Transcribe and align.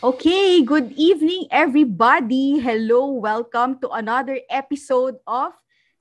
Okay, 0.00 0.64
good 0.64 0.96
evening 0.96 1.44
everybody. 1.52 2.56
Hello, 2.58 3.12
welcome 3.12 3.76
to 3.84 3.92
another 3.92 4.40
episode 4.48 5.20
of 5.26 5.52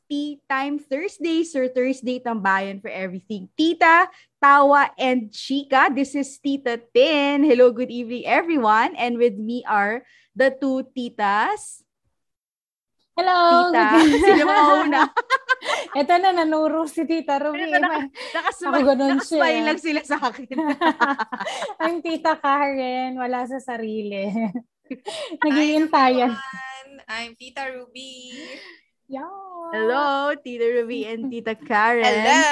Tea 0.09 0.39
Time 0.49 0.79
Thursdays 0.79 1.51
or 1.53 1.67
Thursday 1.67 2.17
Tambayan 2.17 2.81
for 2.81 2.89
everything. 2.89 3.51
Tita, 3.59 4.07
Tawa, 4.41 4.89
and 4.97 5.29
Chika. 5.29 5.93
This 5.93 6.15
is 6.15 6.39
Tita 6.39 6.81
Tin. 6.95 7.43
Hello, 7.43 7.75
good 7.75 7.91
evening 7.91 8.25
everyone. 8.25 8.95
And 8.95 9.19
with 9.19 9.35
me 9.35 9.67
are 9.67 10.01
the 10.31 10.55
two 10.55 10.87
titas. 10.95 11.83
Hello! 13.19 13.67
Tita, 13.67 13.85
sino 14.23 14.43
mga 14.47 14.63
una? 14.79 15.01
Ito 15.99 16.13
na, 16.17 16.29
nanuro 16.31 16.87
si 16.87 17.03
Tita 17.03 17.35
Ruby. 17.35 17.67
Ito 17.67 17.77
na, 17.77 18.07
nakasmile, 18.07 18.71
Ako 18.71 18.79
ganun 18.85 19.19
siya. 19.19 19.39
nakasmile 19.43 19.61
lang 19.65 19.79
sila 19.79 20.01
sa 20.01 20.17
akin. 20.23 20.55
I'm 21.83 21.99
Tita 21.99 22.39
Karen, 22.39 23.19
wala 23.19 23.43
sa 23.43 23.59
sarili. 23.59 24.23
Nag-iintayan. 25.43 26.31
I'm 27.05 27.35
Tita 27.35 27.67
Ruby. 27.69 28.31
Yeah. 29.09 29.27
Hello, 29.69 30.31
Tita 30.39 30.65
Ruby 30.65 31.03
and 31.03 31.27
Tita 31.27 31.59
Karen. 31.59 32.05
Hello! 32.05 32.47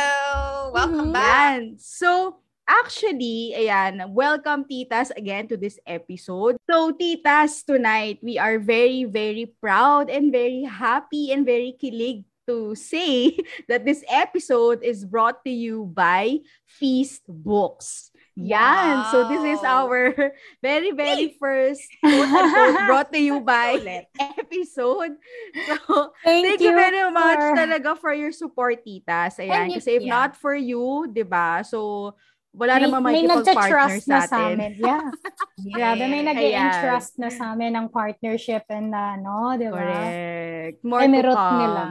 Welcome 0.75 1.09
Mhm. 1.09 1.15
back. 1.15 1.31
Yan. 1.55 1.61
So, 1.79 2.41
actually, 2.67 3.55
ayan, 3.55 4.11
welcome 4.11 4.67
titas 4.67 5.09
again 5.15 5.47
to 5.47 5.57
this 5.57 5.79
episode. 5.87 6.59
So, 6.69 6.91
titas, 6.93 7.63
tonight, 7.65 8.19
we 8.21 8.37
are 8.37 8.59
very, 8.59 9.05
very 9.07 9.55
proud 9.59 10.09
and 10.11 10.31
very 10.31 10.63
happy 10.67 11.31
and 11.31 11.45
very 11.47 11.75
kilig 11.79 12.27
to 12.47 12.75
say 12.75 13.35
that 13.71 13.83
this 13.83 14.03
episode 14.07 14.83
is 14.83 15.03
brought 15.03 15.43
to 15.43 15.51
you 15.51 15.87
by 15.91 16.39
Feast 16.65 17.23
Books. 17.27 18.11
Yeah. 18.37 18.61
Yan. 18.61 18.97
So, 19.11 19.17
this 19.27 19.57
is 19.57 19.63
our 19.65 20.13
very, 20.61 20.91
very 20.91 21.33
first 21.39 21.81
brought 22.85 23.11
to 23.11 23.19
you 23.19 23.41
by 23.41 24.05
episode. 24.19 25.17
So, 25.65 26.13
Thank, 26.23 26.45
Thank 26.45 26.61
you 26.61 26.71
very 26.75 27.09
much 27.09 27.39
for- 27.41 27.57
talaga 27.57 27.97
for 27.97 28.13
your 28.13 28.31
support, 28.31 28.85
titas. 28.85 29.41
Ayan, 29.41 29.73
you- 29.73 29.81
kasi 29.81 29.97
if 29.97 30.03
yeah. 30.03 30.13
not 30.13 30.35
for 30.37 30.53
you, 30.53 30.67
you, 30.67 31.07
'di 31.09 31.23
ba? 31.23 31.63
So 31.63 32.11
wala 32.57 32.73
may, 32.75 32.83
namang 32.89 33.03
may 33.05 33.23
nagcha-trust 33.23 34.05
na 34.09 34.19
sa 34.25 34.49
atin. 34.49 34.57
amin. 34.57 34.71
Yeah. 34.81 35.03
Grabe, 35.77 36.03
may 36.09 36.23
nag 36.25 36.37
entrust 36.41 37.13
na 37.21 37.29
sa 37.29 37.53
amin 37.53 37.77
ng 37.77 37.87
partnership 37.93 38.65
and 38.73 38.89
ano, 38.89 39.53
di 39.53 39.69
ba? 39.69 39.77
Correct. 39.77 40.77
More 40.81 41.01
Emerald 41.05 41.37
to 41.37 41.45
come. 41.45 41.59
nila. 41.61 41.83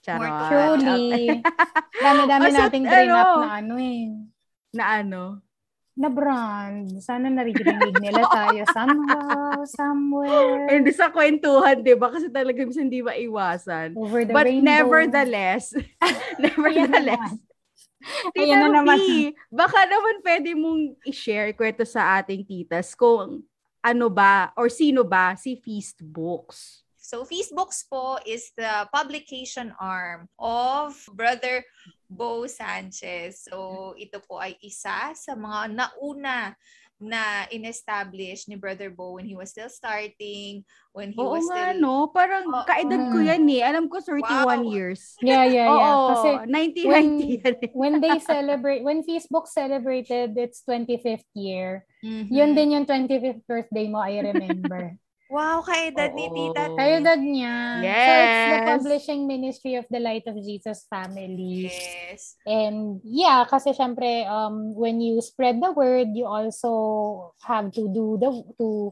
Charot. 0.00 0.20
More 0.20 0.40
Truly. 0.48 1.24
Dami-dami 2.04 2.46
Basta, 2.48 2.60
nating 2.68 2.84
drain 2.84 3.10
up 3.10 3.26
ano, 3.26 3.40
na 3.40 3.50
ano 3.56 3.74
eh. 3.76 4.00
Na 4.70 4.84
ano? 5.00 5.22
Na 5.92 6.08
brand. 6.08 6.88
Sana 7.04 7.28
naririnig 7.28 8.00
nila 8.00 8.24
tayo 8.32 8.64
somehow, 8.72 9.60
somewhere. 9.68 10.72
Hindi 10.72 10.96
sa 10.96 11.12
kwentuhan, 11.12 11.84
'di 11.84 11.92
ba? 12.00 12.08
Kasi 12.08 12.32
talaga 12.32 12.64
minsan 12.64 12.88
hindi 12.88 13.04
maiwasan. 13.04 13.92
Over 13.92 14.24
the 14.24 14.32
But 14.32 14.48
rainbow. 14.48 14.64
nevertheless, 14.64 15.76
nevertheless, 16.40 17.36
Ayan 18.38 18.68
na 18.68 18.80
naman. 18.80 18.98
Baka 19.52 19.84
naman 19.84 20.24
pwede 20.24 20.56
mong 20.56 20.96
i-share 21.04 21.52
kwento 21.52 21.84
sa 21.84 22.20
ating 22.20 22.44
titas 22.44 22.96
kung 22.96 23.44
ano 23.80 24.06
ba 24.12 24.52
or 24.56 24.68
sino 24.68 25.04
ba 25.04 25.36
si 25.36 25.56
Feast 25.56 26.04
Books. 26.04 26.84
So, 27.00 27.24
Feastbooks 27.24 27.88
po 27.90 28.20
is 28.22 28.52
the 28.54 28.86
publication 28.92 29.72
arm 29.80 30.28
of 30.38 30.94
Brother 31.16 31.64
Bo 32.06 32.46
Sanchez. 32.46 33.48
So, 33.48 33.96
ito 33.98 34.20
po 34.22 34.38
ay 34.38 34.54
isa 34.62 35.10
sa 35.16 35.32
mga 35.34 35.74
nauna 35.74 36.54
na 37.00 37.48
in-establish 37.48 38.44
ni 38.46 38.60
Brother 38.60 38.92
Bo 38.92 39.16
when 39.16 39.24
he 39.24 39.32
was 39.32 39.50
still 39.50 39.72
starting, 39.72 40.62
when 40.92 41.10
he 41.10 41.18
Oo 41.18 41.32
was 41.32 41.48
nga, 41.48 41.72
still... 41.72 41.80
no? 41.80 41.94
Parang 42.12 42.44
Oo. 42.44 42.64
kaedad 42.68 43.08
ko 43.08 43.18
yan 43.24 43.48
eh. 43.48 43.64
Alam 43.64 43.88
ko 43.88 44.04
31 44.04 44.20
Wow. 44.20 44.62
years. 44.68 45.16
Yeah, 45.24 45.48
yeah, 45.48 45.68
yeah. 45.68 45.94
Oo, 45.96 46.08
Kasi 46.12 46.28
1990 46.44 46.84
yan 46.84 47.08
eh. 47.24 47.72
when 47.72 47.94
they 48.04 48.20
celebrate, 48.30 48.84
when 48.84 49.00
Facebook 49.00 49.48
celebrated 49.48 50.36
its 50.36 50.60
25th 50.68 51.26
year, 51.32 51.88
Mhm. 52.04 52.28
yun 52.28 52.50
din 52.52 52.76
yung 52.76 52.86
25th 52.86 53.44
birthday 53.48 53.88
mo, 53.88 54.00
I 54.04 54.20
remember. 54.20 54.96
Wow, 55.30 55.62
kaedad 55.62 56.10
ni 56.18 56.26
Tita 56.26 56.74
Oo. 56.74 56.74
Kayo 56.74 57.06
dad 57.06 57.22
niya. 57.22 57.54
So 57.86 58.10
it's 58.18 58.42
the 58.50 58.58
Yes. 58.58 58.66
publishing 58.66 59.20
ministry 59.30 59.78
of 59.78 59.86
the 59.86 60.02
Light 60.02 60.26
of 60.26 60.34
Jesus 60.42 60.90
family. 60.90 61.70
Yes. 61.70 62.34
And 62.42 62.98
yeah, 63.06 63.46
kasi 63.46 63.70
syempre, 63.70 64.26
um, 64.26 64.74
when 64.74 64.98
you 64.98 65.22
spread 65.22 65.62
the 65.62 65.70
word, 65.70 66.10
you 66.18 66.26
also 66.26 67.30
have 67.46 67.70
to 67.78 67.86
do 67.86 68.18
the, 68.18 68.42
to, 68.58 68.90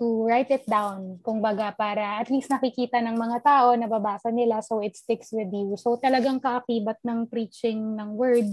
to 0.00 0.06
write 0.24 0.48
it 0.48 0.64
down, 0.64 1.20
kung 1.20 1.44
baga, 1.44 1.76
para 1.76 2.16
at 2.24 2.32
least 2.32 2.48
nakikita 2.48 3.04
ng 3.04 3.20
mga 3.20 3.44
tao, 3.44 3.76
nababasa 3.76 4.32
nila, 4.32 4.64
so 4.64 4.80
it 4.80 4.96
sticks 4.96 5.36
with 5.36 5.52
you. 5.52 5.76
So 5.76 6.00
talagang 6.00 6.40
kaakibat 6.40 7.04
ng 7.04 7.28
preaching 7.28 8.00
ng 8.00 8.16
word 8.16 8.48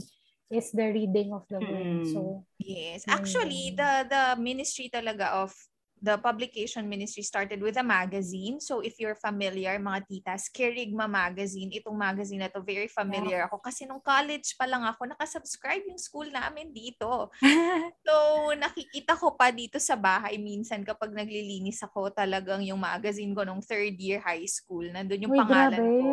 is 0.51 0.67
the 0.75 0.91
reading 0.91 1.31
of 1.31 1.47
the 1.47 1.63
word. 1.63 2.03
Mm. 2.03 2.11
So, 2.11 2.43
Yes. 2.59 3.07
Actually, 3.07 3.71
the 3.73 4.05
the 4.05 4.23
ministry 4.35 4.91
talaga 4.91 5.31
of 5.33 5.55
the 6.01 6.17
publication 6.17 6.89
ministry 6.89 7.21
started 7.21 7.61
with 7.61 7.77
a 7.77 7.85
magazine. 7.85 8.57
So 8.57 8.81
if 8.81 8.97
you're 8.97 9.15
familiar, 9.15 9.77
mga 9.77 10.09
titas, 10.09 10.49
Kerigma 10.49 11.05
Magazine, 11.05 11.69
itong 11.77 11.93
magazine 11.93 12.41
na 12.41 12.49
to, 12.49 12.65
very 12.65 12.89
familiar 12.89 13.45
ako. 13.45 13.61
Kasi 13.61 13.85
nung 13.85 14.01
college 14.01 14.57
pa 14.57 14.65
lang 14.65 14.81
ako, 14.81 15.13
nakasubscribe 15.13 15.85
yung 15.85 16.01
school 16.01 16.27
namin 16.27 16.73
dito. 16.73 17.29
So 18.01 18.49
nakikita 18.57 19.13
ko 19.13 19.37
pa 19.37 19.53
dito 19.53 19.77
sa 19.77 19.93
bahay 19.93 20.41
minsan 20.41 20.81
kapag 20.81 21.13
naglilinis 21.13 21.85
ako, 21.85 22.09
talagang 22.09 22.65
yung 22.65 22.81
magazine 22.81 23.29
ko 23.37 23.45
nung 23.45 23.61
third 23.61 23.93
year 24.01 24.17
high 24.17 24.45
school, 24.49 24.81
nandun 24.89 25.29
yung 25.29 25.35
uy, 25.37 25.39
pangalan 25.39 25.77
grabe. 25.77 26.01
ko 26.01 26.09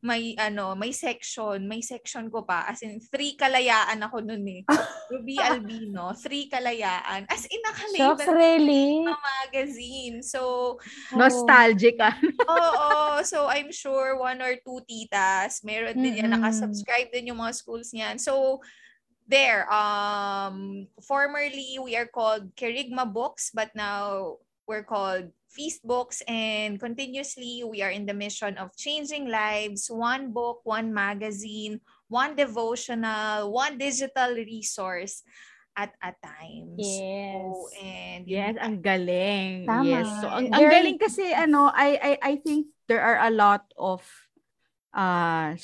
may 0.00 0.32
ano, 0.40 0.72
may 0.72 0.96
section, 0.96 1.60
may 1.68 1.84
section 1.84 2.32
ko 2.32 2.40
pa. 2.40 2.64
As 2.64 2.80
in, 2.80 3.00
three 3.04 3.36
kalayaan 3.36 4.00
ako 4.00 4.24
nun 4.24 4.44
eh. 4.48 4.64
Ruby 5.12 5.36
Albino, 5.36 6.16
three 6.16 6.48
kalayaan. 6.48 7.28
As 7.28 7.44
in, 7.44 7.60
nakalabel 7.60 8.32
really? 8.32 9.04
sa 9.04 9.16
magazine. 9.20 10.16
So, 10.24 10.40
Nostalgic 11.12 12.00
ah. 12.00 12.16
oo. 12.56 13.20
So, 13.28 13.44
I'm 13.52 13.68
sure 13.68 14.16
one 14.16 14.40
or 14.40 14.56
two 14.64 14.80
titas, 14.88 15.60
meron 15.60 16.00
din 16.00 16.24
yan, 16.24 16.32
Mm-mm. 16.32 16.40
nakasubscribe 16.40 17.12
din 17.12 17.36
yung 17.36 17.40
mga 17.44 17.60
schools 17.60 17.92
niyan. 17.92 18.16
So, 18.16 18.64
there, 19.28 19.68
um, 19.68 20.88
formerly, 21.04 21.76
we 21.76 21.92
are 21.94 22.08
called 22.08 22.56
Kerigma 22.56 23.04
Books, 23.04 23.52
but 23.52 23.68
now 23.76 24.40
we're 24.64 24.86
called 24.86 25.28
Feast 25.50 25.82
Books, 25.82 26.22
and 26.30 26.78
continuously, 26.78 27.66
we 27.66 27.82
are 27.82 27.90
in 27.90 28.06
the 28.06 28.14
mission 28.14 28.54
of 28.54 28.70
changing 28.78 29.26
lives, 29.26 29.90
one 29.90 30.30
book, 30.30 30.62
one 30.62 30.94
magazine, 30.94 31.82
one 32.06 32.38
devotional, 32.38 33.50
one 33.50 33.74
digital 33.74 34.38
resource 34.38 35.26
at 35.74 35.90
a 36.02 36.14
time. 36.22 36.78
Yes. 36.78 37.02
So, 37.02 37.68
and 37.82 38.22
Yes, 38.30 38.54
ang 38.62 38.78
galing. 38.78 39.66
Tama. 39.66 39.84
Yes. 39.86 40.08
So 40.22 40.30
ang, 40.30 40.46
ang 40.54 40.66
galing 40.70 40.98
kasi 41.02 41.34
ano, 41.44 41.66
I 41.74 41.98
I 41.98 42.12
I 42.22 42.34
think 42.38 42.70
there 42.86 43.02
are 43.02 43.26
a 43.26 43.34
lot 43.34 43.66
of 43.74 44.06
uh 44.94 45.58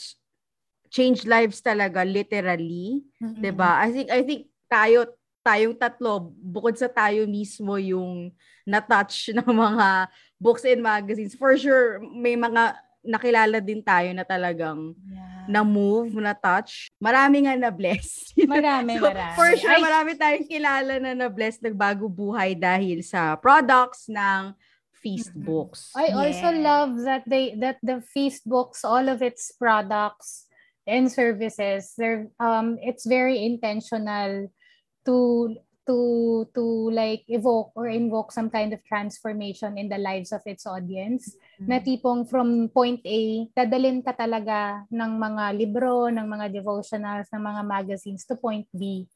change 0.90 1.26
lives 1.26 1.62
talaga 1.62 2.02
literally, 2.02 3.06
Mm-mm. 3.22 3.38
'di 3.38 3.52
ba? 3.54 3.78
I 3.82 3.94
think 3.94 4.08
I 4.10 4.22
think 4.26 4.50
tayo 4.66 5.14
tayong 5.46 5.78
tatlo 5.78 6.34
bukod 6.42 6.74
sa 6.74 6.90
tayo 6.90 7.22
mismo 7.30 7.78
yung 7.78 8.34
na-touch 8.66 9.30
ng 9.38 9.46
mga 9.46 10.10
books 10.42 10.66
and 10.66 10.82
magazines. 10.82 11.38
For 11.38 11.54
sure 11.54 12.02
may 12.02 12.34
mga 12.34 12.74
nakilala 13.06 13.62
din 13.62 13.78
tayo 13.78 14.10
na 14.10 14.26
talagang 14.26 14.98
Yeah. 15.06 15.62
na-move, 15.62 16.10
na-touch. 16.18 16.90
Marami 16.98 17.46
nga 17.46 17.54
na-bless. 17.54 18.34
Marami, 18.50 18.98
So, 18.98 19.06
marami. 19.06 19.30
For 19.38 19.48
sure, 19.54 19.78
Ay, 19.78 19.82
marami 19.86 20.10
tayong 20.18 20.46
kilala 20.50 20.92
na 20.98 21.14
na-bless, 21.14 21.62
nagbago 21.62 22.10
buhay 22.10 22.58
dahil 22.58 23.06
sa 23.06 23.38
products 23.38 24.10
ng 24.10 24.50
Feast. 24.96 25.30
Books. 25.38 25.94
I 25.94 26.10
also 26.10 26.50
Yeah. 26.50 26.66
love 26.66 26.92
that 27.06 27.22
they 27.30 27.54
that 27.62 27.78
the 27.78 28.02
feast 28.02 28.42
books, 28.42 28.82
all 28.82 29.06
of 29.06 29.22
its 29.22 29.54
products 29.54 30.50
and 30.82 31.06
services, 31.06 31.94
they're 31.94 32.26
um 32.42 32.74
it's 32.82 33.06
very 33.06 33.38
intentional 33.46 34.50
to 35.06 35.54
to 35.86 35.96
to 36.50 36.90
like 36.90 37.22
evoke 37.30 37.70
or 37.78 37.86
invoke 37.86 38.34
some 38.34 38.50
kind 38.50 38.74
of 38.74 38.82
transformation 38.82 39.78
in 39.78 39.86
the 39.88 39.98
lives 40.02 40.34
of 40.34 40.42
its 40.44 40.66
audience. 40.66 41.38
Na 41.66 41.78
tipong 41.82 42.26
from 42.30 42.70
point 42.70 43.02
A, 43.06 43.46
dadalin 43.54 44.02
ka 44.02 44.14
talaga 44.14 44.86
ng 44.90 45.12
mga 45.18 45.44
libro, 45.58 46.06
ng 46.10 46.26
mga 46.26 46.50
devotionals, 46.54 47.26
ng 47.30 47.42
mga 47.42 47.62
magazines 47.66 48.22
to 48.26 48.34
point 48.38 48.66
B. 48.74 49.06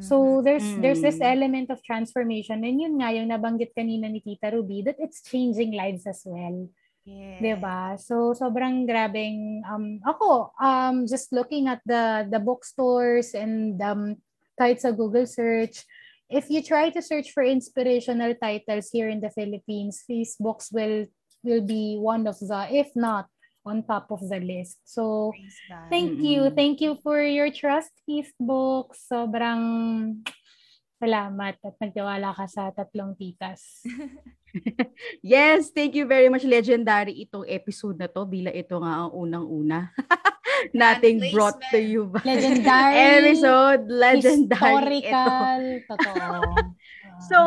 So 0.00 0.40
there's 0.40 0.72
there's 0.80 1.04
this 1.04 1.20
Mm. 1.20 1.28
element 1.28 1.68
of 1.68 1.84
transformation 1.84 2.64
and 2.64 2.80
yun 2.80 2.96
nga 2.96 3.12
yung 3.12 3.28
nabanggit 3.28 3.76
kanina 3.76 4.08
ni 4.08 4.24
Tita 4.24 4.48
Ruby 4.48 4.80
that 4.88 4.96
it's 4.96 5.20
changing 5.20 5.76
lives 5.76 6.08
as 6.08 6.24
well. 6.24 6.68
yes. 7.04 7.36
'Di 7.36 7.54
ba? 7.60 8.00
So 8.00 8.32
sobrang 8.32 8.88
grabeng 8.88 9.60
um 9.68 10.00
ako 10.00 10.56
um 10.56 11.04
just 11.04 11.32
looking 11.36 11.68
at 11.68 11.84
the 11.84 12.24
the 12.32 12.40
bookstores 12.40 13.36
and 13.36 13.76
um 13.84 14.16
kahit 14.60 14.84
sa 14.84 14.92
Google 14.92 15.24
search. 15.24 15.88
If 16.28 16.52
you 16.52 16.60
try 16.60 16.92
to 16.92 17.00
search 17.00 17.32
for 17.32 17.40
inspirational 17.40 18.36
titles 18.36 18.92
here 18.92 19.08
in 19.08 19.24
the 19.24 19.32
Philippines, 19.32 20.04
these 20.04 20.36
books 20.36 20.68
will 20.68 21.08
will 21.40 21.64
be 21.64 21.96
one 21.96 22.28
of 22.28 22.36
the, 22.36 22.68
if 22.68 22.92
not, 22.92 23.26
on 23.64 23.82
top 23.82 24.12
of 24.12 24.20
the 24.28 24.40
list. 24.40 24.84
So, 24.84 25.32
thank 25.88 26.20
you. 26.20 26.52
Thank 26.52 26.84
you 26.84 27.00
for 27.00 27.20
your 27.24 27.48
trust, 27.48 27.92
Feast 28.04 28.36
Books. 28.40 29.08
Sobrang 29.08 30.20
salamat 31.00 31.56
at 31.64 31.74
nagtiwala 31.80 32.36
ka 32.36 32.44
sa 32.44 32.68
tatlong 32.76 33.16
titas. 33.16 33.80
yes, 35.24 35.72
thank 35.72 35.96
you 35.96 36.04
very 36.04 36.28
much. 36.28 36.44
Legendary 36.44 37.24
itong 37.24 37.48
episode 37.48 37.96
na 37.96 38.08
to 38.08 38.28
bila 38.28 38.52
ito 38.52 38.76
nga 38.76 39.08
ang 39.08 39.12
unang-una. 39.16 39.88
Nothing 40.74 41.20
brought 41.32 41.60
to 41.70 41.80
you 41.80 42.10
by 42.10 42.22
legendary 42.24 42.96
episode. 43.30 43.88
Legendary 43.88 45.00
historical. 45.00 45.80
Ito. 45.80 45.88
Totoo. 45.88 46.74
so, 47.30 47.38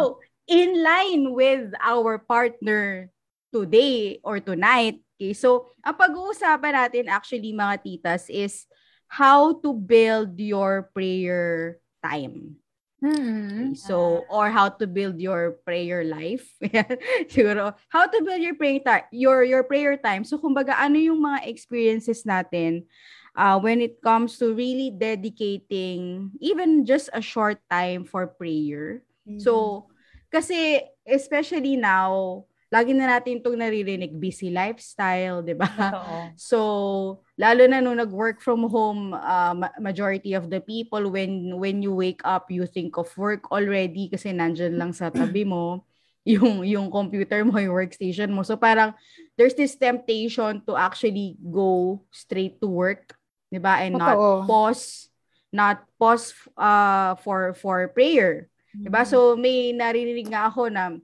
in 0.47 0.81
line 0.83 1.33
with 1.33 1.71
our 1.79 2.17
partner 2.19 3.09
today 3.53 4.19
or 4.23 4.39
tonight, 4.39 5.01
okay, 5.15 5.33
so 5.33 5.69
ang 5.85 5.95
pag-uusapan 5.95 6.73
natin 6.73 7.05
actually 7.07 7.53
mga 7.53 7.75
titas 7.85 8.27
is 8.27 8.65
how 9.07 9.53
to 9.61 9.73
build 9.73 10.33
your 10.41 10.89
prayer 10.91 11.77
time. 12.01 12.62
Mm-hmm. 13.03 13.75
So, 13.75 14.23
or 14.31 14.47
how 14.47 14.71
to 14.79 14.87
build 14.87 15.19
your 15.19 15.59
prayer 15.67 16.07
life. 16.07 16.47
Siguro, 17.27 17.75
how 17.91 18.07
to 18.07 18.17
build 18.23 18.39
your 18.39 18.55
prayer 18.55 18.79
time, 18.79 19.03
your 19.11 19.43
your 19.43 19.67
prayer 19.67 19.99
time. 19.99 20.23
So, 20.23 20.39
kumbaga, 20.39 20.79
ano 20.79 20.95
yung 20.95 21.19
mga 21.19 21.43
experiences 21.51 22.23
natin 22.23 22.87
uh, 23.35 23.59
when 23.59 23.83
it 23.83 23.99
comes 23.99 24.39
to 24.39 24.55
really 24.55 24.87
dedicating 24.95 26.31
even 26.39 26.87
just 26.87 27.11
a 27.11 27.19
short 27.19 27.59
time 27.67 28.07
for 28.07 28.23
prayer. 28.39 29.03
Mm-hmm. 29.27 29.43
So, 29.43 29.85
kasi 30.31 30.87
especially 31.03 31.75
now, 31.75 32.47
lagi 32.73 32.97
na 32.97 33.05
natin 33.05 33.37
itong 33.37 33.61
naririnig, 33.61 34.17
busy 34.17 34.49
lifestyle, 34.49 35.45
di 35.45 35.53
ba? 35.53 35.69
So, 36.33 37.21
lalo 37.37 37.69
na 37.69 37.85
nung 37.85 38.01
nag-work 38.01 38.41
from 38.41 38.65
home, 38.65 39.13
uh, 39.13 39.53
majority 39.77 40.33
of 40.33 40.49
the 40.49 40.57
people, 40.57 41.13
when 41.13 41.53
when 41.61 41.85
you 41.85 41.93
wake 41.93 42.25
up, 42.25 42.49
you 42.49 42.65
think 42.65 42.97
of 42.97 43.13
work 43.13 43.45
already 43.53 44.09
kasi 44.09 44.33
nandyan 44.33 44.81
lang 44.81 44.89
sa 44.89 45.13
tabi 45.13 45.45
mo 45.45 45.85
yung 46.33 46.65
yung 46.65 46.87
computer 46.89 47.45
mo, 47.45 47.61
yung 47.61 47.77
workstation 47.77 48.33
mo. 48.33 48.41
So 48.41 48.57
parang 48.57 48.97
there's 49.37 49.53
this 49.53 49.77
temptation 49.77 50.65
to 50.65 50.73
actually 50.73 51.37
go 51.37 52.01
straight 52.09 52.57
to 52.63 52.67
work, 52.71 53.13
'di 53.53 53.61
ba? 53.61 53.85
And 53.85 54.01
not 54.01 54.17
pause 54.49 55.13
not 55.53 55.85
pause 56.01 56.33
uh 56.57 57.19
for 57.21 57.53
for 57.53 57.91
prayer. 57.91 58.49
Mm-hmm. 58.73 58.81
'Di 58.87 58.89
ba? 58.89 59.03
So 59.05 59.35
may 59.35 59.75
naririnig 59.75 60.31
nga 60.31 60.47
ako 60.47 60.71
na 60.71 60.95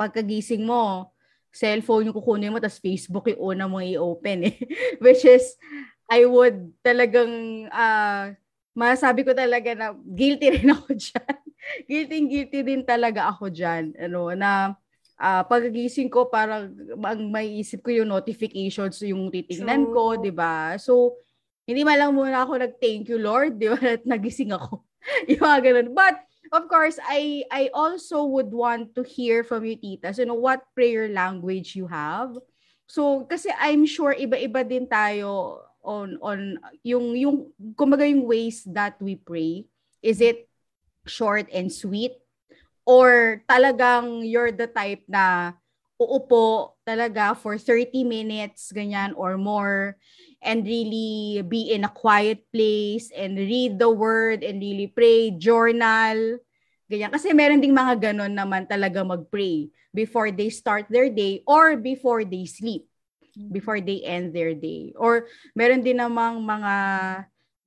pagkagising 0.00 0.64
mo, 0.64 1.12
cellphone 1.52 2.08
yung 2.08 2.16
kukunin 2.16 2.48
mo, 2.48 2.56
tapos 2.56 2.80
Facebook 2.80 3.28
yung 3.28 3.52
una 3.52 3.68
mo 3.68 3.84
i-open 3.84 4.48
eh. 4.48 4.56
Which 5.04 5.28
is, 5.28 5.60
I 6.08 6.24
would 6.24 6.72
talagang, 6.80 7.68
uh, 7.68 8.32
masabi 8.72 9.26
ko 9.26 9.36
talaga 9.36 9.76
na 9.76 9.92
guilty 9.92 10.48
rin 10.56 10.72
ako 10.72 10.96
dyan. 10.96 11.36
guilty 11.84 12.16
guilty 12.24 12.60
din 12.64 12.82
talaga 12.86 13.28
ako 13.28 13.52
dyan. 13.52 13.92
Ano, 14.00 14.32
na 14.32 14.72
uh, 15.20 15.42
pagkagising 15.44 16.08
ko, 16.08 16.32
parang 16.32 16.72
ang 17.04 17.20
may 17.28 17.60
isip 17.60 17.84
ko 17.84 17.92
yung 17.92 18.08
notifications 18.08 19.04
yung 19.04 19.28
titingnan 19.28 19.92
ko, 19.92 20.16
di 20.16 20.32
ba? 20.32 20.80
So, 20.80 21.20
hindi 21.68 21.84
man 21.84 22.00
lang 22.00 22.16
muna 22.16 22.42
ako 22.42 22.56
nag-thank 22.56 23.06
you 23.12 23.20
Lord, 23.20 23.60
di 23.60 23.68
ba? 23.68 23.78
At 24.00 24.08
nagising 24.08 24.56
ako. 24.56 24.80
yung 25.28 25.42
mga 25.44 25.58
ganun. 25.60 25.88
But, 25.92 26.29
of 26.52 26.68
course, 26.68 26.98
I 27.02 27.44
I 27.50 27.70
also 27.74 28.24
would 28.26 28.50
want 28.50 28.94
to 28.94 29.02
hear 29.02 29.42
from 29.42 29.64
you, 29.64 29.76
Tita. 29.78 30.14
So, 30.14 30.22
you 30.22 30.28
know, 30.30 30.38
what 30.38 30.66
prayer 30.74 31.08
language 31.08 31.74
you 31.74 31.86
have. 31.86 32.36
So, 32.90 33.24
kasi 33.30 33.54
I'm 33.54 33.86
sure 33.86 34.14
iba-iba 34.14 34.66
din 34.66 34.90
tayo 34.90 35.62
on 35.80 36.18
on 36.20 36.58
yung 36.82 37.16
yung 37.16 37.36
kumbaga 37.78 38.04
yung 38.04 38.26
ways 38.26 38.66
that 38.68 38.98
we 38.98 39.16
pray. 39.16 39.64
Is 40.02 40.20
it 40.20 40.50
short 41.06 41.48
and 41.52 41.72
sweet 41.72 42.12
or 42.84 43.40
talagang 43.48 44.26
you're 44.26 44.52
the 44.52 44.68
type 44.68 45.04
na 45.08 45.54
uupo 46.00 46.76
talaga 46.84 47.36
for 47.36 47.60
30 47.60 48.04
minutes 48.04 48.72
ganyan 48.72 49.12
or 49.16 49.36
more 49.36 49.96
and 50.40 50.64
really 50.64 51.44
be 51.44 51.72
in 51.72 51.84
a 51.84 51.92
quiet 51.92 52.44
place 52.52 53.12
and 53.12 53.36
read 53.36 53.78
the 53.78 53.88
word 53.88 54.40
and 54.42 54.60
really 54.60 54.88
pray, 54.88 55.30
journal, 55.36 56.40
ganyan. 56.88 57.12
Kasi 57.12 57.36
meron 57.36 57.60
ding 57.60 57.76
mga 57.76 58.10
ganon 58.10 58.32
naman 58.32 58.64
talaga 58.64 59.04
mag-pray 59.04 59.68
before 59.92 60.32
they 60.32 60.48
start 60.48 60.88
their 60.88 61.12
day 61.12 61.44
or 61.44 61.76
before 61.76 62.24
they 62.24 62.48
sleep, 62.48 62.88
before 63.52 63.80
they 63.80 64.00
end 64.00 64.32
their 64.32 64.56
day. 64.56 64.96
Or 64.96 65.28
meron 65.52 65.84
din 65.84 66.00
namang 66.00 66.40
mga 66.40 66.74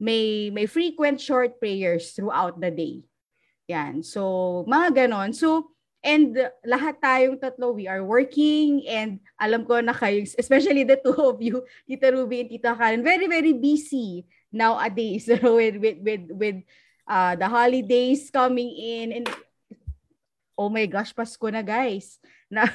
may 0.02 0.50
may 0.50 0.66
frequent 0.66 1.22
short 1.22 1.62
prayers 1.62 2.12
throughout 2.12 2.58
the 2.60 2.74
day. 2.74 3.06
Yan. 3.70 4.04
So, 4.04 4.66
mga 4.68 5.08
ganon. 5.08 5.32
So, 5.32 5.73
And 6.04 6.36
lahat 6.68 7.00
tayong 7.00 7.40
tatlo, 7.40 7.72
we 7.72 7.88
are 7.88 8.04
working 8.04 8.84
and 8.92 9.24
alam 9.40 9.64
ko 9.64 9.80
na 9.80 9.96
kayo, 9.96 10.28
especially 10.36 10.84
the 10.84 11.00
two 11.00 11.16
of 11.16 11.40
you, 11.40 11.64
Tita 11.88 12.12
Ruby 12.12 12.44
and 12.44 12.50
Tita 12.52 12.76
Karen, 12.76 13.00
very, 13.00 13.24
very 13.32 13.56
busy 13.56 14.28
nowadays 14.52 15.32
with, 15.42 15.80
with, 15.80 15.98
with, 16.04 16.26
with 16.36 16.58
uh, 17.08 17.40
the 17.40 17.48
holidays 17.48 18.28
coming 18.28 18.76
in. 18.76 19.24
And 19.24 19.26
oh 20.60 20.68
my 20.68 20.84
gosh, 20.92 21.16
Pasko 21.16 21.48
na 21.48 21.64
guys. 21.64 22.20
Na, 22.52 22.68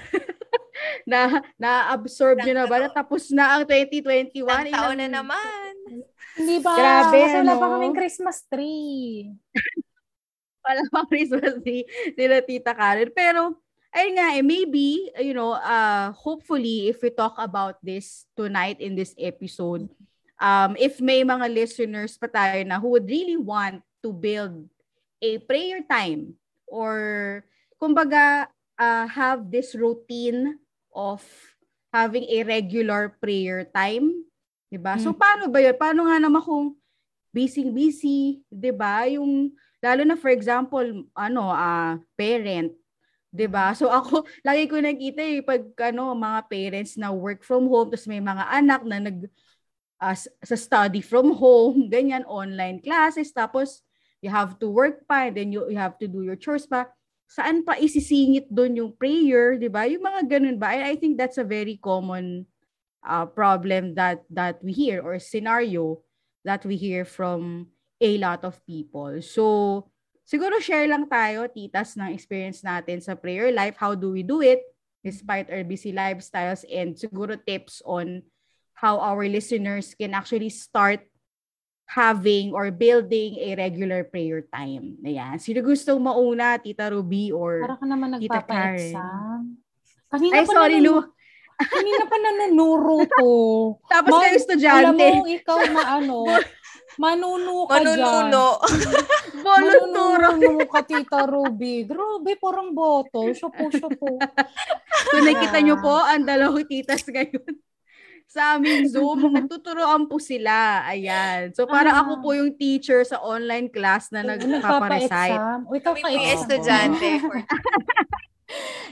na 1.11 1.45
na-absorb 1.61 2.41
nyo 2.41 2.55
na 2.57 2.65
ba? 2.65 2.81
Natapos 2.89 3.29
na 3.29 3.61
ang 3.61 3.69
2021. 3.69 4.41
Ang 4.41 4.73
taon 4.73 4.99
na 5.05 5.09
naman. 5.21 5.73
Hindi 6.33 6.65
ba? 6.65 6.73
Grabe, 6.81 7.19
Kasi 7.19 7.37
wala 7.45 7.53
no? 7.55 7.61
pa 7.61 7.69
kaming 7.77 7.97
Christmas 7.97 8.39
tree 8.49 9.37
wala 10.69 10.85
pang 10.93 11.09
Christmas 11.11 11.57
tree 11.65 11.89
nila 12.13 12.45
Tita 12.45 12.77
Karen. 12.77 13.09
Pero, 13.17 13.57
ayun 13.97 14.21
nga 14.21 14.37
eh, 14.37 14.45
maybe, 14.45 15.09
you 15.25 15.33
know, 15.33 15.57
uh, 15.57 16.13
hopefully, 16.13 16.93
if 16.93 17.01
we 17.01 17.09
talk 17.09 17.41
about 17.41 17.81
this 17.81 18.29
tonight 18.37 18.77
in 18.85 18.93
this 18.93 19.17
episode, 19.17 19.89
um, 20.37 20.77
if 20.77 21.01
may 21.01 21.25
mga 21.25 21.49
listeners 21.49 22.21
pa 22.21 22.29
tayo 22.29 22.61
na 22.69 22.77
who 22.77 22.93
would 22.93 23.09
really 23.09 23.41
want 23.41 23.81
to 24.05 24.13
build 24.13 24.69
a 25.25 25.41
prayer 25.49 25.81
time 25.89 26.37
or, 26.69 27.41
kumbaga, 27.81 28.53
uh, 28.77 29.09
have 29.09 29.49
this 29.49 29.73
routine 29.73 30.61
of 30.93 31.25
having 31.93 32.29
a 32.29 32.45
regular 32.45 33.17
prayer 33.19 33.65
time, 33.73 34.25
'di 34.69 34.79
ba? 34.79 34.97
Mm. 34.97 35.03
So 35.03 35.11
paano 35.17 35.49
ba 35.49 35.59
'yun? 35.61 35.77
Paano 35.77 36.07
nga 36.07 36.17
naman 36.21 36.41
kung 36.45 36.77
busy-busy, 37.33 38.45
'di 38.49 38.73
ba? 38.73 39.09
Yung 39.09 39.53
Lalo 39.79 40.03
na 40.03 40.19
for 40.19 40.31
example, 40.33 41.07
ano, 41.15 41.43
uh, 41.51 41.99
parent, 42.19 42.75
'di 43.33 43.47
ba? 43.47 43.77
So 43.77 43.93
ako 43.93 44.25
lagi 44.49 44.67
ko 44.67 44.81
nakita 44.81 45.21
eh 45.23 45.45
pag 45.45 45.63
ano 45.93 46.17
mga 46.17 46.41
parents 46.49 46.97
na 46.97 47.13
work 47.13 47.45
from 47.45 47.69
home 47.69 47.93
tapos 47.93 48.09
may 48.09 48.23
mga 48.23 48.45
anak 48.49 48.83
na 48.85 48.99
nag 48.99 49.19
uh, 50.01 50.17
sa 50.19 50.57
study 50.57 51.03
from 51.05 51.35
home, 51.37 51.87
ganyan 51.95 52.25
online 52.27 52.81
classes 52.81 53.31
tapos 53.31 53.85
you 54.25 54.33
have 54.33 54.59
to 54.59 54.67
work 54.67 55.07
pa 55.07 55.31
and 55.31 55.39
then 55.39 55.55
you, 55.55 55.63
you 55.71 55.79
have 55.79 55.95
to 56.01 56.11
do 56.11 56.27
your 56.27 56.39
chores 56.39 56.67
pa. 56.67 56.91
Saan 57.29 57.63
pa 57.63 57.77
isisingit 57.77 58.49
doon 58.49 58.81
yung 58.81 58.93
prayer, 58.97 59.61
'di 59.61 59.69
ba? 59.69 59.85
Yung 59.85 60.03
mga 60.03 60.39
ganun 60.39 60.57
ba? 60.57 60.73
I, 60.73 60.93
I 60.93 60.99
think 60.99 61.21
that's 61.21 61.39
a 61.39 61.47
very 61.47 61.77
common 61.79 62.49
uh, 63.05 63.29
problem 63.29 63.95
that 63.95 64.25
that 64.33 64.59
we 64.65 64.73
hear 64.73 65.05
or 65.05 65.21
scenario 65.21 66.01
that 66.43 66.65
we 66.65 66.81
hear 66.81 67.05
from 67.05 67.69
a 68.01 68.19
lot 68.19 68.47
of 68.47 68.59
people. 68.65 69.19
So, 69.23 69.87
siguro 70.27 70.59
share 70.63 70.87
lang 70.87 71.11
tayo, 71.11 71.51
titas, 71.51 71.99
ng 71.99 72.15
experience 72.15 72.63
natin 72.63 73.03
sa 73.03 73.19
prayer 73.19 73.51
life. 73.51 73.79
How 73.79 73.95
do 73.95 74.15
we 74.15 74.23
do 74.23 74.43
it 74.43 74.63
despite 75.03 75.47
our 75.51 75.63
busy 75.63 75.95
lifestyles 75.95 76.67
and 76.67 76.99
siguro 76.99 77.39
tips 77.39 77.83
on 77.87 78.23
how 78.75 78.99
our 78.99 79.27
listeners 79.27 79.95
can 79.95 80.15
actually 80.15 80.51
start 80.51 81.03
having 81.89 82.53
or 82.53 82.69
building 82.71 83.41
a 83.41 83.57
regular 83.57 84.05
prayer 84.05 84.45
time. 84.53 85.01
Ayan. 85.01 85.41
Sino 85.41 85.65
gusto 85.65 85.97
mauna, 85.97 86.61
Tita 86.61 86.93
Ruby 86.93 87.33
or 87.33 87.65
Para 87.65 87.81
ka 87.81 87.87
naman 87.89 88.21
Tita 88.21 88.45
Karen? 88.45 88.93
Kanina 90.13 90.35
Ay, 90.41 90.45
pa 90.45 90.53
sorry, 90.53 90.79
Lu. 90.85 91.01
Kanina 91.59 92.05
pa 92.07 92.17
nanunuro 92.21 93.03
to. 93.09 93.33
Tapos 93.93 94.13
Ma- 94.15 94.21
kayo 94.21 94.35
estudyante. 94.37 94.85
Alam 94.85 95.25
mo, 95.25 95.27
ikaw 95.27 95.59
maano, 95.73 96.19
Manuno 96.99 97.65
ka 97.65 97.79
Manununo. 97.79 98.45
dyan. 98.59 99.41
Volunturo. 99.41 100.27
Manununo 100.35 100.67
ka, 100.67 100.81
Tita 100.83 101.23
Ruby. 101.25 101.87
Grabe, 101.87 102.35
parang 102.37 102.75
boto. 102.75 103.23
Siya 103.31 103.49
po, 103.49 103.71
siya 103.71 103.89
po. 103.89 104.19
so 105.09 105.17
nakita 105.23 105.63
nyo 105.63 105.79
po, 105.79 105.95
ang 105.95 106.27
dalawang 106.27 106.67
titas 106.67 107.07
ngayon. 107.07 107.55
sa 108.29 108.61
aming 108.61 108.85
Zoom. 108.85 109.25
Nagtuturoan 109.41 110.05
po 110.05 110.21
sila. 110.21 110.85
Ayan. 110.85 111.49
So, 111.57 111.65
parang 111.65 111.97
Ah. 111.97 112.03
ako 112.05 112.21
po 112.21 112.37
yung 112.37 112.53
teacher 112.55 113.01
sa 113.01 113.25
online 113.25 113.73
class 113.73 114.13
na 114.13 114.21
nagpapa-recite. 114.21 115.65
Uy, 115.65 115.81
yung 115.81 115.87
kaka-exam. 115.97 116.37
estudyante. 116.37 117.09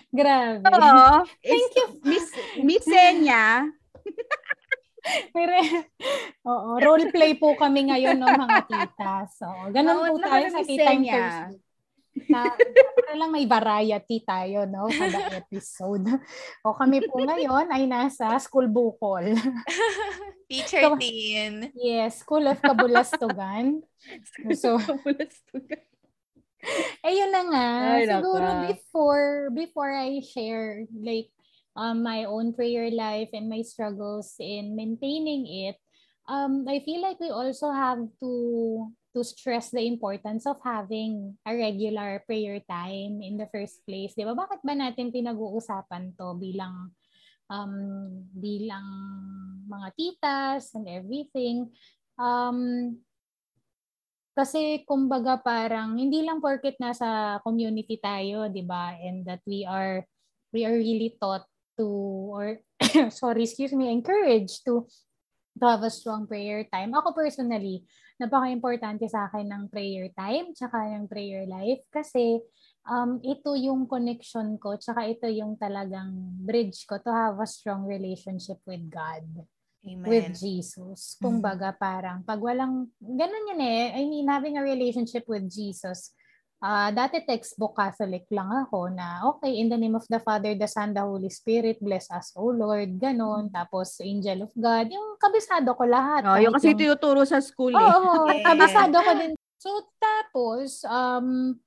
Grabe. 0.08 0.64
Oo. 0.64 1.08
Thank 1.42 1.70
you. 1.76 1.86
Miss, 2.00 2.26
Miss 2.62 2.84
Senya. 2.86 3.68
Pero, 5.30 5.54
oo, 6.44 6.70
role 6.78 7.08
play 7.10 7.34
po 7.34 7.54
kami 7.54 7.90
ngayon 7.90 8.16
ng 8.16 8.32
mga 8.36 8.58
titas. 8.66 9.38
So, 9.38 9.46
ganun 9.70 9.96
Oo, 10.02 10.06
po 10.14 10.14
tayo 10.20 10.46
sa 10.50 10.60
Tea 10.62 10.78
Time. 10.78 11.04
Thursday. 11.06 11.58
Na, 12.32 12.48
para 12.96 13.12
lang 13.12 13.28
may 13.28 13.44
variety 13.44 14.24
tayo, 14.24 14.64
no? 14.64 14.88
Kada 14.88 15.36
episode. 15.36 16.08
O 16.64 16.72
kami 16.72 17.04
po 17.04 17.20
ngayon 17.20 17.68
ay 17.68 17.84
nasa 17.84 18.32
School 18.40 18.72
Bukol. 18.72 19.36
teacher 20.48 20.80
So- 20.80 20.96
teen. 20.96 21.68
Yes, 21.76 22.24
School 22.24 22.48
of 22.48 22.56
Kabulastugan. 22.64 23.84
So, 24.56 24.80
ayun 27.04 27.30
na 27.30 27.42
nga. 27.52 27.68
Ay, 28.00 28.08
Siguro 28.08 28.48
before 28.64 29.26
before 29.52 29.92
I 29.92 30.24
share 30.24 30.88
like 30.96 31.28
um, 31.76 32.02
my 32.02 32.24
own 32.24 32.56
prayer 32.56 32.90
life 32.90 33.28
and 33.36 33.52
my 33.52 33.60
struggles 33.62 34.34
in 34.40 34.74
maintaining 34.74 35.46
it, 35.46 35.76
um, 36.26 36.66
I 36.66 36.80
feel 36.82 37.04
like 37.04 37.20
we 37.20 37.30
also 37.30 37.70
have 37.70 38.02
to 38.20 38.32
to 39.16 39.24
stress 39.24 39.72
the 39.72 39.80
importance 39.80 40.44
of 40.44 40.60
having 40.60 41.40
a 41.48 41.56
regular 41.56 42.20
prayer 42.28 42.60
time 42.68 43.24
in 43.24 43.40
the 43.40 43.48
first 43.48 43.80
place. 43.88 44.12
Di 44.12 44.28
ba? 44.28 44.36
Bakit 44.36 44.60
ba 44.60 44.76
natin 44.76 45.08
pinag-uusapan 45.08 46.12
to 46.20 46.36
bilang 46.36 46.92
um, 47.48 47.74
bilang 48.36 48.84
mga 49.64 49.88
titas 49.96 50.76
and 50.76 50.84
everything? 50.84 51.72
Um, 52.20 53.00
kasi 54.36 54.84
kumbaga 54.84 55.40
parang 55.40 55.96
hindi 55.96 56.20
lang 56.20 56.44
porket 56.44 56.76
nasa 56.76 57.40
community 57.40 57.96
tayo, 57.96 58.52
'di 58.52 58.68
ba? 58.68 58.92
And 59.00 59.24
that 59.24 59.40
we 59.48 59.64
are 59.64 60.04
we 60.52 60.68
are 60.68 60.76
really 60.76 61.16
taught 61.16 61.48
to 61.76 61.86
or 62.32 62.60
sorry, 63.12 63.44
excuse 63.44 63.72
me, 63.72 63.92
encouraged 63.92 64.64
to 64.64 64.88
to 65.56 65.64
have 65.64 65.82
a 65.84 65.92
strong 65.92 66.28
prayer 66.28 66.68
time. 66.68 66.92
Ako 66.92 67.16
personally, 67.16 67.84
napaka-importante 68.20 69.08
sa 69.08 69.28
akin 69.28 69.48
ng 69.48 69.64
prayer 69.72 70.08
time 70.12 70.52
tsaka 70.52 70.88
ng 70.96 71.08
prayer 71.08 71.44
life 71.48 71.84
kasi 71.92 72.40
um, 72.88 73.20
ito 73.20 73.52
yung 73.56 73.84
connection 73.84 74.56
ko 74.56 74.76
tsaka 74.76 75.04
ito 75.04 75.28
yung 75.28 75.56
talagang 75.60 76.12
bridge 76.40 76.88
ko 76.88 76.96
to 77.00 77.12
have 77.12 77.36
a 77.40 77.48
strong 77.48 77.84
relationship 77.84 78.60
with 78.64 78.84
God 78.88 79.24
Amen. 79.86 80.08
with 80.08 80.28
Jesus. 80.34 81.14
Kumbaga 81.22 81.70
parang 81.70 82.26
pag 82.26 82.42
walang, 82.42 82.90
ganun 82.98 83.50
yun 83.54 83.62
eh. 83.62 83.94
I 83.94 84.02
mean, 84.02 84.26
having 84.26 84.58
a 84.58 84.64
relationship 84.66 85.24
with 85.30 85.46
Jesus. 85.46 86.10
Ah 86.60 86.88
dati 86.88 87.20
textbook 87.20 87.76
Catholic 87.76 88.24
lang 88.32 88.48
ako 88.48 88.88
na 88.88 89.28
okay, 89.28 89.60
in 89.60 89.68
the 89.68 89.76
name 89.76 89.92
of 89.92 90.08
the 90.08 90.16
Father, 90.20 90.56
the 90.56 90.68
Son, 90.68 90.96
the 90.96 91.04
Holy 91.04 91.28
Spirit, 91.28 91.76
bless 91.78 92.08
us, 92.08 92.32
O 92.36 92.48
Lord, 92.48 92.96
ganun. 92.96 93.52
Tapos 93.52 94.00
Angel 94.00 94.48
of 94.48 94.52
God, 94.56 94.88
yung 94.88 95.20
kabisado 95.20 95.76
ko 95.76 95.84
lahat. 95.84 96.24
Oh, 96.24 96.40
yung 96.40 96.56
kasi 96.56 96.72
tinuturo 96.72 97.22
sa 97.28 97.40
school 97.44 97.76
eh. 97.76 97.80
Oo, 97.80 98.28
Yes. 98.40 98.44
kabisado 98.44 98.96
ko 99.04 99.12
din. 99.20 99.32
So, 99.60 99.70
tapos, 100.00 100.84
um, 100.88 101.58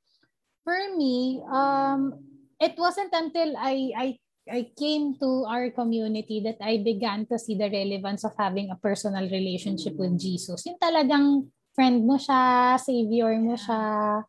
for 0.63 0.77
me, 0.97 1.41
um, 1.49 2.13
it 2.61 2.77
wasn't 2.77 3.13
until 3.13 3.57
I, 3.57 3.91
I, 3.97 4.07
I 4.49 4.61
came 4.73 5.17
to 5.21 5.45
our 5.45 5.69
community 5.69 6.41
that 6.45 6.57
I 6.61 6.81
began 6.81 7.25
to 7.29 7.37
see 7.37 7.57
the 7.57 7.69
relevance 7.69 8.25
of 8.25 8.33
having 8.37 8.69
a 8.69 8.77
personal 8.77 9.29
relationship 9.29 9.97
with 9.97 10.17
Jesus. 10.17 10.65
Yung 10.65 10.81
talagang 10.81 11.49
friend 11.77 12.05
mo 12.05 12.17
siya, 12.17 12.77
savior 12.81 13.33
mo 13.37 13.53
siya, 13.53 14.23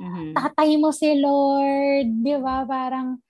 Mhm. 0.00 0.32
tatay 0.32 0.70
mo 0.80 0.90
si 0.96 1.12
Lord, 1.20 2.08
di 2.24 2.34
ba? 2.40 2.64
Parang, 2.64 3.20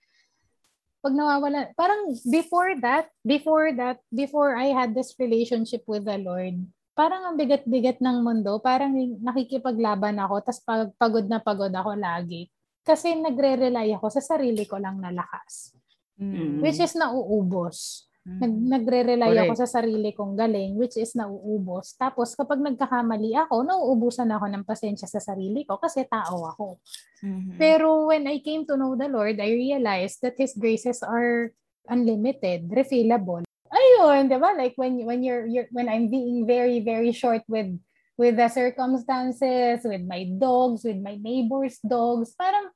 pag 1.03 1.13
nawawala, 1.17 1.75
parang 1.75 2.15
before 2.29 2.79
that, 2.79 3.11
before 3.25 3.75
that, 3.75 3.99
before 4.07 4.55
I 4.55 4.71
had 4.71 4.95
this 4.95 5.11
relationship 5.19 5.83
with 5.83 6.07
the 6.07 6.15
Lord, 6.21 6.63
parang 6.95 7.25
ang 7.25 7.35
bigat-bigat 7.35 7.99
ng 7.99 8.21
mundo, 8.21 8.61
parang 8.61 8.93
nakikipaglaban 9.19 10.21
ako, 10.21 10.45
tas 10.45 10.61
pag, 10.61 10.93
pagod 10.95 11.25
na 11.27 11.41
pagod 11.41 11.73
ako 11.73 11.97
lagi. 11.97 12.47
Kasi 12.81 13.17
nagre-rely 13.17 13.93
ako 13.97 14.07
sa 14.09 14.21
sarili 14.21 14.65
ko 14.65 14.77
lang 14.77 15.01
na 15.01 15.13
lakas. 15.13 15.73
Mm. 16.21 16.61
Which 16.61 16.77
is 16.77 16.93
nauubos. 16.93 18.05
Nag, 18.21 18.53
Mhm. 18.53 18.69
nagre-rely 18.69 19.33
ako 19.33 19.57
Correct. 19.57 19.61
sa 19.65 19.81
sarili 19.81 20.13
kong 20.13 20.37
galing, 20.37 20.77
which 20.77 20.93
is 20.93 21.17
nauubos. 21.17 21.97
Tapos 21.97 22.37
kapag 22.37 22.61
nagkakamali 22.61 23.33
ako, 23.33 23.65
nauubusan 23.65 24.29
ako 24.29 24.45
ng 24.45 24.61
pasensya 24.61 25.09
sa 25.09 25.17
sarili 25.17 25.65
ko 25.65 25.81
kasi 25.81 26.05
tao 26.05 26.45
ako. 26.45 26.77
Mhm. 27.25 27.57
Pero 27.57 28.13
when 28.13 28.29
I 28.29 28.37
came 28.45 28.61
to 28.69 28.77
know 28.77 28.93
the 28.93 29.09
Lord, 29.09 29.41
I 29.41 29.49
realized 29.49 30.21
that 30.21 30.37
His 30.37 30.53
graces 30.53 31.01
are 31.01 31.49
unlimited, 31.89 32.69
refillable. 32.69 33.41
Ayun, 33.73 34.29
di 34.29 34.37
ba? 34.37 34.53
Like 34.53 34.77
when 34.77 35.01
when 35.01 35.25
you're, 35.25 35.49
you're 35.49 35.71
when 35.73 35.89
I'm 35.89 36.05
being 36.05 36.45
very 36.45 36.77
very 36.77 37.09
short 37.15 37.41
with 37.49 37.73
with 38.21 38.37
the 38.37 38.53
circumstances, 38.53 39.81
with 39.81 40.05
my 40.05 40.29
dogs, 40.37 40.85
with 40.85 41.01
my 41.01 41.17
neighbors' 41.17 41.81
dogs, 41.81 42.37
parang 42.37 42.69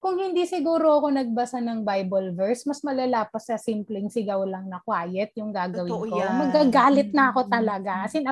kung 0.00 0.16
hindi 0.16 0.48
siguro 0.48 0.96
ako 0.96 1.12
nagbasa 1.12 1.60
ng 1.60 1.84
Bible 1.84 2.32
verse, 2.32 2.64
mas 2.64 2.80
malala 2.80 3.28
pa 3.28 3.36
sa 3.36 3.60
simpleng 3.60 4.08
sigaw 4.08 4.40
lang 4.48 4.66
na 4.72 4.80
quiet 4.80 5.36
yung 5.36 5.52
gagawin 5.52 5.92
Totoo 5.92 6.08
ko. 6.08 6.16
yan. 6.16 6.32
Magagalit 6.40 7.10
na 7.12 7.28
ako 7.28 7.40
Mm. 7.46 7.50
talaga. 7.52 7.92
As 8.08 8.16
in, 8.16 8.24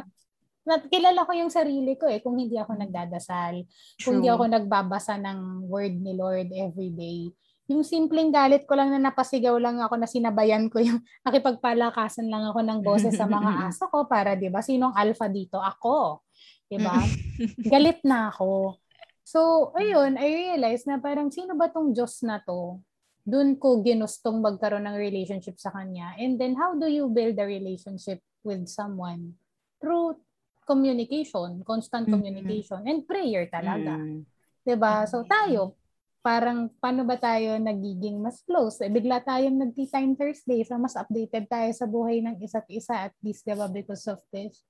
kilala 0.88 1.28
ko 1.28 1.32
yung 1.36 1.52
sarili 1.52 1.96
ko 2.00 2.08
eh 2.08 2.20
kung 2.24 2.36
hindi 2.36 2.56
ako 2.56 2.76
nagdadasal 2.76 3.64
kung 4.04 4.20
hindi 4.20 4.28
True. 4.28 4.36
ako 4.36 4.44
nagbabasa 4.48 5.16
ng 5.16 5.68
word 5.68 5.96
ni 6.00 6.12
Lord 6.16 6.48
every 6.52 6.92
day. 6.92 7.28
Yung 7.68 7.84
simpleng 7.84 8.32
galit 8.32 8.64
ko 8.64 8.72
lang 8.72 8.88
na 8.88 9.12
napasigaw 9.12 9.56
lang 9.60 9.76
ako 9.80 10.00
na 10.00 10.08
sinabayan 10.08 10.72
ko 10.72 10.80
yung 10.80 11.04
nakipagpalakasan 11.28 12.32
lang 12.32 12.48
ako 12.48 12.64
ng 12.64 12.80
boses 12.80 13.12
sa 13.12 13.28
mga 13.28 13.48
aso 13.68 13.88
ko 13.92 14.08
para 14.08 14.32
'di 14.36 14.48
ba 14.48 14.64
sinong 14.64 14.96
alpha 14.96 15.28
dito 15.28 15.60
ako 15.60 16.24
'di 16.68 16.80
ba 16.80 17.04
galit 17.68 18.00
na 18.08 18.32
ako 18.32 18.80
so 19.28 19.70
ayun 19.76 20.16
I 20.16 20.28
realized 20.32 20.88
na 20.88 20.96
parang 20.96 21.28
sino 21.28 21.52
ba 21.52 21.68
tong 21.68 21.92
Diyos 21.92 22.24
na 22.24 22.40
to 22.40 22.80
doon 23.28 23.60
ko 23.60 23.84
ginustong 23.84 24.40
magkaroon 24.40 24.88
ng 24.88 24.96
relationship 24.96 25.60
sa 25.60 25.68
kanya 25.68 26.16
and 26.16 26.40
then 26.40 26.56
how 26.56 26.72
do 26.72 26.88
you 26.88 27.12
build 27.12 27.36
a 27.36 27.44
relationship 27.44 28.24
with 28.40 28.64
someone 28.72 29.36
through 29.84 30.16
communication 30.64 31.60
constant 31.68 32.08
Mhm. 32.08 32.12
communication 32.16 32.80
and 32.88 33.04
prayer 33.04 33.44
talaga 33.52 34.00
Mm. 34.00 34.24
'Di 34.64 34.76
ba? 34.76 35.04
So 35.08 35.24
Mm. 35.24 35.28
tayo, 35.28 35.62
parang 36.20 36.68
paano 36.76 37.08
ba 37.08 37.16
tayo 37.16 37.56
nagiging 37.56 38.20
mas 38.20 38.44
close? 38.44 38.84
Eh, 38.84 38.92
bigla 38.92 39.24
tayong 39.24 39.56
nag-tea 39.56 39.88
time 39.88 40.12
Thursday, 40.12 40.60
so 40.60 40.76
mas 40.76 40.92
updated 40.92 41.48
tayo 41.48 41.72
sa 41.72 41.88
buhay 41.88 42.20
ng 42.20 42.36
isa't 42.44 42.68
isa 42.68 43.08
at 43.08 43.14
least, 43.24 43.48
'di 43.48 43.56
ba, 43.56 43.64
because 43.68 44.04
of 44.12 44.20
this. 44.28 44.60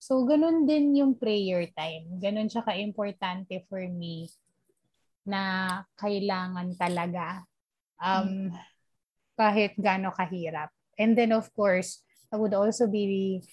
So 0.00 0.24
ganun 0.24 0.64
din 0.64 0.96
yung 0.96 1.12
prayer 1.12 1.68
time. 1.76 2.16
Ganun 2.16 2.48
siya 2.48 2.64
ka-importante 2.64 3.60
for 3.68 3.84
me 3.84 4.32
na 5.28 5.84
kailangan 6.00 6.72
talaga 6.80 7.44
um 8.00 8.48
kahit 9.36 9.76
gaano 9.76 10.08
kahirap. 10.16 10.72
And 10.96 11.12
then 11.12 11.36
of 11.36 11.52
course, 11.52 12.00
I 12.32 12.40
would 12.40 12.56
also 12.56 12.88
be 12.88 13.44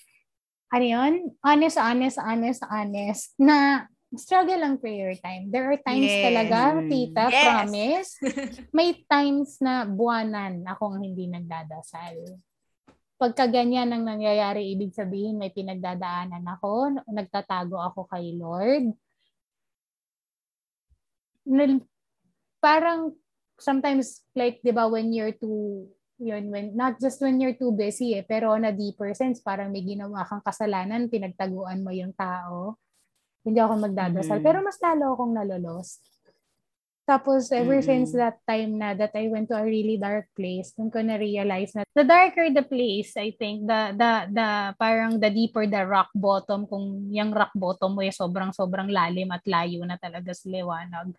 ano 0.71 0.85
yun? 0.87 1.13
Honest, 1.43 1.75
honest, 1.79 2.17
honest, 2.19 2.63
honest 2.67 3.35
na 3.35 3.87
struggle 4.15 4.63
ang 4.63 4.79
prayer 4.79 5.11
time. 5.19 5.51
There 5.51 5.67
are 5.67 5.79
times 5.83 6.15
Yes. 6.15 6.23
talaga, 6.23 6.59
tita, 6.87 7.27
Yes. 7.27 7.43
promise. 7.43 8.09
May 8.75 9.03
times 9.11 9.59
na 9.59 9.83
buwanan 9.83 10.63
akong 10.63 11.03
hindi 11.03 11.27
nagdadasal. 11.27 12.39
Pagka 13.17 13.49
ganyan 13.49 13.89
ang 13.89 14.05
nangyayari, 14.05 14.77
ibig 14.77 14.93
sabihin 14.93 15.41
may 15.41 15.49
pinagdadaanan 15.49 16.45
ako, 16.45 17.01
nagtatago 17.09 17.81
ako 17.81 18.05
kay 18.13 18.37
Lord. 18.37 18.93
Parang 22.61 23.13
sometimes 23.57 24.21
like 24.37 24.61
'di 24.61 24.69
ba 24.69 24.85
when 24.85 25.09
you're 25.09 25.33
too 25.33 25.89
yun 26.17 26.49
when 26.49 26.73
not 26.77 26.97
just 27.01 27.21
when 27.21 27.37
you're 27.41 27.57
too 27.57 27.73
busy 27.73 28.17
eh 28.17 28.25
pero 28.25 28.53
on 28.53 28.65
a 28.65 28.73
deeper 28.73 29.13
sense 29.13 29.41
parang 29.41 29.69
may 29.69 29.85
ginawa 29.85 30.25
kang 30.25 30.41
kasalanan 30.41 31.09
pinagtaguan 31.09 31.81
mo 31.81 31.93
yung 31.93 32.13
tao 32.13 32.77
hindi 33.45 33.57
ako 33.61 33.73
magdadasal 33.85 34.41
Mhm. 34.41 34.45
pero 34.45 34.57
mas 34.65 34.77
lalo 34.81 35.13
akong 35.13 35.33
nalolos 35.33 36.01
tapos 37.07 37.47
ever 37.55 37.79
Mhm. 37.79 37.87
since 37.87 38.11
that 38.11 38.35
time 38.43 38.75
na 38.75 38.91
that 38.91 39.15
I 39.15 39.31
went 39.31 39.47
to 39.47 39.55
a 39.55 39.63
really 39.63 39.95
dark 39.95 40.27
place 40.35 40.75
dun 40.75 40.91
ko 40.91 40.99
na 40.99 41.15
realize 41.15 41.71
na 41.71 41.87
the 41.95 42.03
darker 42.03 42.51
the 42.51 42.67
place 42.67 43.15
I 43.15 43.31
think 43.31 43.63
the 43.63 43.95
the 43.95 44.11
the 44.27 44.49
parang 44.75 45.15
the 45.15 45.31
deeper 45.31 45.63
the 45.63 45.87
rock 45.87 46.11
bottom 46.11 46.67
kung 46.67 47.07
yung 47.07 47.31
rock 47.31 47.55
bottom 47.55 47.95
mo 47.95 48.03
ay 48.03 48.11
sobrang 48.11 48.51
sobrang 48.51 48.91
lalim 48.91 49.31
at 49.31 49.47
layo 49.47 49.87
na 49.87 49.95
talaga 49.95 50.35
sa 50.35 50.51
liwanag 50.51 51.15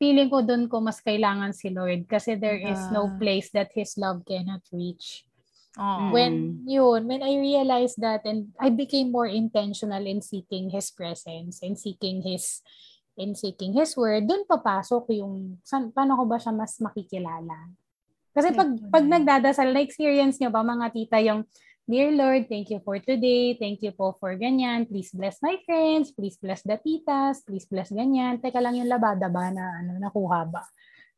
feeling 0.00 0.32
ko 0.32 0.40
doon 0.40 0.64
ko 0.66 0.80
mas 0.80 0.98
kailangan 0.98 1.52
si 1.52 1.68
Lord 1.70 2.08
kasi 2.08 2.34
there 2.34 2.58
is 2.58 2.80
no 2.90 3.14
place 3.20 3.52
that 3.52 3.68
His 3.76 3.94
love 4.00 4.24
cannot 4.24 4.64
reach. 4.72 5.28
Oh. 5.76 6.10
When 6.10 6.64
yun, 6.66 7.04
when 7.06 7.22
I 7.22 7.36
realized 7.36 8.00
that 8.00 8.24
and 8.24 8.50
I 8.58 8.72
became 8.72 9.12
more 9.12 9.28
intentional 9.28 10.02
in 10.02 10.24
seeking 10.24 10.72
His 10.72 10.88
presence 10.90 11.60
and 11.60 11.76
seeking 11.76 12.24
His 12.24 12.64
in 13.18 13.34
seeking 13.34 13.74
His 13.74 13.96
word, 13.98 14.26
dun 14.26 14.46
papasok 14.46 15.10
yung 15.16 15.58
san, 15.64 15.90
paano 15.90 16.18
ko 16.18 16.24
ba 16.26 16.38
siya 16.38 16.54
mas 16.54 16.78
makikilala. 16.78 17.70
Kasi 18.30 18.54
pag, 18.54 18.70
pag 18.94 19.04
nagdadasal, 19.06 19.74
na-experience 19.74 20.38
nyo 20.38 20.54
ba 20.54 20.62
mga 20.62 20.86
tita 20.94 21.18
yung 21.18 21.42
Dear 21.90 22.14
Lord, 22.14 22.46
thank 22.46 22.70
you 22.70 22.78
for 22.86 23.02
today. 23.02 23.58
Thank 23.58 23.82
you 23.82 23.90
po 23.90 24.14
for 24.14 24.38
ganyan. 24.38 24.86
Please 24.86 25.10
bless 25.10 25.42
my 25.42 25.58
friends. 25.66 26.14
Please 26.14 26.38
bless 26.38 26.62
the 26.62 26.78
titas. 26.78 27.42
Please 27.42 27.66
bless 27.66 27.90
ganyan. 27.90 28.38
Teka 28.38 28.62
lang 28.62 28.78
yung 28.78 28.86
labada 28.86 29.26
ba 29.26 29.50
na 29.50 29.82
ano, 29.82 29.98
nakuha 29.98 30.46
ba? 30.46 30.62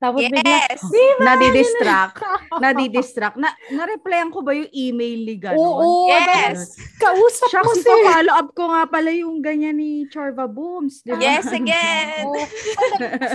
Tapos 0.02 0.18
yes! 0.18 0.35
bigla, 0.35 0.59
diba? 0.90 1.23
Nadidistract. 1.23 2.16
Nadidistract. 2.64 3.37
Na, 3.38 3.54
na-replyan 3.71 4.35
ko 4.35 4.42
ba 4.42 4.50
yung 4.50 4.66
email 4.75 5.23
ni 5.23 5.38
Ganon? 5.38 5.62
Oo, 5.62 6.11
yes! 6.11 6.75
Kausap 6.99 7.47
Siya 7.54 7.62
ko 7.62 7.71
kasi 7.71 7.87
si 7.87 7.94
follow 8.02 8.35
up 8.35 8.50
ko 8.50 8.62
nga 8.75 8.82
pala 8.90 9.14
yung 9.14 9.38
ganyan 9.38 9.78
ni 9.78 10.11
Charva 10.11 10.50
Booms. 10.50 11.06
Diba? 11.06 11.23
Yes, 11.23 11.47
again! 11.54 12.26
Oo. 12.26 12.42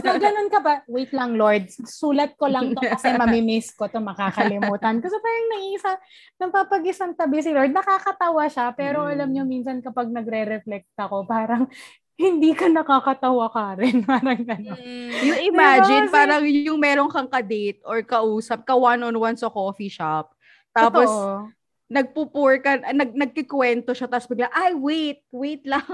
So, 0.03 0.19
ganun 0.19 0.51
ka 0.51 0.59
ba? 0.59 0.83
Wait 0.91 1.15
lang, 1.15 1.39
Lord. 1.39 1.71
Sulat 1.87 2.35
ko 2.35 2.51
lang 2.51 2.75
to 2.75 2.83
kasi 2.83 3.15
mamimiss 3.21 3.71
ko 3.71 3.87
to 3.87 4.03
makakalimutan. 4.03 4.99
Kasi 4.99 5.15
parang 5.23 5.47
naiisa, 5.55 5.91
napapagisang 6.35 7.15
tabi 7.15 7.39
si 7.39 7.55
Lord. 7.55 7.71
Nakakatawa 7.71 8.43
siya, 8.51 8.75
pero 8.75 9.07
Mm. 9.07 9.13
alam 9.15 9.29
nyo, 9.31 9.43
minsan 9.47 9.79
kapag 9.79 10.11
nagre-reflect 10.11 10.91
ako, 10.99 11.23
parang 11.23 11.71
hindi 12.17 12.51
ka 12.57 12.65
nakakatawa 12.65 13.45
ka 13.53 13.77
rin. 13.77 14.01
Parang 14.09 14.41
gano'n. 14.41 14.73
Mm. 14.73 15.09
You 15.21 15.33
imagine, 15.53 16.09
Diba? 16.09 16.13
Parang 16.17 16.43
yung 16.43 16.81
meron 16.81 17.07
kang 17.07 17.29
ka-date 17.29 17.79
or 17.85 18.01
kausap, 18.01 18.65
ka 18.65 18.73
one-on-one 18.73 19.37
sa 19.37 19.47
coffee 19.47 19.87
shop. 19.87 20.33
Tapos, 20.73 21.05
Totoo. 21.05 21.53
nagpupur 21.87 22.59
ka, 22.59 22.81
nag, 22.91 23.13
nagkikwento 23.13 23.93
siya, 23.93 24.09
tapos 24.09 24.27
bigla, 24.27 24.49
ay, 24.49 24.73
wait, 24.73 25.21
wait 25.29 25.63
lang. 25.63 25.85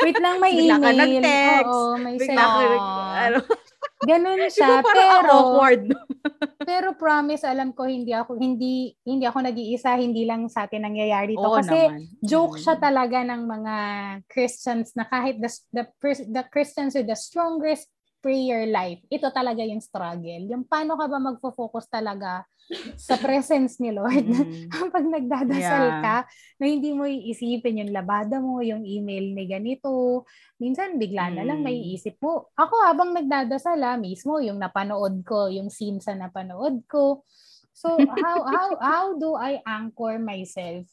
Wait 0.00 0.18
lang, 0.18 0.40
may 0.40 0.56
Bigla 0.56 0.76
ka 0.76 0.90
email. 0.90 0.98
nag-text. 0.98 1.70
Oo, 1.70 1.94
may 2.00 2.16
bigla 2.16 2.44
send. 2.44 2.56
ka, 2.56 2.64
ano, 3.22 3.38
Ganun 4.04 4.44
siya. 4.52 4.68
ba 4.68 4.84
parang 4.84 5.08
ang 5.08 5.24
pero, 5.24 5.32
awkward, 5.32 5.82
pero 6.68 6.88
promise, 6.98 7.48
alam 7.48 7.72
ko, 7.72 7.88
hindi 7.88 8.12
ako, 8.12 8.36
hindi, 8.36 8.92
hindi 9.08 9.24
ako 9.24 9.38
nag-iisa, 9.48 9.96
hindi 9.96 10.28
lang 10.28 10.52
sa 10.52 10.68
atin 10.68 10.84
nangyayari 10.84 11.32
to. 11.32 11.40
Oo 11.40 11.56
Kasi, 11.56 11.88
naman. 11.88 12.04
joke 12.20 12.60
Mm. 12.60 12.62
siya 12.66 12.76
talaga 12.76 13.18
ng 13.24 13.42
mga 13.48 13.74
Christians 14.28 14.92
na 14.92 15.08
kahit 15.08 15.40
the, 15.40 15.48
the, 15.72 15.84
the 16.28 16.44
Christians 16.52 16.92
with 16.92 17.08
the 17.08 17.16
strongest 17.16 17.88
prayer 18.20 18.66
life, 18.66 19.00
ito 19.08 19.28
talaga 19.30 19.62
yung 19.62 19.80
struggle. 19.80 20.42
Yung 20.50 20.64
paano 20.66 20.98
ka 20.98 21.06
ba 21.06 21.18
magfo-focus 21.22 21.86
talaga 21.88 22.42
sa 22.98 23.14
presence 23.24 23.78
ni 23.78 23.94
Lord 23.94 24.26
Mm. 24.26 24.68
pag 24.94 25.06
nagdadasal 25.06 25.84
Yeah. 25.86 26.02
ka 26.02 26.16
na 26.58 26.64
hindi 26.66 26.90
mo 26.90 27.06
iisipin 27.06 27.86
yung 27.86 27.92
labada 27.94 28.42
mo, 28.42 28.58
yung 28.64 28.82
email 28.82 29.30
ni 29.32 29.46
ganito. 29.46 30.24
Minsan 30.58 30.98
bigla 30.98 31.30
na 31.30 31.46
lang 31.46 31.62
Mm. 31.62 31.66
may 31.66 31.78
isip 31.94 32.18
mo. 32.18 32.50
Ako 32.58 32.74
habang 32.82 33.14
nagdadasal 33.14 33.78
ah, 33.86 33.98
mismo 34.00 34.42
yung 34.42 34.58
napanood 34.58 35.22
ko, 35.22 35.46
yung 35.46 35.70
scene 35.70 36.02
sa 36.02 36.16
napanood 36.18 36.82
ko. 36.90 37.22
So 37.76 37.88
how 38.20 38.42
how 38.42 38.68
how 38.80 39.04
do 39.14 39.36
I 39.36 39.60
anchor 39.62 40.18
myself 40.18 40.88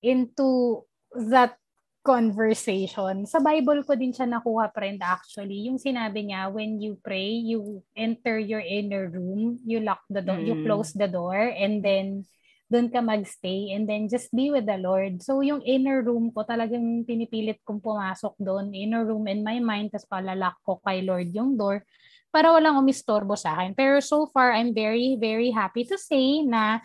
into 0.00 0.82
that 1.12 1.58
conversation. 2.06 3.26
Sa 3.26 3.42
Bible 3.42 3.82
ko 3.82 3.98
din 3.98 4.14
siya 4.14 4.30
nakuha, 4.30 4.70
friend, 4.70 5.02
actually. 5.02 5.66
Yung 5.66 5.82
sinabi 5.82 6.30
niya, 6.30 6.46
when 6.54 6.78
you 6.78 6.94
pray, 7.02 7.34
you 7.34 7.82
enter 7.98 8.38
your 8.38 8.62
inner 8.62 9.10
room, 9.10 9.58
you 9.66 9.82
lock 9.82 10.06
the 10.06 10.22
door, 10.22 10.38
you 10.38 10.54
Mm. 10.54 10.62
close 10.62 10.94
the 10.94 11.10
door, 11.10 11.50
and 11.58 11.82
then 11.82 12.22
doon 12.70 12.90
ka 12.90 13.02
magstay, 13.02 13.74
and 13.74 13.90
then 13.90 14.06
just 14.06 14.30
be 14.30 14.54
with 14.54 14.70
the 14.70 14.78
Lord. 14.78 15.18
So, 15.22 15.42
yung 15.42 15.66
inner 15.66 16.02
room 16.06 16.30
ko, 16.30 16.46
talagang 16.46 17.02
pinipilit 17.02 17.58
kong 17.66 17.82
pumasok 17.82 18.38
doon. 18.38 18.70
Inner 18.70 19.02
room 19.02 19.26
in 19.26 19.42
my 19.42 19.58
mind, 19.58 19.90
tapos 19.90 20.06
palalak 20.06 20.54
ko 20.62 20.78
kay 20.82 21.02
Lord 21.02 21.34
yung 21.34 21.58
door 21.58 21.82
para 22.30 22.52
walang 22.52 22.78
umistorbo 22.78 23.32
sa 23.32 23.56
akin. 23.56 23.72
Pero 23.72 23.96
so 23.98 24.28
far, 24.28 24.52
I'm 24.52 24.76
very, 24.76 25.16
very 25.16 25.48
happy 25.50 25.88
to 25.88 25.96
say 25.96 26.44
na 26.44 26.84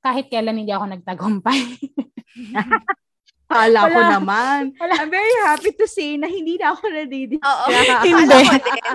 kahit 0.00 0.32
kailan 0.32 0.56
hindi 0.56 0.72
ako 0.72 0.88
nagtagumpay. 0.88 1.60
Kala 3.50 3.80
ko 3.90 3.98
naman. 3.98 4.60
Wala. 4.78 4.94
I'm 5.02 5.10
very 5.10 5.34
happy 5.42 5.74
to 5.74 5.86
say 5.90 6.14
na 6.14 6.30
hindi 6.30 6.54
na 6.54 6.70
ako 6.70 6.86
nadidis. 6.86 7.42
Oo. 7.42 7.66
Hindi. 8.06 8.40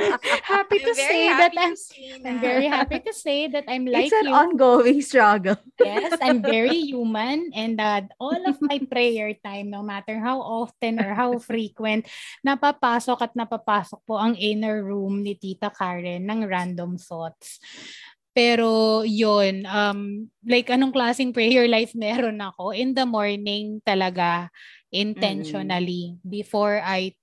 Happy 0.55 0.77
to 0.79 0.91
I'm 0.95 0.97
say 0.97 1.19
happy 1.27 1.35
that 1.35 1.51
to 1.51 1.59
I'm, 1.59 1.75
I'm 2.23 2.39
very 2.39 2.67
happy 2.71 2.99
to 3.03 3.11
say 3.11 3.51
that 3.51 3.67
I'm 3.67 3.83
like 3.83 4.07
It's 4.07 4.15
an 4.15 4.31
you. 4.31 4.35
ongoing 4.35 5.03
struggle. 5.03 5.59
Yes, 5.85 6.15
I'm 6.23 6.39
very 6.41 6.87
human 6.87 7.51
and 7.53 7.77
uh, 7.77 8.07
all 8.17 8.39
of 8.47 8.57
my 8.63 8.79
prayer 8.87 9.35
time, 9.43 9.69
no 9.69 9.83
matter 9.83 10.17
how 10.17 10.39
often 10.39 10.97
or 11.03 11.13
how 11.13 11.35
frequent, 11.37 12.07
napapasok 12.41 13.19
at 13.21 13.31
napapasok 13.35 13.99
po 14.07 14.15
ang 14.17 14.33
inner 14.39 14.81
room 14.81 15.21
ni 15.21 15.35
Tita 15.35 15.69
Karen 15.69 16.23
ng 16.25 16.47
random 16.47 16.95
thoughts. 16.97 17.59
Pero 18.35 19.01
yun, 19.07 19.63
um, 19.63 20.27
like 20.43 20.67
anong 20.67 20.91
klaseng 20.91 21.31
prayer 21.31 21.71
life 21.71 21.95
meron 21.97 22.35
ako? 22.43 22.75
In 22.75 22.91
the 22.91 23.07
morning 23.07 23.79
talaga, 23.87 24.51
intentionally, 24.91 26.19
before 26.19 26.83
I 26.83 27.15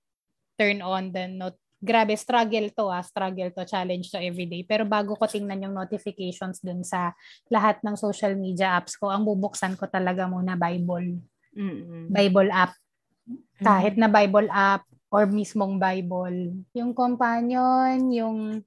turn 0.57 0.81
on 0.81 1.13
the 1.13 1.29
note. 1.29 1.61
Grabe, 1.83 2.15
struggle 2.15 2.71
to 2.71 2.87
ah, 2.87 3.03
struggle 3.03 3.51
to, 3.51 3.67
challenge 3.67 4.07
to 4.07 4.17
everyday. 4.17 4.63
Pero 4.63 4.87
bago 4.87 5.19
ko 5.19 5.27
tingnan 5.27 5.67
yung 5.67 5.75
notifications 5.75 6.63
dun 6.63 6.79
sa 6.79 7.11
lahat 7.51 7.83
ng 7.83 7.99
social 7.99 8.39
media 8.39 8.79
apps 8.79 8.95
ko, 8.95 9.11
ang 9.11 9.27
bubuksan 9.27 9.75
ko 9.75 9.91
talaga 9.91 10.23
muna 10.23 10.55
Bible. 10.55 11.19
Mm-mm. 11.51 12.07
Bible 12.07 12.49
app. 12.55 12.71
Kahit 13.59 13.99
na 13.99 14.07
Bible 14.07 14.47
app 14.47 14.87
or 15.11 15.27
mismong 15.27 15.75
Bible. 15.75 16.55
Yung 16.71 16.95
companion, 16.95 17.99
yung 18.15 18.63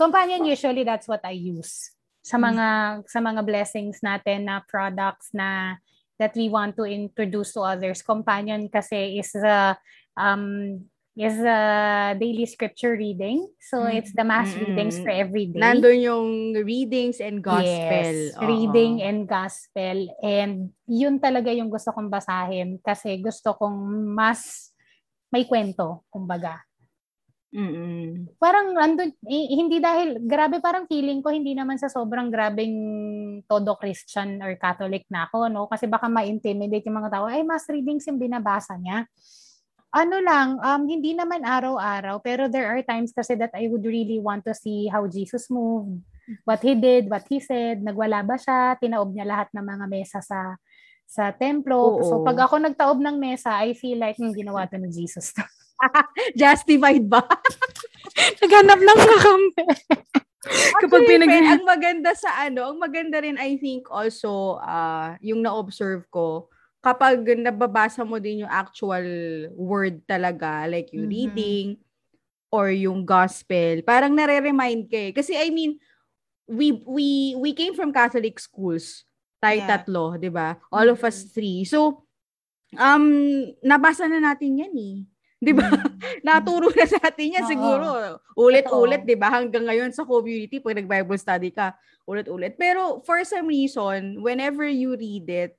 companion 0.00 0.48
usually 0.48 0.80
that's 0.80 1.04
what 1.04 1.20
I 1.20 1.36
use 1.36 1.92
sa 2.24 2.40
mga 2.40 3.00
sa 3.04 3.20
mga 3.20 3.44
blessings 3.44 4.00
natin 4.00 4.48
na 4.48 4.64
products 4.64 5.28
na 5.36 5.76
that 6.16 6.32
we 6.36 6.48
want 6.48 6.76
to 6.76 6.84
introduce 6.88 7.52
to 7.56 7.64
others. 7.64 8.00
Companion 8.04 8.68
kasi 8.68 9.20
is 9.20 9.32
a 9.36 9.76
um 10.16 10.76
is 11.16 11.36
a 11.40 11.60
daily 12.16 12.44
scripture 12.48 12.96
reading. 12.96 13.44
So 13.60 13.84
Mm. 13.84 14.00
it's 14.00 14.12
the 14.16 14.24
mass 14.24 14.52
Mm-mm. 14.52 14.72
readings 14.72 14.96
for 15.00 15.12
every 15.12 15.48
day. 15.48 15.60
Nandun 15.60 16.00
yung 16.00 16.28
readings 16.64 17.20
and 17.20 17.44
gospel. 17.44 18.04
Yes, 18.04 18.36
Oo. 18.36 18.44
reading 18.44 19.04
and 19.04 19.28
gospel. 19.28 19.96
And 20.24 20.72
yun 20.88 21.20
talaga 21.20 21.52
yung 21.52 21.68
gusto 21.68 21.92
kong 21.92 22.08
basahin 22.08 22.80
kasi 22.80 23.20
gusto 23.20 23.56
kong 23.56 23.76
mas 24.16 24.72
may 25.32 25.44
kwento, 25.48 26.04
kumbaga. 26.12 26.60
Mm-mm. 27.50 28.30
Parang 28.38 28.78
andun, 28.78 29.10
eh, 29.26 29.46
hindi 29.58 29.82
dahil, 29.82 30.22
grabe 30.22 30.62
parang 30.62 30.86
feeling 30.86 31.18
ko, 31.18 31.34
hindi 31.34 31.50
naman 31.50 31.82
sa 31.82 31.90
sobrang 31.90 32.30
grabing 32.30 32.74
todo 33.50 33.74
Christian 33.74 34.38
or 34.38 34.54
Catholic 34.54 35.02
na 35.10 35.26
ako, 35.26 35.50
no? 35.50 35.66
Kasi 35.66 35.90
baka 35.90 36.06
ma-intimidate 36.06 36.86
yung 36.86 37.02
mga 37.02 37.10
tao, 37.10 37.26
ay, 37.26 37.42
mass 37.42 37.66
readings 37.66 38.06
yung 38.06 38.22
binabasa 38.22 38.78
niya. 38.78 39.02
Ano 39.90 40.22
lang, 40.22 40.62
um, 40.62 40.82
hindi 40.86 41.10
naman 41.18 41.42
araw-araw, 41.42 42.22
pero 42.22 42.46
there 42.46 42.70
are 42.70 42.86
times 42.86 43.10
kasi 43.10 43.34
that 43.34 43.50
I 43.50 43.66
would 43.66 43.82
really 43.82 44.22
want 44.22 44.46
to 44.46 44.54
see 44.54 44.86
how 44.86 45.10
Jesus 45.10 45.50
moved, 45.50 46.06
what 46.46 46.62
He 46.62 46.78
did, 46.78 47.10
what 47.10 47.26
He 47.26 47.42
said, 47.42 47.82
nagwala 47.82 48.22
ba 48.22 48.38
siya, 48.38 48.78
tinaob 48.78 49.10
niya 49.10 49.26
lahat 49.26 49.50
ng 49.50 49.66
mga 49.66 49.84
mesa 49.90 50.22
sa 50.22 50.54
sa 51.10 51.34
templo. 51.34 51.98
Oo. 51.98 52.06
So 52.06 52.14
pag 52.22 52.38
ako 52.46 52.62
nagtaob 52.62 53.02
ng 53.02 53.18
mesa, 53.18 53.58
I 53.58 53.74
feel 53.74 53.98
like, 53.98 54.14
hmm, 54.14 54.30
ginawa 54.30 54.70
to 54.70 54.78
ni 54.78 54.94
Jesus 54.94 55.34
to. 55.34 55.42
Justified 56.40 57.04
ba? 57.08 57.24
Naghanap 58.42 58.80
ng 58.80 58.98
kakampi. 58.98 59.64
Kapag 60.80 61.02
Actually, 61.04 61.08
pinag- 61.08 61.30
friend, 61.30 61.48
ang 61.52 61.62
maganda 61.64 62.10
sa 62.16 62.30
ano, 62.42 62.72
ang 62.72 62.78
maganda 62.80 63.20
rin 63.20 63.36
I 63.36 63.60
think 63.60 63.86
also 63.92 64.58
uh, 64.58 65.14
yung 65.20 65.44
na-observe 65.44 66.08
ko, 66.08 66.48
kapag 66.80 67.22
nababasa 67.36 68.02
mo 68.02 68.16
din 68.16 68.42
yung 68.44 68.52
actual 68.52 69.04
word 69.52 70.00
talaga, 70.08 70.64
like 70.66 70.88
yung 70.96 71.06
Mhm. 71.06 71.12
reading 71.12 71.66
or 72.50 72.72
yung 72.72 73.04
gospel, 73.04 73.84
parang 73.84 74.16
nare-remind 74.16 74.88
ka 74.90 74.98
eh. 74.98 75.12
Kasi 75.12 75.36
I 75.36 75.52
mean, 75.52 75.76
we 76.50 76.82
we 76.88 77.36
we 77.38 77.50
came 77.54 77.76
from 77.78 77.94
Catholic 77.94 78.40
schools. 78.40 79.06
Tayo 79.38 79.60
Yeah. 79.60 79.68
tatlo, 79.70 80.16
'di 80.18 80.32
ba? 80.32 80.58
All 80.72 80.88
of 80.90 81.00
us 81.04 81.24
Mhm. 81.24 81.30
three. 81.30 81.60
So 81.68 82.04
um 82.74 83.06
nabasa 83.62 84.08
na 84.08 84.18
natin 84.18 84.58
'yan 84.62 84.74
eh. 84.74 84.96
'Di 85.40 85.52
ba? 85.56 85.64
Naturo 86.26 86.68
na 86.70 86.84
sa 86.84 87.00
atin 87.00 87.40
yan 87.40 87.44
Oo. 87.44 87.50
siguro. 87.50 87.88
Ulit-ulit. 88.36 89.02
'di 89.08 89.16
ba? 89.16 89.32
Hanggang 89.32 89.64
ngayon 89.66 89.90
sa 89.90 90.04
community 90.04 90.60
pag 90.60 90.76
nag-Bible 90.76 91.16
study 91.16 91.50
ka, 91.50 91.72
ulit-ulit. 92.04 92.54
Pero 92.60 93.00
for 93.02 93.24
some 93.24 93.48
reason, 93.48 94.20
whenever 94.20 94.68
you 94.68 94.94
read 94.94 95.26
it, 95.26 95.52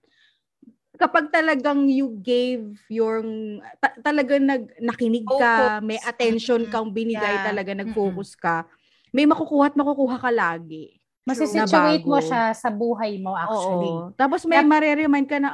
kapag 1.01 1.33
talagang 1.33 1.89
you 1.89 2.13
gave 2.21 2.77
yung 2.93 3.57
ta- 3.81 3.97
talagang 4.05 4.45
nag 4.45 4.69
nakinig 4.77 5.25
ka, 5.25 5.81
Focus. 5.81 5.85
may 5.89 5.97
attention 6.05 6.61
kang 6.69 6.93
binigay 6.93 7.41
Yeah. 7.41 7.45
talaga, 7.49 7.73
nag-focus 7.73 8.37
ka, 8.37 8.69
may 9.09 9.25
makukuha 9.25 9.73
at 9.73 9.75
makukuha 9.75 10.21
ka 10.21 10.29
lagi. 10.29 11.01
Masisituate 11.25 12.05
mo 12.05 12.17
siya 12.21 12.53
sa 12.53 12.69
buhay 12.69 13.17
mo 13.17 13.33
actually. 13.33 13.89
Oo. 13.89 14.13
Tapos 14.13 14.45
may 14.45 14.61
Yep. 14.61 14.69
mareremind 14.69 15.27
ka 15.29 15.37
na, 15.41 15.49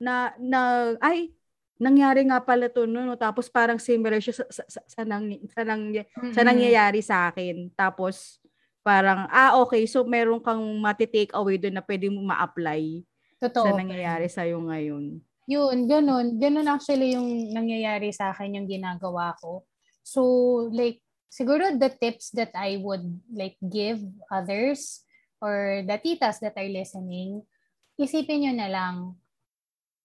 na, 0.00 0.14
na, 0.40 0.60
ay, 1.00 1.32
nangyari 1.82 2.22
nga 2.22 2.38
pala 2.38 2.70
to, 2.70 2.86
no, 2.86 3.02
no? 3.02 3.18
Tapos 3.18 3.50
parang 3.50 3.82
similar 3.82 4.22
siya 4.22 4.38
sa, 4.38 4.46
sa, 4.46 4.62
sa, 4.70 4.80
sa, 4.86 5.02
nang, 5.02 5.26
sa, 5.50 5.66
nang, 5.66 5.90
sa 5.90 6.40
Mm-mm. 6.46 6.46
nangyayari 6.46 7.02
sa 7.02 7.34
akin. 7.34 7.74
Tapos, 7.74 8.38
parang, 8.86 9.26
ah, 9.30 9.58
okay, 9.58 9.82
so 9.90 10.06
meron 10.06 10.38
kang 10.38 10.62
mati-take 10.78 11.34
away 11.34 11.58
doon 11.58 11.74
na 11.74 11.82
pwede 11.82 12.06
mo 12.06 12.22
ma-apply 12.22 13.02
Totoo. 13.42 13.66
sa 13.66 13.74
nangyayari 13.74 14.30
sa'yo 14.30 14.62
ngayon. 14.62 15.18
Yun, 15.50 15.76
ganun. 15.90 16.38
Ganun 16.38 16.70
actually 16.70 17.18
yung 17.18 17.50
nangyayari 17.50 18.14
sa 18.14 18.30
akin 18.30 18.62
yung 18.62 18.70
ginagawa 18.70 19.34
ko. 19.42 19.66
So, 20.06 20.22
like, 20.70 21.02
siguro 21.26 21.74
the 21.74 21.90
tips 21.90 22.30
that 22.38 22.54
I 22.54 22.78
would 22.78 23.02
like 23.34 23.58
give 23.58 23.98
others 24.30 25.02
or 25.42 25.82
the 25.82 25.98
titas 25.98 26.38
that 26.38 26.54
are 26.54 26.70
listening, 26.70 27.42
isipin 27.98 28.46
nyo 28.46 28.52
na 28.54 28.68
lang, 28.70 28.94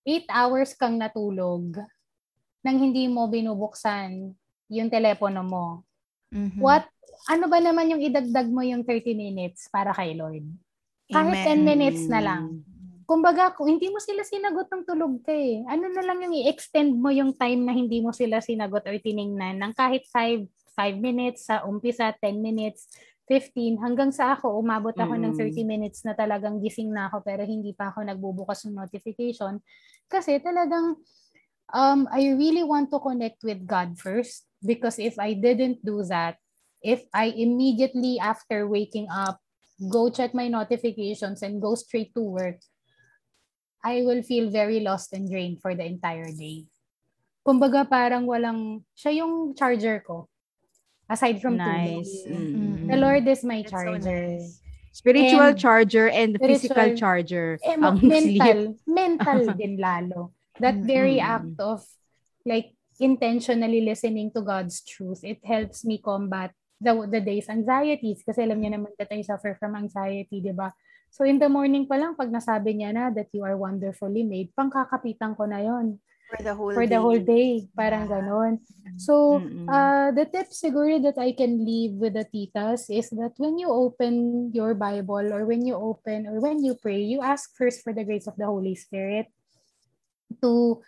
8 0.07 0.23
hours 0.31 0.71
kang 0.71 0.95
natulog 0.95 1.83
nang 2.63 2.79
hindi 2.79 3.11
mo 3.11 3.27
binubuksan 3.27 4.31
yung 4.71 4.87
telepono 4.87 5.43
mo. 5.43 5.65
Mhm. 6.31 6.63
What, 6.63 6.87
ano 7.27 7.51
ba 7.51 7.59
naman 7.59 7.91
yung 7.91 7.99
idagdag 7.99 8.47
mo 8.47 8.63
yung 8.63 8.87
30 8.87 9.11
minutes 9.11 9.67
para 9.67 9.91
kay 9.91 10.15
Lord? 10.15 10.47
Kahit 11.11 11.43
Amen. 11.43 11.59
10 11.59 11.67
minutes 11.67 12.07
na 12.07 12.23
lang. 12.23 12.63
Kumbaga, 13.07 13.55
kung 13.55 13.67
hindi 13.71 13.87
mo 13.87 13.99
sila 14.03 14.23
sinagot 14.23 14.67
ng 14.67 14.83
tulog 14.83 15.23
ka 15.23 15.31
eh. 15.31 15.63
Ano 15.67 15.87
na 15.91 16.03
lang 16.03 16.23
yung 16.23 16.35
i-extend 16.35 16.91
mo 16.95 17.07
yung 17.11 17.31
time 17.35 17.63
na 17.63 17.71
hindi 17.71 18.03
mo 18.03 18.11
sila 18.11 18.43
sinagot 18.43 18.83
or 18.83 18.95
tiningnan 18.99 19.59
ng 19.59 19.71
kahit 19.75 20.07
5 20.11 20.47
5 20.77 20.99
minutes 21.01 21.49
sa 21.49 21.65
umpisa, 21.65 22.13
10 22.21 22.37
minutes, 22.37 22.85
15, 23.25 23.81
hanggang 23.81 24.13
sa 24.13 24.37
ako, 24.37 24.61
umabot 24.61 24.93
ako 24.93 25.17
ng 25.19 25.33
Mm. 25.33 25.39
30 25.51 25.63
minutes 25.65 26.05
na 26.05 26.13
talagang 26.13 26.61
gising 26.61 26.93
na 26.93 27.09
ako 27.09 27.25
pero 27.25 27.43
hindi 27.43 27.73
pa 27.73 27.89
ako 27.89 28.05
nagbubukas 28.05 28.63
ng 28.69 28.77
notification. 28.77 29.57
Kasi 30.07 30.39
talagang, 30.39 30.95
um, 31.75 32.07
I 32.11 32.31
really 32.35 32.63
want 32.63 32.91
to 32.91 32.99
connect 32.99 33.43
with 33.43 33.67
God 33.67 33.99
first 33.99 34.47
because 34.63 34.99
if 34.99 35.19
I 35.19 35.35
didn't 35.35 35.83
do 35.83 36.03
that, 36.07 36.39
if 36.81 37.03
I 37.13 37.35
immediately 37.35 38.19
after 38.19 38.67
waking 38.67 39.07
up, 39.11 39.39
go 39.91 40.09
check 40.09 40.33
my 40.33 40.47
notifications 40.47 41.43
and 41.43 41.61
go 41.61 41.75
straight 41.75 42.13
to 42.15 42.23
work, 42.23 42.59
I 43.83 44.01
will 44.01 44.23
feel 44.23 44.49
very 44.49 44.79
lost 44.79 45.13
and 45.13 45.29
drained 45.29 45.61
for 45.61 45.75
the 45.75 45.85
entire 45.85 46.31
day. 46.33 46.65
Kumbaga 47.45 47.87
parang 47.87 48.27
walang, 48.27 48.83
siya 48.97 49.23
yung 49.23 49.55
charger 49.55 50.03
ko. 50.03 50.27
Aside 51.07 51.39
from 51.39 51.55
Nice. 51.55 52.27
tulog. 52.27 52.51
Mm. 52.51 52.87
The 52.91 52.97
Lord 52.99 53.23
is 53.27 53.43
my 53.47 53.63
That's 53.63 53.71
so 53.71 53.95
charger. 53.95 54.35
nice. 54.35 54.66
Spiritual 54.97 55.53
And- 55.53 55.59
charger 55.61 56.09
and 56.09 56.33
physical 56.41 56.73
Spiritual- 56.73 56.97
charger. 56.97 57.47
Eh, 57.61 57.77
mo- 57.77 57.93
Ang 57.93 58.01
mental. 58.01 58.59
sleep. 58.73 58.81
Mental 58.97 59.39
din 59.53 59.77
lalo. 59.77 60.33
That 60.57 60.81
very 60.81 61.21
act 61.21 61.53
of 61.61 61.85
like 62.41 62.73
intentionally 62.97 63.85
listening 63.85 64.33
to 64.33 64.41
God's 64.41 64.81
truth, 64.81 65.21
it 65.21 65.45
helps 65.45 65.85
me 65.85 66.01
combat 66.01 66.49
the, 66.81 66.97
the 67.05 67.21
day's 67.21 67.45
anxieties. 67.45 68.25
Kasi 68.25 68.41
alam 68.41 68.57
niya 68.57 68.73
naman 68.73 68.89
that 68.97 69.13
I 69.13 69.21
suffer 69.21 69.53
from 69.53 69.77
anxiety, 69.77 70.41
di 70.41 70.49
ba? 70.49 70.73
So 71.13 71.23
in 71.23 71.37
the 71.37 71.45
morning 71.47 71.85
pa 71.85 72.01
lang, 72.01 72.17
pag 72.17 72.33
nasabi 72.33 72.81
niya 72.81 72.89
na 72.89 73.13
that 73.13 73.29
you 73.37 73.45
are 73.45 73.53
wonderfully 73.53 74.25
made, 74.25 74.49
pangkakapitan 74.57 75.37
ko 75.37 75.45
na 75.45 75.61
yon 75.61 76.01
For 76.27 76.43
the 76.43 76.53
whole 76.55 76.73
for 76.75 76.85
the 76.85 76.99
day. 76.99 77.01
whole 77.01 77.19
day. 77.23 77.49
Parang 77.75 78.07
Yeah. 78.07 78.19
ganon. 78.19 78.59
So, 78.97 79.39
Mm-mm. 79.39 79.69
uh, 79.69 80.11
the 80.11 80.25
tip 80.25 80.49
siguro 80.51 80.99
that 81.05 81.21
I 81.21 81.31
can 81.31 81.63
leave 81.63 81.95
with 82.01 82.17
the 82.17 82.25
titas 82.25 82.89
is 82.89 83.09
that 83.13 83.37
when 83.37 83.57
you 83.57 83.69
open 83.69 84.49
your 84.51 84.73
Bible 84.73 85.31
or 85.31 85.45
when 85.45 85.63
you 85.65 85.75
open 85.75 86.25
or 86.27 86.41
when 86.41 86.63
you 86.65 86.75
pray, 86.75 86.99
you 86.99 87.21
ask 87.21 87.55
first 87.55 87.85
for 87.85 87.93
the 87.93 88.03
grace 88.03 88.27
of 88.27 88.35
the 88.35 88.45
Holy 88.49 88.75
Spirit 88.75 89.29
to 90.41 90.81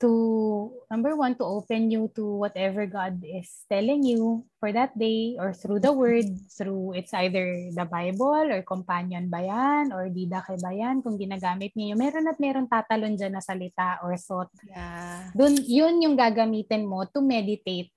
to 0.00 0.72
number 0.88 1.12
one 1.12 1.36
to 1.36 1.44
open 1.44 1.92
you 1.92 2.08
to 2.16 2.24
whatever 2.24 2.88
God 2.88 3.20
is 3.20 3.68
telling 3.68 4.00
you 4.00 4.48
for 4.56 4.72
that 4.72 4.96
day 4.96 5.36
or 5.36 5.52
through 5.52 5.84
the 5.84 5.92
word 5.92 6.24
through 6.48 6.96
it's 6.96 7.12
either 7.12 7.68
the 7.76 7.84
Bible 7.84 8.48
or 8.48 8.64
companion 8.64 9.28
ba 9.28 9.44
yan 9.44 9.92
or 9.92 10.08
didake 10.08 10.56
ba 10.58 10.72
yan 10.72 11.04
kung 11.04 11.20
ginagamit 11.20 11.76
niyo 11.76 12.00
meron 12.00 12.32
at 12.32 12.40
meron 12.40 12.64
tatalon 12.64 13.14
dyan 13.20 13.36
na 13.36 13.44
salita 13.44 14.00
or 14.00 14.16
thought 14.16 14.48
Yeah. 14.64 15.32
dun 15.36 15.54
yun 15.68 16.00
yung 16.00 16.16
gagamitin 16.16 16.88
mo 16.88 17.04
to 17.04 17.20
meditate 17.20 17.92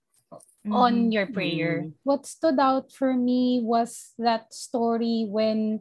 on 0.67 1.07
Mhm. 1.07 1.11
your 1.11 1.27
prayer. 1.27 1.87
Mhm. 1.87 1.91
What 2.07 2.23
stood 2.27 2.55
out 2.59 2.91
for 2.91 3.13
me 3.15 3.59
was 3.63 4.15
that 4.19 4.51
story 4.51 5.27
when 5.27 5.79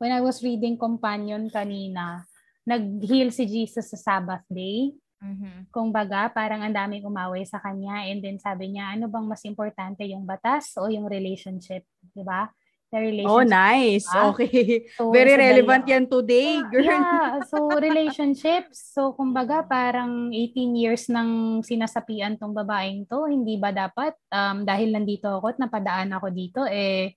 when 0.00 0.12
I 0.12 0.24
was 0.24 0.40
reading 0.40 0.80
Companion 0.80 1.52
kanina, 1.52 2.24
nag-heal 2.64 3.28
si 3.32 3.44
Jesus 3.44 3.92
sa 3.92 3.98
Sabbath 4.00 4.44
day. 4.48 4.96
Mhm. 5.20 5.68
Kung 5.68 5.92
baga, 5.92 6.32
parang 6.32 6.64
ang 6.64 6.72
daming 6.72 7.04
umaway 7.04 7.44
sa 7.44 7.60
kanya 7.60 8.08
and 8.08 8.24
then 8.24 8.40
sabi 8.40 8.72
niya, 8.72 8.96
ano 8.96 9.04
bang 9.06 9.28
mas 9.28 9.44
importante, 9.44 10.00
yung 10.08 10.24
batas 10.24 10.72
o 10.80 10.88
yung 10.88 11.04
relationship? 11.04 11.84
Di 12.16 12.24
ba? 12.24 12.48
The 12.90 12.98
Oh, 12.98 13.38
relationship. 13.38 13.54
nice. 13.54 14.06
diba? 14.10 14.22
Okay. 14.34 14.58
So, 14.98 15.14
Very 15.14 15.34
sa 15.36 15.40
relevant 15.46 15.84
yan 15.86 16.04
today, 16.10 16.58
girl. 16.66 16.90
Yeah, 16.90 17.38
so 17.46 17.70
relationships. 17.86 18.82
So 18.90 19.14
kumbaga 19.14 19.62
parang 19.62 20.34
18 20.34 20.74
years 20.74 21.06
nang 21.06 21.62
sinasapian 21.62 22.34
tong 22.34 22.50
babaeng 22.50 23.06
to, 23.06 23.30
hindi 23.30 23.62
ba 23.62 23.70
dapat 23.70 24.18
um, 24.34 24.66
dahil 24.66 24.90
nandito 24.90 25.30
ako 25.30 25.54
at 25.54 25.58
napadaan 25.62 26.10
ako 26.10 26.26
dito 26.34 26.66
eh 26.66 27.14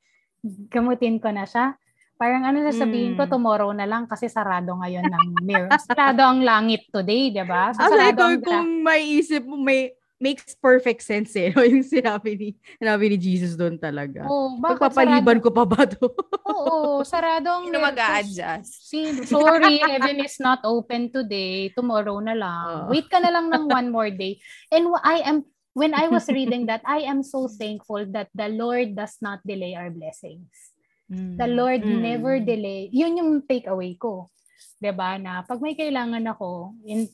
gamutin 0.69 1.17
ko 1.17 1.33
na 1.33 1.47
siya. 1.49 1.73
Parang 2.15 2.45
ano 2.45 2.62
sasabihin 2.63 3.13
ko 3.13 3.26
Mm. 3.26 3.32
tomorrow 3.32 3.71
na 3.71 3.84
lang 3.84 4.06
kasi 4.06 4.30
sarado 4.30 4.78
ngayon 4.78 5.04
ng 5.04 5.26
mirror. 5.47 5.69
sarado 5.82 6.21
ang 6.23 6.39
langit 6.41 6.86
today, 6.88 7.30
'di 7.30 7.43
ba? 7.43 7.73
So 7.73 7.84
sarado 7.84 8.21
ikaw 8.21 8.30
ang 8.30 8.39
kung 8.39 8.69
may 8.82 9.02
isip 9.17 9.43
mo, 9.43 9.58
may 9.58 9.91
makes 10.17 10.56
perfect 10.56 11.04
sense 11.04 11.36
eh. 11.36 11.52
yung 11.67 11.84
sinabi 11.84 12.32
ni, 12.34 12.49
sinabi 12.80 13.12
ni 13.12 13.17
Jesus 13.19 13.60
doon 13.60 13.76
talaga. 13.76 14.23
Oh, 14.23 14.56
bakit 14.56 14.80
Pagpapaliban 14.80 15.36
sarado? 15.36 15.43
ko 15.43 15.49
pa 15.52 15.65
ba 15.67 15.84
to? 15.84 16.08
Oo, 16.47 17.04
sarado 17.04 17.43
ang 17.52 17.67
Sino 17.67 17.76
mirror. 17.76 17.91
mag-a-adjust? 17.91 18.71
See, 18.88 19.12
sorry, 19.28 19.84
heaven 19.84 20.23
is 20.23 20.39
not 20.39 20.63
open 20.63 21.12
today. 21.12 21.76
Tomorrow 21.76 22.23
na 22.23 22.39
lang. 22.39 22.63
Oo. 22.88 22.95
Wait 22.95 23.12
ka 23.12 23.19
na 23.19 23.36
lang 23.36 23.52
ng 23.52 23.67
one 23.67 23.91
more 23.91 24.08
day. 24.08 24.39
And 24.71 24.88
I 25.04 25.28
am, 25.28 25.43
when 25.76 25.91
I 25.91 26.08
was 26.08 26.32
reading 26.32 26.71
that, 26.71 26.88
I 26.88 27.04
am 27.04 27.19
so 27.19 27.52
thankful 27.52 28.08
that 28.15 28.32
the 28.32 28.47
Lord 28.47 28.95
does 28.95 29.19
not 29.19 29.43
delay 29.43 29.76
our 29.76 29.91
blessings. 29.91 30.71
The 31.11 31.49
Lord 31.49 31.81
Mm. 31.81 31.99
never 32.01 32.33
delay. 32.39 32.89
Yun 32.93 33.17
yung 33.19 33.31
takeaway 33.43 33.97
ko. 33.97 34.29
'Di 34.77 34.91
ba 34.93 35.17
Na 35.17 35.41
pag 35.41 35.59
may 35.59 35.73
kailangan 35.73 36.23
ako, 36.29 36.77
in, 36.85 37.09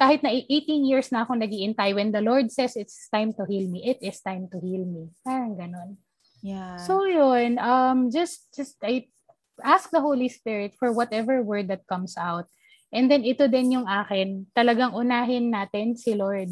kahit 0.00 0.24
na 0.24 0.32
18 0.32 0.88
years 0.88 1.12
na 1.12 1.28
ako 1.28 1.36
nagiintay, 1.36 1.92
when 1.92 2.08
the 2.08 2.24
Lord 2.24 2.48
says 2.48 2.72
it's 2.72 3.10
time 3.12 3.36
to 3.36 3.44
heal 3.44 3.68
me, 3.68 3.84
it 3.84 4.00
is 4.00 4.16
time 4.24 4.48
to 4.48 4.56
heal 4.56 4.82
me. 4.88 5.12
Parang 5.20 5.60
ganon. 5.60 6.00
Yeah. 6.40 6.80
So 6.80 7.04
yun, 7.04 7.60
um 7.60 8.08
just 8.08 8.48
just 8.56 8.80
I 8.80 9.12
ask 9.60 9.92
the 9.92 10.00
Holy 10.00 10.32
Spirit 10.32 10.72
for 10.80 10.88
whatever 10.88 11.44
word 11.44 11.68
that 11.68 11.84
comes 11.84 12.16
out. 12.16 12.48
And 12.90 13.12
then 13.12 13.22
ito 13.28 13.46
din 13.46 13.76
yung 13.76 13.86
akin, 13.86 14.48
talagang 14.56 14.96
unahin 14.96 15.52
natin 15.52 15.94
si 15.94 16.16
Lord. 16.16 16.48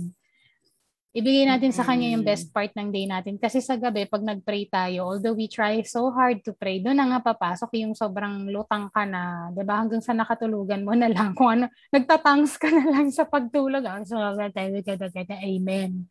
Ibigay 1.19 1.51
natin 1.51 1.75
sa 1.75 1.83
kanya 1.83 2.15
yung 2.15 2.23
best 2.23 2.55
part 2.55 2.71
ng 2.79 2.95
day 2.95 3.03
natin. 3.11 3.35
Kasi 3.43 3.59
sa 3.59 3.75
gabi, 3.75 4.07
pag 4.07 4.23
nag-pray 4.23 4.71
tayo, 4.71 5.11
although 5.11 5.35
we 5.35 5.51
try 5.51 5.83
so 5.83 6.15
hard 6.15 6.47
to 6.47 6.55
pray, 6.55 6.79
doon 6.79 6.95
na 6.95 7.11
nga 7.11 7.35
papasok 7.35 7.75
yung 7.83 7.91
sobrang 7.99 8.47
lutang 8.47 8.87
ka 8.95 9.03
na, 9.03 9.51
di 9.51 9.67
ba? 9.67 9.83
Hanggang 9.83 9.99
sa 9.99 10.15
nakatulugan 10.15 10.87
mo 10.87 10.95
na 10.95 11.11
lang. 11.11 11.35
Kung 11.35 11.59
ano, 11.59 11.67
nagtatangs 11.91 12.55
ka 12.55 12.71
na 12.71 12.87
lang 12.87 13.11
sa 13.11 13.27
pagtulog. 13.27 13.83
Ah, 13.83 13.99
So, 14.07 14.15
amen. 14.15 16.07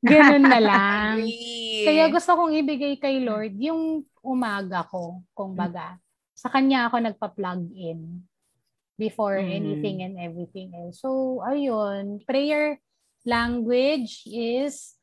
Ganun 0.00 0.44
na 0.48 0.60
lang. 0.60 1.16
Kaya 1.88 2.08
gusto 2.08 2.32
kong 2.32 2.56
ibigay 2.56 2.96
kay 2.96 3.20
Lord 3.20 3.60
yung 3.60 4.08
umaga 4.24 4.88
ko, 4.88 5.20
kung 5.36 5.52
baga. 5.52 6.00
Sa 6.32 6.48
kanya 6.48 6.88
ako 6.88 6.96
nagpa-plug 7.04 7.60
in 7.76 8.24
before 8.96 9.36
Mm. 9.36 9.52
anything 9.52 9.96
and 10.00 10.16
everything 10.16 10.72
else. 10.72 11.04
So, 11.04 11.40
ayun. 11.44 12.24
Prayer 12.24 12.80
language 13.26 14.22
is 14.24 14.94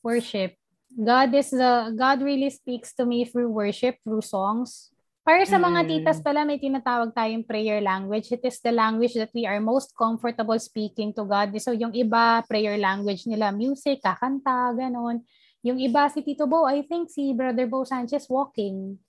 worship. 0.00 0.54
God 0.94 1.34
is 1.34 1.50
the 1.50 1.90
God 1.98 2.22
really 2.22 2.48
speaks 2.54 2.94
to 2.94 3.04
me 3.04 3.26
through 3.26 3.50
worship, 3.50 3.98
through 4.06 4.22
songs. 4.22 4.94
Para 5.24 5.40
sa 5.48 5.56
mga 5.56 5.82
Mm. 5.82 5.88
titas 5.88 6.20
pala, 6.20 6.44
may 6.44 6.60
tinatawag 6.60 7.16
tayong 7.16 7.48
prayer 7.48 7.80
language. 7.80 8.28
It 8.28 8.44
is 8.44 8.60
the 8.60 8.70
language 8.70 9.16
that 9.16 9.32
we 9.32 9.48
are 9.48 9.56
most 9.56 9.96
comfortable 9.96 10.60
speaking 10.60 11.16
to 11.16 11.24
God. 11.24 11.48
So 11.58 11.72
yung 11.72 11.96
iba, 11.96 12.44
prayer 12.44 12.76
language 12.76 13.24
nila, 13.24 13.48
music, 13.48 14.04
kakanta, 14.04 14.76
ganon. 14.76 15.24
Yung 15.64 15.80
iba, 15.80 16.12
si 16.12 16.20
Tito 16.20 16.44
Bo, 16.44 16.68
I 16.68 16.84
think 16.84 17.08
si 17.08 17.32
Brother 17.32 17.64
Bo 17.64 17.88
Sanchez, 17.88 18.28
walking. 18.28 19.00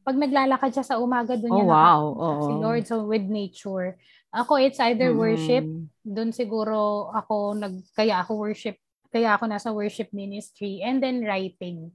Pag 0.00 0.16
naglalakad 0.16 0.72
siya 0.72 0.80
sa 0.80 0.96
umaga, 0.96 1.36
doon 1.36 1.52
Oh, 1.52 1.56
niya 1.60 1.66
wow. 1.68 2.02
nakakita 2.16 2.40
si. 2.48 2.52
Lord. 2.56 2.82
So 2.88 3.04
with 3.04 3.28
nature. 3.28 4.00
Ako, 4.30 4.62
it's 4.62 4.78
either 4.78 5.10
worship, 5.10 5.66
Mm. 5.66 5.90
doon 6.06 6.30
siguro 6.30 7.10
ako 7.10 7.58
nag 7.58 7.82
kaya 7.98 8.22
ako 8.22 8.38
worship 8.38 8.78
kaya 9.10 9.34
ako 9.34 9.50
nasa 9.50 9.74
worship 9.74 10.06
ministry 10.14 10.78
and 10.86 11.02
then 11.02 11.18
writing. 11.26 11.90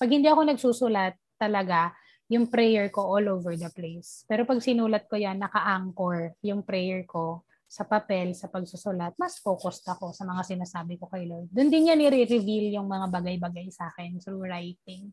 Pag 0.00 0.08
hindi 0.08 0.24
ako 0.32 0.48
nagsusulat 0.48 1.12
talaga, 1.36 1.92
yung 2.32 2.48
prayer 2.48 2.88
ko 2.88 3.04
all 3.04 3.28
over 3.28 3.52
the 3.52 3.68
place. 3.68 4.24
Pero 4.24 4.48
pag 4.48 4.64
sinulat 4.64 5.04
ko 5.04 5.20
yan, 5.20 5.44
naka-anchor 5.44 6.32
yung 6.40 6.64
prayer 6.64 7.04
ko 7.04 7.44
sa 7.68 7.84
papel, 7.84 8.32
sa 8.32 8.48
pagsusulat, 8.48 9.12
mas 9.20 9.36
focused 9.36 9.84
ako 9.84 10.16
sa 10.16 10.24
mga 10.24 10.40
sinasabi 10.56 10.96
ko 10.96 11.04
kay 11.12 11.28
Lord. 11.28 11.52
Doon 11.52 11.68
din 11.68 11.84
niya 11.84 12.00
nire-reveal 12.00 12.72
yung 12.80 12.88
mga 12.88 13.12
bagay-bagay 13.12 13.68
sa 13.68 13.92
akin 13.92 14.16
through 14.24 14.48
writing. 14.48 15.12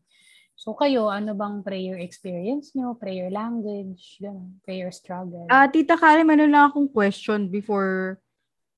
So 0.56 0.78
kayo, 0.78 1.10
ano 1.10 1.34
bang 1.34 1.60
prayer 1.66 1.98
experience 1.98 2.70
nyo? 2.76 2.94
Prayer 2.94 3.28
language? 3.32 4.22
Ganun, 4.22 4.62
prayer 4.62 4.94
struggle? 4.94 5.50
Ah, 5.50 5.66
Tita 5.66 5.98
Karen, 5.98 6.22
meron 6.22 6.54
lang 6.54 6.70
akong 6.70 6.86
question 6.86 7.50
before 7.50 8.22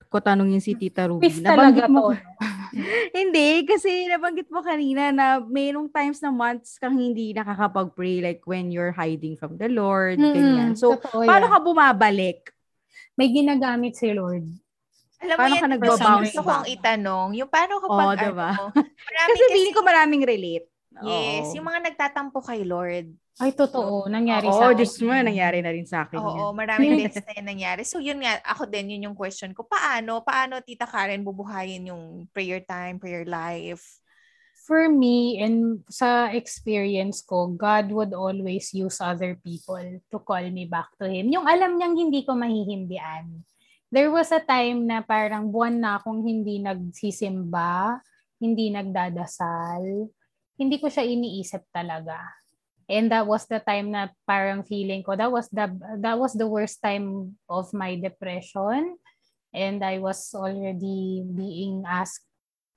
ko 0.09 0.23
tanungin 0.23 0.63
si 0.63 0.79
Tita 0.79 1.11
Ruby. 1.11 1.27
Quiz 1.27 1.43
talaga 1.43 1.91
mo, 1.91 2.15
to. 2.15 2.19
hindi, 3.19 3.67
kasi 3.67 4.07
nabanggit 4.07 4.47
mo 4.47 4.63
kanina 4.63 5.11
na 5.11 5.43
mayroong 5.43 5.91
times 5.91 6.23
na 6.23 6.31
months 6.31 6.79
kang 6.79 6.95
hindi 6.95 7.35
nakakapag-pray 7.35 8.23
like 8.23 8.43
when 8.47 8.71
you're 8.71 8.95
hiding 8.95 9.35
from 9.35 9.59
the 9.59 9.67
Lord, 9.67 10.23
ganyan. 10.23 10.79
So, 10.79 10.95
totoo 10.95 11.27
paano 11.27 11.51
yan. 11.51 11.53
ka 11.53 11.59
bumabalik? 11.59 12.39
May 13.19 13.31
ginagamit 13.35 13.99
si 13.99 14.15
Lord. 14.15 14.47
Alam 15.23 15.37
Paano 15.39 15.55
mo 15.55 15.57
ka 15.57 15.67
yan, 15.67 15.73
nagbabounce 15.75 16.25
gusto 16.31 16.43
kong 16.47 16.67
itanong, 16.69 17.29
yung 17.35 17.51
paano 17.51 17.73
kapag 17.83 18.31
diba? 18.31 18.51
ano, 18.55 18.71
Kasi 19.31 19.43
feeling 19.51 19.75
ko 19.75 19.83
maraming 19.83 20.23
relate. 20.23 20.67
Yes, 21.03 21.51
Oo. 21.51 21.55
yung 21.59 21.67
mga 21.67 21.81
nagtatampo 21.91 22.39
kay 22.39 22.63
Lord. 22.63 23.11
Ay, 23.43 23.51
totoo. 23.51 24.07
Nangyari 24.07 24.47
Oo, 24.47 24.55
sa 24.55 24.71
akin. 24.71 24.79
Diyos 24.79 24.95
mo, 25.03 25.11
nangyari 25.11 25.59
na 25.59 25.75
rin 25.75 25.89
sa 25.91 26.07
akin. 26.07 26.23
Oo, 26.23 26.55
yan. 26.55 26.55
maraming 26.55 27.03
beses 27.03 27.27
na 27.27 27.35
yan 27.35 27.49
nangyari. 27.51 27.83
So 27.83 27.99
yun 27.99 28.23
nga, 28.23 28.39
ako 28.47 28.71
din, 28.71 28.95
yun 28.95 29.11
yung 29.11 29.19
question 29.19 29.51
ko. 29.51 29.67
Paano, 29.67 30.23
paano 30.23 30.63
Tita 30.63 30.87
Karen 30.87 31.27
bubuhayin 31.27 31.91
yung 31.91 32.31
prayer 32.31 32.63
time, 32.63 33.03
prayer 33.03 33.27
life? 33.27 33.83
For 34.65 34.87
me, 34.89 35.43
and 35.43 35.83
sa 35.91 36.31
experience 36.31 37.21
ko, 37.21 37.53
God 37.53 37.91
would 37.93 38.15
always 38.15 38.71
use 38.73 39.03
other 39.03 39.37
people 39.43 39.83
to 39.83 40.19
call 40.23 40.41
me 40.49 40.65
back 40.65 40.89
to 41.03 41.11
Him. 41.11 41.29
Yung 41.35 41.45
alam 41.45 41.75
niyang 41.77 41.99
hindi 41.99 42.25
ko 42.25 42.39
mahihindian. 42.39 43.45
There 43.93 44.09
was 44.09 44.33
a 44.33 44.41
time 44.41 44.89
na 44.89 45.05
parang 45.05 45.53
buwan 45.53 45.85
na 45.85 46.01
akong 46.01 46.25
hindi 46.25 46.65
nagsisimba, 46.65 48.01
hindi 48.41 48.73
nagdadasal. 48.73 50.09
Hindi 50.55 50.79
ko 50.79 50.87
siya 50.87 51.03
iniisip 51.07 51.67
talaga. 51.75 52.19
And 52.85 53.09
that 53.09 53.25
was 53.25 53.49
the 53.49 53.65
time 53.65 53.91
na 53.91 54.13
parang 54.29 54.61
feeling 54.63 55.01
ko, 55.01 55.17
that 55.17 55.33
was 55.33 55.49
the 55.49 55.73
that 56.05 56.21
was 56.21 56.37
the 56.37 56.45
worst 56.45 56.85
time 56.85 57.33
of 57.49 57.73
my 57.73 57.97
depression. 57.97 59.01
And 59.55 59.81
I 59.81 60.03
was 60.03 60.35
already 60.35 61.25
being 61.25 61.87
asked, 61.87 62.27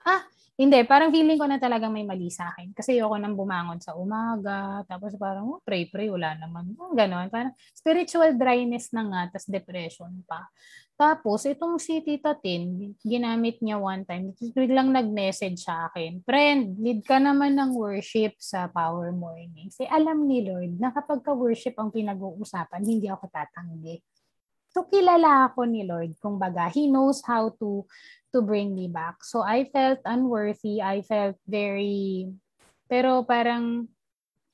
ah, 0.07 0.23
hindi, 0.57 0.81
parang 0.89 1.13
feeling 1.13 1.37
ko 1.37 1.45
na 1.45 1.61
talagang 1.61 1.93
may 1.93 2.01
mali 2.01 2.33
sa 2.33 2.49
akin. 2.49 2.73
Kasi 2.73 2.97
ayoko 2.97 3.13
nang 3.21 3.37
bumangon 3.37 3.77
sa 3.77 3.93
umaga. 3.93 4.81
Tapos 4.89 5.13
parang, 5.13 5.45
oh, 5.45 5.61
pray, 5.61 5.85
pray, 5.85 6.09
wala 6.09 6.33
naman. 6.33 6.73
Oh, 6.81 6.97
ganon. 6.97 7.29
Parang 7.29 7.53
spiritual 7.77 8.33
dryness 8.33 8.89
na 8.89 9.05
nga, 9.05 9.37
tas 9.37 9.45
depression 9.45 10.09
pa. 10.25 10.49
Tapos, 10.97 11.45
itong 11.45 11.77
si 11.77 12.01
Tita 12.01 12.33
Tin, 12.33 12.89
ginamit 13.05 13.61
niya 13.61 13.77
one 13.77 14.01
time. 14.01 14.33
Biglang 14.57 14.89
nag-message 14.89 15.61
sa 15.61 15.93
akin, 15.93 16.25
Friend, 16.25 16.73
lead 16.81 17.05
ka 17.05 17.21
naman 17.21 17.53
ng 17.53 17.77
worship 17.77 18.33
sa 18.41 18.65
Power 18.65 19.13
Morning. 19.13 19.69
Kasi 19.69 19.85
alam 19.85 20.25
ni 20.25 20.41
Lord 20.41 20.81
na 20.81 20.89
kapag 20.89 21.21
ka-worship 21.21 21.77
ang 21.77 21.93
pinag-uusapan, 21.93 22.81
hindi 22.81 23.13
ako 23.13 23.29
tatanggi. 23.29 24.01
So, 24.77 24.85
kilala 24.85 25.49
ako 25.49 25.65
ni 25.65 25.89
Lord. 25.89 26.13
Kung 26.21 26.37
baga, 26.37 26.69
He 26.69 26.85
knows 26.85 27.25
how 27.25 27.49
to 27.57 27.81
to 28.29 28.45
bring 28.45 28.77
me 28.77 28.85
back. 28.85 29.25
So, 29.25 29.41
I 29.41 29.65
felt 29.73 30.05
unworthy. 30.05 30.85
I 30.85 31.01
felt 31.01 31.33
very... 31.49 32.29
Pero 32.85 33.25
parang... 33.25 33.89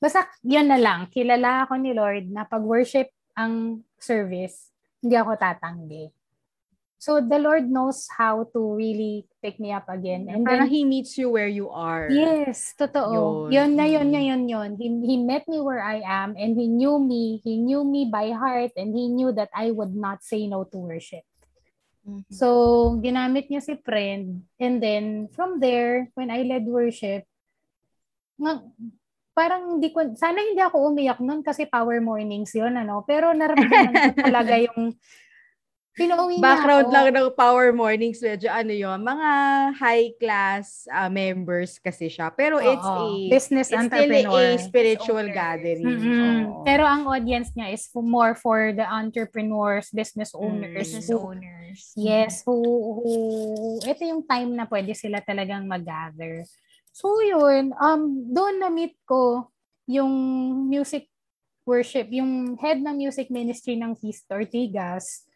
Basta, 0.00 0.24
yun 0.40 0.72
na 0.72 0.80
lang. 0.80 1.12
Kilala 1.12 1.68
ako 1.68 1.76
ni 1.76 1.92
Lord 1.92 2.32
na 2.32 2.48
pag-worship 2.48 3.12
ang 3.36 3.84
service, 4.00 4.72
hindi 5.04 5.12
ako 5.12 5.36
tatanggi. 5.36 6.08
So, 7.04 7.20
the 7.20 7.36
Lord 7.36 7.68
knows 7.68 8.08
how 8.08 8.48
to 8.56 8.60
really 8.72 9.28
pick 9.44 9.60
me 9.60 9.76
up 9.76 9.84
again. 9.92 10.24
And 10.32 10.40
Parang 10.40 10.64
then, 10.64 10.72
He 10.72 10.88
meets 10.88 11.20
you 11.20 11.28
where 11.28 11.52
you 11.52 11.68
are. 11.68 12.08
Yes, 12.08 12.72
totoo. 12.72 13.52
Yun. 13.52 13.52
Yun 13.52 13.70
na 13.76 13.84
yun, 13.84 14.08
Mm. 14.08 14.24
yun, 14.24 14.42
yun, 14.48 14.70
He, 14.80 14.88
he 15.04 15.16
met 15.20 15.44
me 15.44 15.60
where 15.60 15.84
I 15.84 16.00
am 16.00 16.32
and 16.32 16.56
he 16.56 16.64
knew 16.64 16.96
me. 16.96 17.44
He 17.44 17.60
knew 17.60 17.84
me 17.84 18.08
by 18.08 18.32
heart 18.32 18.72
and 18.80 18.96
he 18.96 19.12
knew 19.12 19.36
that 19.36 19.52
I 19.52 19.68
would 19.68 19.92
not 19.92 20.24
say 20.24 20.48
no 20.48 20.64
to 20.64 20.78
worship. 20.80 21.28
Mm-hmm. 22.08 22.32
So, 22.32 22.96
ginamit 23.04 23.52
niya 23.52 23.60
si 23.60 23.76
friend. 23.84 24.48
And 24.56 24.80
then, 24.80 25.28
from 25.36 25.60
there, 25.60 26.08
when 26.16 26.32
I 26.32 26.40
led 26.48 26.64
worship, 26.64 27.28
nga, 28.40 28.64
parang 29.36 29.76
hindi 29.76 29.92
ko, 29.92 30.08
sana 30.16 30.40
hindi 30.40 30.60
ako 30.64 30.88
umiyak 30.88 31.20
nun 31.20 31.44
kasi 31.44 31.68
power 31.68 32.00
mornings 32.00 32.56
yun, 32.56 32.80
ano. 32.80 33.04
Pero 33.04 33.36
naramdaman 33.36 33.92
ko 33.92 34.10
talaga 34.32 34.56
yung, 34.56 34.96
pinauwi 35.94 36.42
Background 36.42 36.90
ako. 36.90 36.94
lang 36.94 37.06
ng 37.14 37.28
Power 37.38 37.70
Mornings, 37.70 38.18
medyo 38.18 38.50
ano 38.50 38.74
yun, 38.74 38.98
mga 38.98 39.30
high-class 39.78 40.90
uh, 40.90 41.06
members 41.06 41.78
kasi 41.78 42.10
siya. 42.10 42.34
Pero 42.34 42.58
it's 42.58 42.82
Oo. 42.82 43.14
a, 43.14 43.30
business 43.30 43.70
it's 43.70 43.78
still 43.78 43.86
entrepreneur. 43.86 44.58
a 44.58 44.58
spiritual 44.58 45.22
owner. 45.22 45.34
gathering. 45.34 45.86
Mm-mm. 45.86 46.38
Oo. 46.50 46.62
Pero 46.66 46.82
ang 46.82 47.06
audience 47.06 47.54
niya 47.54 47.70
is 47.70 47.86
for 47.86 48.02
more 48.02 48.34
for 48.34 48.74
the 48.74 48.82
entrepreneurs, 48.84 49.94
business 49.94 50.34
owners. 50.34 50.74
Business 50.74 51.06
who- 51.06 51.22
owners. 51.22 51.80
Yes, 51.94 52.42
who, 52.46 52.58
who, 52.62 53.12
ito 53.82 54.02
yung 54.02 54.22
time 54.26 54.54
na 54.54 54.66
pwede 54.66 54.94
sila 54.94 55.22
talagang 55.22 55.66
mag-gather. 55.66 56.42
So 56.94 57.18
yun, 57.22 57.74
um, 57.78 58.30
doon 58.30 58.62
na-meet 58.62 58.94
ko 59.02 59.50
yung 59.86 60.10
music 60.70 61.10
worship, 61.66 62.12
yung 62.12 62.54
head 62.60 62.78
ng 62.78 62.94
music 62.94 63.32
ministry 63.32 63.74
ng 63.74 63.96
Feast 63.98 64.28
Ortigas. 64.30 65.26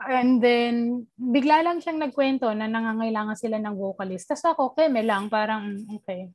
And 0.00 0.42
then, 0.42 1.06
bigla 1.14 1.62
lang 1.62 1.78
siyang 1.78 2.00
nagkwento 2.02 2.50
na 2.56 2.66
nangangailangan 2.66 3.38
sila 3.38 3.60
ng 3.62 3.76
vocalist. 3.76 4.26
Tapos 4.26 4.44
ako, 4.48 4.62
keme 4.74 5.04
lang, 5.06 5.30
parang, 5.30 5.78
mm, 5.78 6.02
okay, 6.02 6.32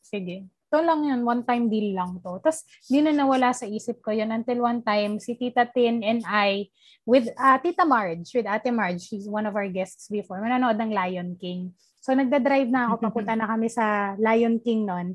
sige. 0.00 0.48
Ito 0.74 0.80
lang 0.80 1.06
yun, 1.06 1.20
one-time 1.22 1.68
deal 1.68 1.94
lang 1.94 2.18
to. 2.24 2.40
Tapos, 2.40 2.64
di 2.88 3.04
na 3.04 3.12
nawala 3.12 3.52
sa 3.52 3.68
isip 3.68 4.00
ko 4.00 4.10
yun 4.10 4.32
until 4.32 4.64
one 4.64 4.80
time, 4.80 5.20
si 5.20 5.36
Tita 5.36 5.68
Tin 5.68 6.00
and 6.00 6.24
I, 6.26 6.72
with 7.04 7.28
uh, 7.36 7.60
Tita 7.60 7.84
Marge, 7.84 8.32
with 8.32 8.48
Ate 8.48 8.72
Marge, 8.72 9.04
she's 9.04 9.28
one 9.28 9.44
of 9.44 9.54
our 9.54 9.68
guests 9.68 10.08
before, 10.08 10.40
mananood 10.40 10.80
ng 10.80 10.90
Lion 10.90 11.36
King. 11.36 11.76
So, 12.00 12.12
nagda-drive 12.12 12.68
na 12.72 12.88
ako, 12.88 12.94
papunta 13.08 13.32
na 13.36 13.48
kami 13.48 13.68
sa 13.68 14.16
Lion 14.16 14.60
King 14.60 14.88
nun. 14.88 15.06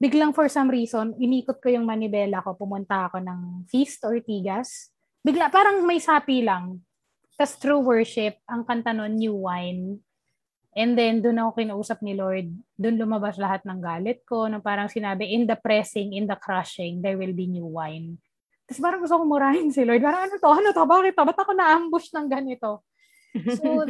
Biglang 0.00 0.36
for 0.36 0.50
some 0.52 0.68
reason, 0.68 1.16
inikot 1.16 1.60
ko 1.64 1.72
yung 1.72 1.88
manibela 1.88 2.44
ko, 2.44 2.52
pumunta 2.52 3.08
ako 3.08 3.20
ng 3.20 3.68
Feast 3.72 4.04
Ortigas. 4.04 4.92
Bigla, 5.24 5.48
parang 5.48 5.80
may 5.88 5.96
sapi 5.96 6.44
lang. 6.44 6.83
Tapos 7.34 7.54
through 7.58 7.82
worship, 7.82 8.38
ang 8.46 8.62
kanta 8.62 8.94
nun, 8.94 9.18
New 9.18 9.34
Wine. 9.34 9.98
And 10.74 10.98
then, 10.98 11.22
doon 11.22 11.38
ako 11.38 11.62
kinausap 11.62 12.02
ni 12.02 12.18
Lord. 12.18 12.50
Doon 12.74 12.98
lumabas 12.98 13.38
lahat 13.38 13.62
ng 13.62 13.78
galit 13.78 14.26
ko. 14.26 14.50
Na 14.50 14.58
parang 14.58 14.90
sinabi, 14.90 15.30
in 15.30 15.46
the 15.46 15.54
pressing, 15.54 16.18
in 16.18 16.26
the 16.26 16.34
crushing, 16.34 16.98
there 16.98 17.14
will 17.14 17.30
be 17.30 17.46
new 17.46 17.66
wine. 17.66 18.18
Tapos 18.66 18.82
parang 18.82 18.98
gusto 18.98 19.14
ko 19.14 19.22
murahin 19.22 19.70
si 19.70 19.86
Lord. 19.86 20.02
Parang 20.02 20.26
ano 20.26 20.34
to? 20.34 20.50
Ano 20.50 20.68
to? 20.74 20.82
Bakit 20.82 21.14
to? 21.14 21.24
Ba't 21.30 21.38
ako 21.38 21.52
na-ambush 21.54 22.10
ng 22.10 22.26
ganito? 22.26 22.82
So, 23.54 23.86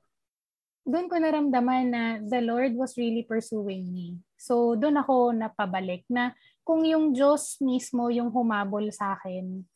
doon 0.92 1.06
ko 1.06 1.14
naramdaman 1.20 1.84
na 1.92 2.02
the 2.24 2.40
Lord 2.40 2.80
was 2.80 2.96
really 2.96 3.28
pursuing 3.28 3.92
me. 3.92 4.16
So, 4.40 4.72
doon 4.72 5.04
ako 5.04 5.36
napabalik 5.36 6.08
na 6.08 6.32
kung 6.64 6.80
yung 6.86 7.12
Diyos 7.12 7.60
mismo 7.60 8.08
yung 8.08 8.32
humabol 8.32 8.88
sa 8.88 9.20
akin, 9.20 9.68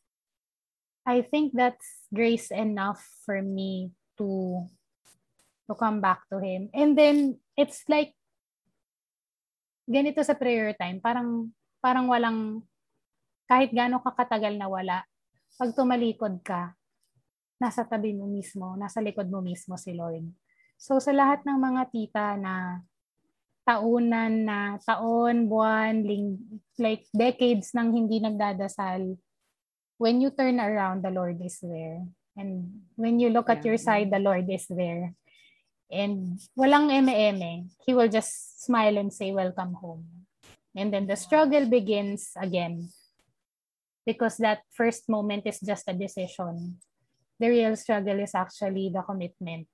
I 1.07 1.23
think 1.23 1.55
that's 1.55 2.03
grace 2.11 2.51
enough 2.51 2.99
for 3.23 3.39
me 3.39 3.95
to 4.19 4.67
to 5.67 5.73
come 5.75 6.03
back 6.03 6.27
to 6.27 6.39
Him. 6.43 6.67
And 6.75 6.99
then, 6.99 7.39
it's 7.55 7.87
like, 7.87 8.11
ganito 9.87 10.19
sa 10.19 10.35
prayer 10.35 10.75
time, 10.75 10.99
parang, 10.99 11.55
parang 11.79 12.11
walang, 12.11 12.63
kahit 13.47 13.71
gano'ng 13.71 14.03
kakatagal 14.03 14.59
na 14.59 14.67
wala, 14.67 15.07
pag 15.55 15.71
tumalikod 15.71 16.43
ka, 16.43 16.75
nasa 17.59 17.87
tabi 17.87 18.11
mo 18.11 18.27
mismo, 18.27 18.75
nasa 18.75 18.99
likod 18.99 19.31
mo 19.31 19.39
mismo 19.39 19.79
si 19.79 19.95
Lord. 19.95 20.27
So, 20.75 20.99
sa 20.99 21.15
lahat 21.15 21.43
ng 21.47 21.55
mga 21.55 21.81
tita 21.91 22.25
na 22.35 22.83
taunan 23.67 24.47
na, 24.47 24.59
taon, 24.83 25.51
buwan, 25.51 26.03
ling, 26.03 26.39
like 26.79 27.03
decades 27.11 27.75
nang 27.75 27.91
hindi 27.91 28.23
nagdadasal, 28.23 29.19
when 29.97 30.21
you 30.21 30.29
turn 30.31 30.59
around, 30.59 31.03
the 31.03 31.11
Lord 31.11 31.41
is 31.41 31.59
there. 31.61 32.05
And 32.37 32.85
when 32.95 33.19
you 33.19 33.29
look 33.29 33.49
at 33.49 33.65
your 33.65 33.77
side, 33.77 34.13
the 34.13 34.21
Lord 34.21 34.45
is 34.49 34.65
there. 34.69 35.13
And 35.89 36.39
walang 36.57 36.93
eme-eme. 36.93 37.69
He 37.85 37.93
will 37.93 38.09
just 38.09 38.63
smile 38.63 38.97
and 38.97 39.11
say, 39.11 39.31
welcome 39.31 39.73
home. 39.73 40.05
And 40.75 40.93
then 40.93 41.07
the 41.07 41.15
struggle 41.17 41.65
begins 41.65 42.29
again. 42.37 42.89
Because 44.05 44.37
that 44.37 44.61
first 44.71 45.09
moment 45.09 45.43
is 45.45 45.59
just 45.59 45.89
a 45.89 45.93
decision. 45.93 46.77
The 47.39 47.49
real 47.49 47.75
struggle 47.75 48.19
is 48.19 48.35
actually 48.35 48.89
the 48.93 49.01
commitment 49.01 49.67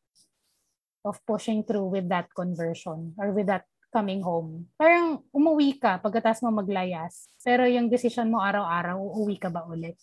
of 1.06 1.20
pushing 1.28 1.64
through 1.64 2.00
with 2.00 2.08
that 2.10 2.30
conversion 2.34 3.14
or 3.18 3.32
with 3.32 3.48
that 3.48 3.66
coming 3.94 4.26
home. 4.26 4.66
Parang 4.74 5.22
umuwi 5.30 5.78
ka 5.78 6.02
pagkatapos 6.02 6.42
mo 6.42 6.66
maglayas. 6.66 7.30
Pero 7.46 7.70
yung 7.70 7.88
decision 7.88 8.34
mo 8.34 8.42
araw-araw, 8.42 8.98
uuwi 8.98 9.38
ka 9.38 9.54
ba 9.54 9.64
ulit? 9.70 9.96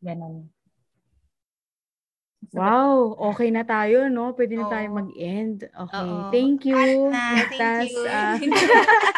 Ganon. 0.00 0.48
Wow, 2.52 3.16
okay 3.32 3.54
na 3.54 3.62
tayo, 3.62 4.10
no? 4.10 4.34
Pwede 4.34 4.58
na 4.58 4.66
Oo. 4.66 4.72
tayo 4.72 4.86
mag-end. 4.92 5.64
Okay. 5.68 6.04
Oo. 6.04 6.28
Thank 6.34 6.66
you. 6.66 7.08
Na, 7.08 7.46
thank 7.48 7.60
Tas, 7.60 7.88
you. 7.88 8.02
ah, 8.10 8.36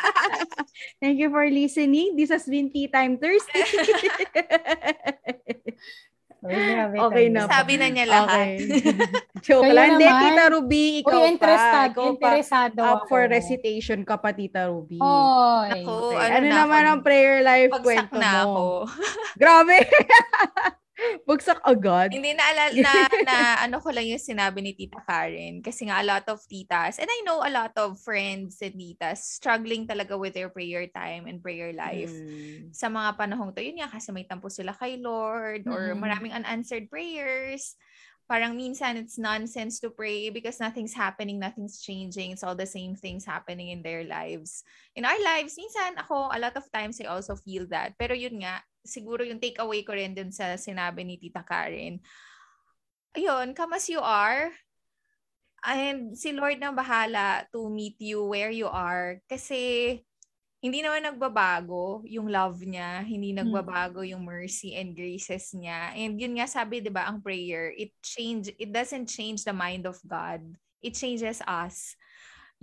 thank 1.03 1.17
you 1.19 1.33
for 1.33 1.43
listening. 1.49 2.15
This 2.15 2.31
has 2.31 2.45
been 2.45 2.71
Tea 2.71 2.87
Time 2.87 3.17
Thursday. 3.17 3.65
Uy, 6.45 6.53
grabe 6.53 6.97
Okay 7.01 7.27
tayo. 7.27 7.35
na. 7.35 7.49
Sabi 7.49 7.73
na 7.75 7.87
niya 7.89 8.07
lahat. 8.07 8.29
Okay. 8.29 8.53
Joke 9.45 9.65
Kayo 9.65 9.73
lang. 9.73 9.89
Hindi. 9.91 10.07
Tita 10.07 10.45
Ruby, 10.47 10.85
ikaw 11.01 11.19
Uy, 11.19 11.29
interesado, 11.31 11.81
pa. 11.97 12.05
Ikaw 12.05 12.05
pa. 12.05 12.13
interesado 12.15 12.81
Up 12.81 13.01
for 13.07 13.23
ako. 13.23 13.31
recitation 13.31 14.01
ka 14.03 14.17
pa, 14.17 14.31
Tita 14.31 14.69
Ruby. 14.69 14.99
Oy. 14.99 15.69
Naku, 15.71 15.95
Okay. 16.07 16.17
ano 16.19 16.35
Ano, 16.35 16.47
na 16.47 16.55
naman 16.59 16.83
ako, 16.83 16.91
ang 16.91 17.01
prayer 17.01 17.37
life 17.41 17.73
Pagsak 17.73 17.85
kwento 17.85 18.15
na 18.15 18.31
mo? 18.31 18.41
ako. 18.47 18.65
Grabe! 19.41 19.77
Bagsak 21.27 21.59
agad. 21.67 22.15
Hindi 22.15 22.39
na, 22.39 22.45
alala, 22.55 22.71
na, 22.87 22.95
na 23.27 23.37
ano 23.67 23.83
ko 23.83 23.91
lang 23.91 24.07
yung 24.07 24.23
sinabi 24.23 24.63
ni 24.63 24.73
Tita 24.79 25.03
Karen. 25.03 25.59
Kasi 25.59 25.91
nga 25.91 25.99
a 25.99 26.07
lot 26.07 26.23
of 26.31 26.39
titas, 26.47 27.03
and 27.03 27.11
I 27.11 27.21
know 27.27 27.43
a 27.43 27.51
lot 27.51 27.75
of 27.75 27.99
friends 27.99 28.63
and 28.63 28.79
titas 28.79 29.27
struggling 29.27 29.91
talaga 29.91 30.15
with 30.15 30.39
their 30.39 30.51
prayer 30.53 30.87
time 30.87 31.27
and 31.27 31.43
prayer 31.43 31.75
life. 31.75 32.13
Mm. 32.13 32.71
Sa 32.71 32.87
mga 32.87 33.19
panahong 33.19 33.51
to, 33.57 33.63
yun 33.65 33.83
nga 33.83 33.91
kasi 33.91 34.15
may 34.15 34.23
tampo 34.27 34.47
sila 34.47 34.71
kay 34.77 35.03
Lord 35.03 35.67
or 35.67 35.95
Mm. 35.95 35.99
maraming 35.99 36.33
unanswered 36.35 36.87
prayers. 36.87 37.75
Parang 38.25 38.57
minsan 38.57 38.97
it's 38.97 39.21
nonsense 39.21 39.77
to 39.85 39.93
pray 39.93 40.33
because 40.33 40.57
nothing's 40.57 40.97
happening, 40.97 41.37
nothing's 41.37 41.85
changing. 41.85 42.33
It's 42.33 42.43
all 42.43 42.57
the 42.57 42.69
same 42.69 42.97
things 42.97 43.29
happening 43.29 43.69
in 43.69 43.85
their 43.85 44.05
lives. 44.09 44.65
In 44.97 45.05
our 45.05 45.21
lives, 45.21 45.61
minsan 45.61 46.01
ako, 46.01 46.33
a 46.33 46.41
lot 46.41 46.57
of 46.57 46.65
times 46.73 46.97
I 47.05 47.13
also 47.13 47.37
feel 47.37 47.69
that. 47.69 47.93
Pero 48.01 48.17
yun 48.17 48.41
nga, 48.41 48.65
siguro 48.81 49.25
yung 49.29 49.41
takeaway 49.41 49.85
ko 49.85 49.93
rin 49.93 50.17
dun 50.17 50.33
sa 50.33 50.57
sinabi 50.57 51.05
ni 51.05 51.21
Tita 51.21 51.45
Karen. 51.45 52.01
Ayun, 53.13 53.53
come 53.53 53.77
as 53.77 53.93
you 53.93 54.01
are. 54.01 54.49
And 55.65 56.17
si 56.17 56.33
Lord 56.33 56.61
na 56.61 56.73
bahala 56.73 57.49
to 57.53 57.69
meet 57.69 58.01
you 58.01 58.25
where 58.25 58.53
you 58.53 58.69
are. 58.69 59.21
Kasi 59.29 60.01
hindi 60.65 60.81
naman 60.81 61.05
nagbabago 61.05 62.01
yung 62.09 62.33
love 62.33 62.65
niya, 62.65 63.05
hindi 63.05 63.37
nagbabago 63.37 64.01
yung 64.01 64.25
mercy 64.25 64.73
and 64.73 64.97
graces 64.97 65.53
niya. 65.53 65.93
And 65.93 66.17
yun 66.17 66.41
nga 66.41 66.49
sabi 66.49 66.81
'di 66.81 66.89
ba 66.89 67.05
ang 67.05 67.21
prayer, 67.21 67.69
it 67.77 67.93
change 68.01 68.49
it 68.57 68.73
doesn't 68.73 69.13
change 69.13 69.45
the 69.45 69.53
mind 69.53 69.85
of 69.85 70.01
God. 70.09 70.41
It 70.81 70.97
changes 70.97 71.45
us. 71.45 71.93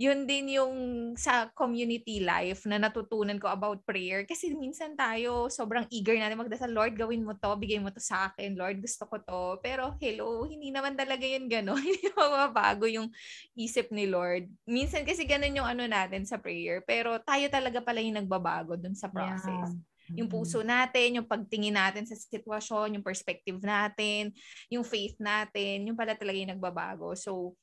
Yun 0.02 0.26
din 0.26 0.58
yung 0.58 0.74
sa 1.14 1.46
community 1.54 2.18
life 2.26 2.66
na 2.66 2.74
natutunan 2.74 3.38
ko 3.38 3.46
about 3.46 3.86
prayer 3.86 4.26
kasi 4.26 4.50
minsan 4.50 4.98
tayo 4.98 5.46
sobrang 5.46 5.86
eager 5.94 6.18
natin 6.18 6.42
magdasal, 6.42 6.74
Lord, 6.74 6.98
gawin 6.98 7.22
mo 7.22 7.38
to, 7.38 7.54
bigay 7.54 7.78
mo 7.78 7.94
to 7.94 8.02
sa 8.02 8.34
akin, 8.34 8.58
Lord, 8.58 8.82
gusto 8.82 9.06
ko 9.06 9.22
to. 9.22 9.42
Pero 9.62 9.94
hello, 10.02 10.42
hindi 10.50 10.74
naman 10.74 10.98
talaga 10.98 11.22
yun 11.22 11.46
gano'n. 11.46 11.78
Hindi 11.86 12.10
mababago 12.18 12.90
yung 12.90 13.14
isip 13.54 13.94
ni 13.94 14.10
Lord. 14.10 14.50
Minsan 14.66 15.06
kasi 15.06 15.22
ganun 15.22 15.54
yung 15.54 15.68
ano 15.70 15.86
natin 15.86 16.26
sa 16.26 16.42
prayer, 16.42 16.82
pero 16.82 17.22
tayo 17.22 17.46
talaga 17.46 17.78
pala 17.78 18.02
yung 18.02 18.18
nagbabago 18.18 18.74
dun 18.74 18.98
sa 18.98 19.06
process. 19.06 19.70
Yung 20.18 20.26
puso 20.26 20.66
natin, 20.66 21.22
yung 21.22 21.28
pagtingin 21.30 21.78
natin 21.78 22.04
sa 22.10 22.18
sitwasyon, 22.18 22.98
yung 22.98 23.06
perspective 23.06 23.62
natin, 23.62 24.34
yung 24.66 24.82
faith 24.82 25.14
natin, 25.22 25.86
yung 25.86 25.94
pala 25.94 26.18
talaga 26.18 26.42
yung 26.42 26.52
nagbabago. 26.58 27.14
So, 27.14 27.54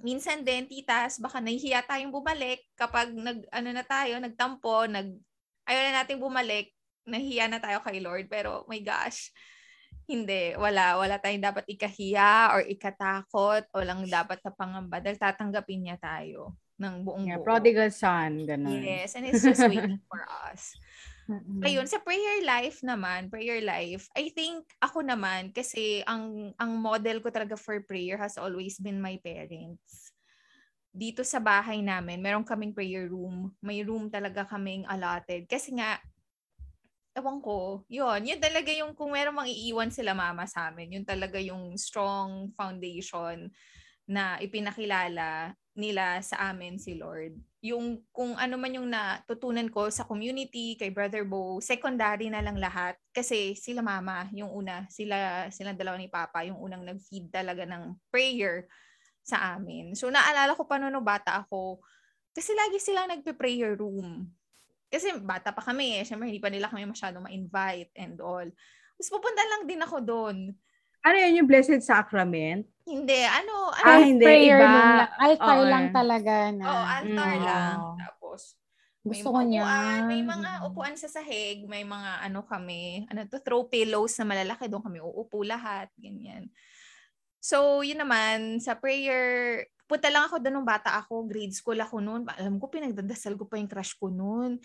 minsan 0.00 0.44
din, 0.44 0.66
titas, 0.66 1.20
baka 1.20 1.40
nahihiya 1.40 1.84
tayong 1.84 2.12
bumalik 2.12 2.64
kapag 2.76 3.12
nag, 3.12 3.44
ano 3.52 3.68
na 3.72 3.84
tayo, 3.84 4.16
nagtampo, 4.20 4.88
nag, 4.88 5.14
ayaw 5.68 5.82
na 5.88 6.02
nating 6.02 6.20
bumalik, 6.20 6.72
nahihiya 7.06 7.48
na 7.48 7.60
tayo 7.60 7.80
kay 7.84 8.00
Lord. 8.00 8.28
Pero, 8.28 8.64
my 8.68 8.80
gosh, 8.80 9.32
hindi, 10.10 10.58
wala. 10.58 10.98
Wala 10.98 11.22
tayong 11.22 11.44
dapat 11.44 11.64
ikahiya 11.70 12.50
or 12.56 12.66
ikatakot 12.66 13.68
o 13.70 13.84
lang 13.84 14.02
dapat 14.10 14.42
na 14.42 14.50
pangamba 14.50 14.98
dahil 14.98 15.18
tatanggapin 15.20 15.86
niya 15.86 15.96
tayo 16.02 16.58
ng 16.80 17.04
buong 17.04 17.24
Yeah, 17.28 17.38
buo. 17.38 17.46
prodigal 17.46 17.92
son, 17.92 18.48
ganun. 18.48 18.80
Yes, 18.80 19.14
and 19.14 19.28
it's 19.28 19.44
just 19.44 19.62
waiting 19.68 20.00
for 20.08 20.24
us. 20.48 20.74
Mm-mm. 21.30 21.62
Ayun, 21.62 21.86
sa 21.86 22.02
prayer 22.02 22.42
life 22.42 22.82
naman, 22.82 23.30
prayer 23.30 23.62
life, 23.62 24.10
I 24.18 24.34
think 24.34 24.66
ako 24.82 25.06
naman, 25.06 25.54
kasi 25.54 26.02
ang, 26.02 26.50
ang 26.58 26.72
model 26.82 27.22
ko 27.22 27.30
talaga 27.30 27.54
for 27.54 27.78
prayer 27.86 28.18
has 28.18 28.34
always 28.34 28.82
been 28.82 28.98
my 28.98 29.14
parents. 29.22 30.10
Dito 30.90 31.22
sa 31.22 31.38
bahay 31.38 31.86
namin, 31.86 32.18
meron 32.18 32.42
kaming 32.42 32.74
prayer 32.74 33.06
room. 33.06 33.54
May 33.62 33.86
room 33.86 34.10
talaga 34.10 34.42
kaming 34.42 34.82
allotted. 34.90 35.46
Kasi 35.46 35.70
nga, 35.78 36.02
ewan 37.14 37.38
ko, 37.38 37.86
yun, 37.86 38.26
yun 38.26 38.42
talaga 38.42 38.74
yung 38.74 38.90
kung 38.98 39.14
meron 39.14 39.38
mang 39.38 39.46
iiwan 39.46 39.94
sila 39.94 40.10
mama 40.18 40.50
sa 40.50 40.74
amin, 40.74 40.98
yun 40.98 41.06
talaga 41.06 41.38
yung 41.38 41.78
strong 41.78 42.50
foundation 42.58 43.46
na 44.02 44.34
ipinakilala 44.42 45.54
nila 45.78 46.18
sa 46.26 46.50
amin 46.50 46.74
si 46.74 46.98
Lord. 46.98 47.38
Yung 47.60 48.00
kung 48.08 48.36
ano 48.40 48.56
man 48.56 48.72
yung 48.72 48.88
natutunan 48.88 49.68
ko 49.68 49.92
sa 49.92 50.08
community, 50.08 50.80
kay 50.80 50.88
Brother 50.88 51.28
Bo, 51.28 51.60
secondary 51.60 52.32
na 52.32 52.40
lang 52.40 52.56
lahat. 52.56 52.96
Kasi 53.12 53.52
sila 53.52 53.84
mama, 53.84 54.28
yung 54.32 54.48
una, 54.48 54.88
sila, 54.88 55.48
silang 55.52 55.76
dalawa 55.76 56.00
ni 56.00 56.08
Papa, 56.08 56.40
yung 56.48 56.56
unang 56.56 56.84
nag-feed 56.84 57.28
talaga 57.28 57.68
ng 57.68 57.96
prayer 58.08 58.64
sa 59.20 59.54
amin. 59.56 59.92
So 59.92 60.08
naalala 60.08 60.56
ko 60.56 60.64
pa 60.64 60.80
noon 60.80 60.96
bata 61.04 61.44
ako, 61.44 61.84
kasi 62.30 62.54
lagi 62.54 62.78
silang 62.78 63.10
nagpe-prayer 63.10 63.74
room. 63.74 64.30
Kasi 64.90 65.14
bata 65.22 65.54
pa 65.54 65.62
kami 65.62 66.02
eh. 66.02 66.04
Siyempre, 66.06 66.30
hindi 66.30 66.42
pa 66.42 66.50
nila 66.50 66.66
kami 66.66 66.82
masyado 66.86 67.22
ma-invite 67.22 67.94
and 67.94 68.18
all. 68.18 68.46
Tapos 68.98 69.10
pupunta 69.10 69.42
lang 69.46 69.62
din 69.66 69.82
ako 69.82 69.96
doon. 70.02 70.36
Ano 71.04 71.16
yun 71.16 71.40
yung 71.44 71.48
Blessed 71.48 71.80
Sacrament? 71.80 72.68
Hindi, 72.88 73.20
ano, 73.28 73.68
ano, 73.76 73.92
Ah, 73.92 74.00
hindi, 74.00 74.24
prayer 74.24 74.56
iba. 74.56 74.72
lang. 74.72 75.08
Altar 75.20 75.60
Oo. 75.60 75.68
lang 75.68 75.84
talaga 75.92 76.48
na. 76.48 76.64
Oo, 76.72 76.84
altar 76.88 77.32
Mm. 77.36 77.44
lang. 77.44 77.78
Tapos, 78.00 78.56
Gusto 79.04 79.32
may 79.32 79.32
ko 79.32 79.40
mga 79.40 79.48
niya. 79.48 79.64
upuan, 79.64 80.00
may 80.08 80.22
mga 80.24 80.50
upuan 80.68 80.94
sa 80.96 81.08
sahig, 81.08 81.64
may 81.68 81.84
mga 81.84 82.24
ano 82.24 82.40
kami, 82.44 83.04
ano 83.08 83.24
to, 83.28 83.40
throw 83.44 83.64
pillows 83.68 84.16
na 84.20 84.26
malalaki, 84.28 84.68
doon 84.68 84.84
kami 84.84 85.00
uupo 85.00 85.44
lahat, 85.44 85.88
ganyan. 86.00 86.48
So, 87.40 87.82
yun 87.84 88.00
naman, 88.04 88.60
sa 88.60 88.76
prayer, 88.76 89.64
punta 89.88 90.08
lang 90.12 90.28
ako 90.28 90.38
doon 90.42 90.54
nung 90.62 90.68
bata 90.68 90.94
ako, 91.00 91.26
grade 91.28 91.54
school 91.56 91.78
ako 91.80 92.00
noon. 92.04 92.22
Alam 92.36 92.60
ko, 92.60 92.68
pinagdadasal 92.72 93.36
ko 93.40 93.46
pa 93.48 93.56
yung 93.60 93.70
crush 93.70 93.96
ko 93.98 94.08
noon 94.12 94.60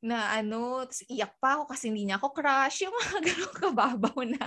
na 0.00 0.32
ano, 0.32 0.80
tas 0.88 1.04
iyak 1.12 1.36
pa 1.36 1.60
ako 1.60 1.68
kasi 1.68 1.92
hindi 1.92 2.08
niya 2.08 2.16
ako 2.16 2.32
crush. 2.32 2.88
Yung 2.88 2.96
mga 2.96 3.18
ganun 3.28 3.52
kababaw 3.52 4.18
na, 4.24 4.44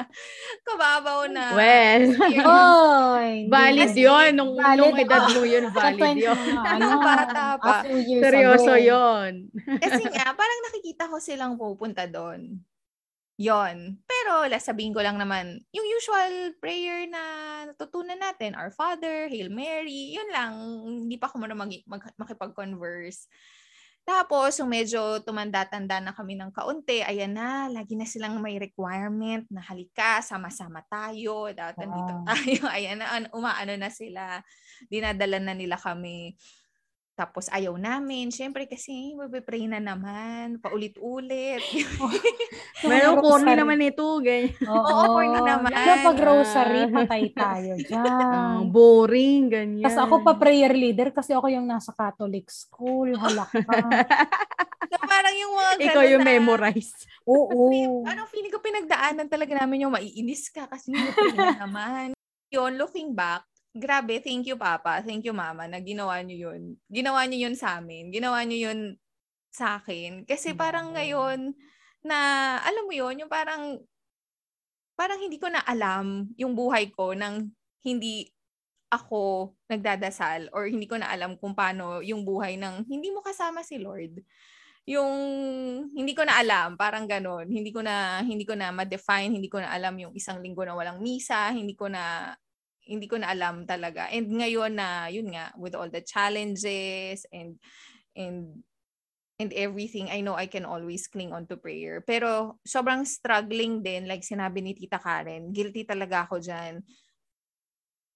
kababaw 0.66 1.20
na. 1.30 1.46
Well. 1.54 2.04
Oy, 2.42 3.46
valid 3.48 3.94
yun. 3.94 4.32
Nung, 4.34 4.58
valid, 4.58 4.82
nung 4.82 4.96
edad 4.98 5.24
oo. 5.30 5.34
mo 5.38 5.42
yun, 5.46 5.66
valid 5.70 6.02
Sa 6.02 6.18
20 6.18 6.26
yun. 6.26 6.40
ano, 6.58 6.82
Nung 6.90 7.04
bata 7.06 7.46
pa. 7.62 7.86
Seryoso 7.86 8.74
yun. 8.82 9.54
Kasi 9.78 10.04
nga, 10.14 10.34
parang 10.34 10.60
nakikita 10.74 11.06
ko 11.06 11.22
silang 11.22 11.54
pupunta 11.54 12.10
doon. 12.10 12.58
Yon. 13.38 13.98
Pero 14.06 14.46
sabihin 14.62 14.94
ko 14.94 15.02
lang 15.02 15.18
naman, 15.18 15.58
yung 15.74 15.88
usual 15.90 16.54
prayer 16.62 17.10
na 17.10 17.22
natutunan 17.70 18.18
natin, 18.18 18.54
Our 18.54 18.70
Father, 18.70 19.30
Hail 19.30 19.50
Mary, 19.50 20.18
yun 20.18 20.30
lang. 20.30 20.54
Hindi 21.06 21.18
pa 21.18 21.30
ako 21.30 21.42
muna 21.42 21.58
mag, 21.58 21.70
mag- 21.86 22.18
makipag-converse. 22.18 23.26
Tapos, 24.04 24.60
yung 24.60 24.68
medyo 24.68 25.24
tumanda-tanda 25.24 26.04
na 26.04 26.12
kami 26.12 26.36
ng 26.36 26.52
kaunti, 26.52 27.00
ayan 27.00 27.32
na, 27.40 27.72
lagi 27.72 27.96
na 27.96 28.04
silang 28.04 28.36
may 28.44 28.60
requirement 28.60 29.48
na 29.48 29.64
halika, 29.64 30.20
sama-sama 30.20 30.84
tayo, 30.92 31.48
dapat 31.56 31.88
Wow. 31.88 32.28
tayo. 32.28 32.62
Ayan 32.76 33.00
na, 33.00 33.08
an- 33.16 33.32
umaano 33.32 33.72
na 33.80 33.88
sila. 33.88 34.44
Dinadala 34.92 35.40
na 35.40 35.56
nila 35.56 35.80
kami. 35.80 36.36
Tapos 37.14 37.46
ayaw 37.48 37.78
namin. 37.78 38.28
Siyempre 38.28 38.66
kasi 38.66 39.14
magpipray 39.14 39.70
na 39.70 39.78
naman. 39.78 40.58
Paulit-ulit. 40.58 41.62
Meron 42.90 43.22
corny 43.22 43.54
Rosary. 43.54 43.60
naman 43.60 43.80
ito. 43.80 44.06
Ganyan. 44.18 44.50
Oo, 44.66 44.82
Oo, 44.82 45.04
corny 45.14 45.40
naman. 45.46 45.70
Lalo 45.70 45.94
pag 46.04 46.18
rosary, 46.20 46.82
patay 46.90 47.24
tayo 47.30 47.72
Ah, 47.94 48.58
dyan. 48.58 48.74
boring, 48.74 49.42
ganyan. 49.48 49.86
Tapos 49.86 50.02
ako 50.02 50.16
pa 50.22 50.34
prayer 50.36 50.74
leader 50.74 51.14
kasi 51.14 51.32
ako 51.32 51.48
yung 51.48 51.70
nasa 51.70 51.94
Catholic 51.94 52.50
school. 52.50 53.14
Halak 53.14 53.54
ka. 53.54 53.78
so 54.84 54.98
parang 55.00 55.36
yung 55.36 55.54
mga 55.54 55.72
Ikaw 55.86 56.04
yung 56.10 56.26
na, 56.26 56.30
memorize. 56.34 56.98
Oo. 57.24 58.02
Ano, 58.04 58.26
feeling 58.26 58.50
ko 58.50 58.58
pinagdaanan 58.58 59.30
talaga 59.30 59.54
namin 59.56 59.86
yung 59.86 59.94
maiinis 59.94 60.50
ka 60.50 60.66
kasi 60.66 60.90
na 60.92 61.62
naman. 61.62 62.18
Yun, 62.50 62.74
looking 62.76 63.14
back, 63.14 63.46
grabe, 63.74 64.22
thank 64.22 64.46
you 64.46 64.56
Papa, 64.56 65.02
thank 65.02 65.26
you 65.26 65.34
Mama 65.34 65.66
na 65.66 65.82
ginawa 65.82 66.22
niyo 66.22 66.50
yun. 66.50 66.78
Ginawa 66.88 67.26
niyo 67.26 67.50
yun 67.50 67.58
sa 67.58 67.82
amin. 67.82 68.14
Ginawa 68.14 68.46
niyo 68.46 68.70
yun 68.70 68.80
sa 69.50 69.82
akin. 69.82 70.26
Kasi 70.30 70.54
parang 70.54 70.94
ngayon 70.94 71.58
na, 72.06 72.18
alam 72.62 72.86
mo 72.86 72.94
yun, 72.94 73.26
yung 73.26 73.32
parang, 73.32 73.82
parang 74.94 75.18
hindi 75.18 75.42
ko 75.42 75.50
na 75.50 75.66
alam 75.66 76.30
yung 76.38 76.54
buhay 76.54 76.94
ko 76.94 77.18
nang 77.18 77.50
hindi 77.82 78.30
ako 78.94 79.52
nagdadasal 79.66 80.54
or 80.54 80.70
hindi 80.70 80.86
ko 80.86 81.02
na 81.02 81.10
alam 81.10 81.34
kung 81.42 81.58
paano 81.58 82.06
yung 82.06 82.22
buhay 82.22 82.62
ng 82.62 82.86
hindi 82.86 83.10
mo 83.10 83.26
kasama 83.26 83.66
si 83.66 83.82
Lord 83.82 84.22
yung 84.84 85.16
hindi 85.96 86.12
ko 86.12 86.28
na 86.28 86.44
alam, 86.44 86.76
parang 86.76 87.08
ganon. 87.08 87.48
Hindi 87.48 87.72
ko 87.72 87.80
na 87.80 88.20
hindi 88.20 88.44
ko 88.44 88.52
na 88.52 88.68
ma-define, 88.76 89.32
hindi 89.32 89.48
ko 89.48 89.64
na 89.64 89.72
alam 89.72 89.96
yung 89.96 90.12
isang 90.12 90.44
linggo 90.44 90.68
na 90.68 90.76
walang 90.76 91.00
misa, 91.00 91.56
hindi 91.56 91.72
ko 91.72 91.88
na 91.88 92.36
hindi 92.84 93.08
ko 93.08 93.20
na 93.20 93.32
alam 93.32 93.64
talaga. 93.64 94.12
And 94.12 94.28
ngayon 94.28 94.76
na 94.76 95.08
yun 95.08 95.32
nga 95.32 95.56
with 95.56 95.76
all 95.76 95.88
the 95.88 96.04
challenges 96.04 97.24
and 97.32 97.58
and 98.14 98.64
and 99.42 99.52
everything, 99.56 100.12
I 100.14 100.22
know 100.22 100.38
I 100.38 100.46
can 100.46 100.64
always 100.64 101.10
cling 101.10 101.34
on 101.34 101.50
to 101.50 101.58
prayer. 101.58 102.04
Pero 102.06 102.60
sobrang 102.64 103.08
struggling 103.08 103.82
din, 103.82 104.06
like 104.06 104.22
sinabi 104.22 104.62
ni 104.62 104.72
Tita 104.78 105.02
Karen, 105.02 105.50
guilty 105.52 105.84
talaga 105.84 106.28
ako 106.30 106.38
diyan. 106.40 106.84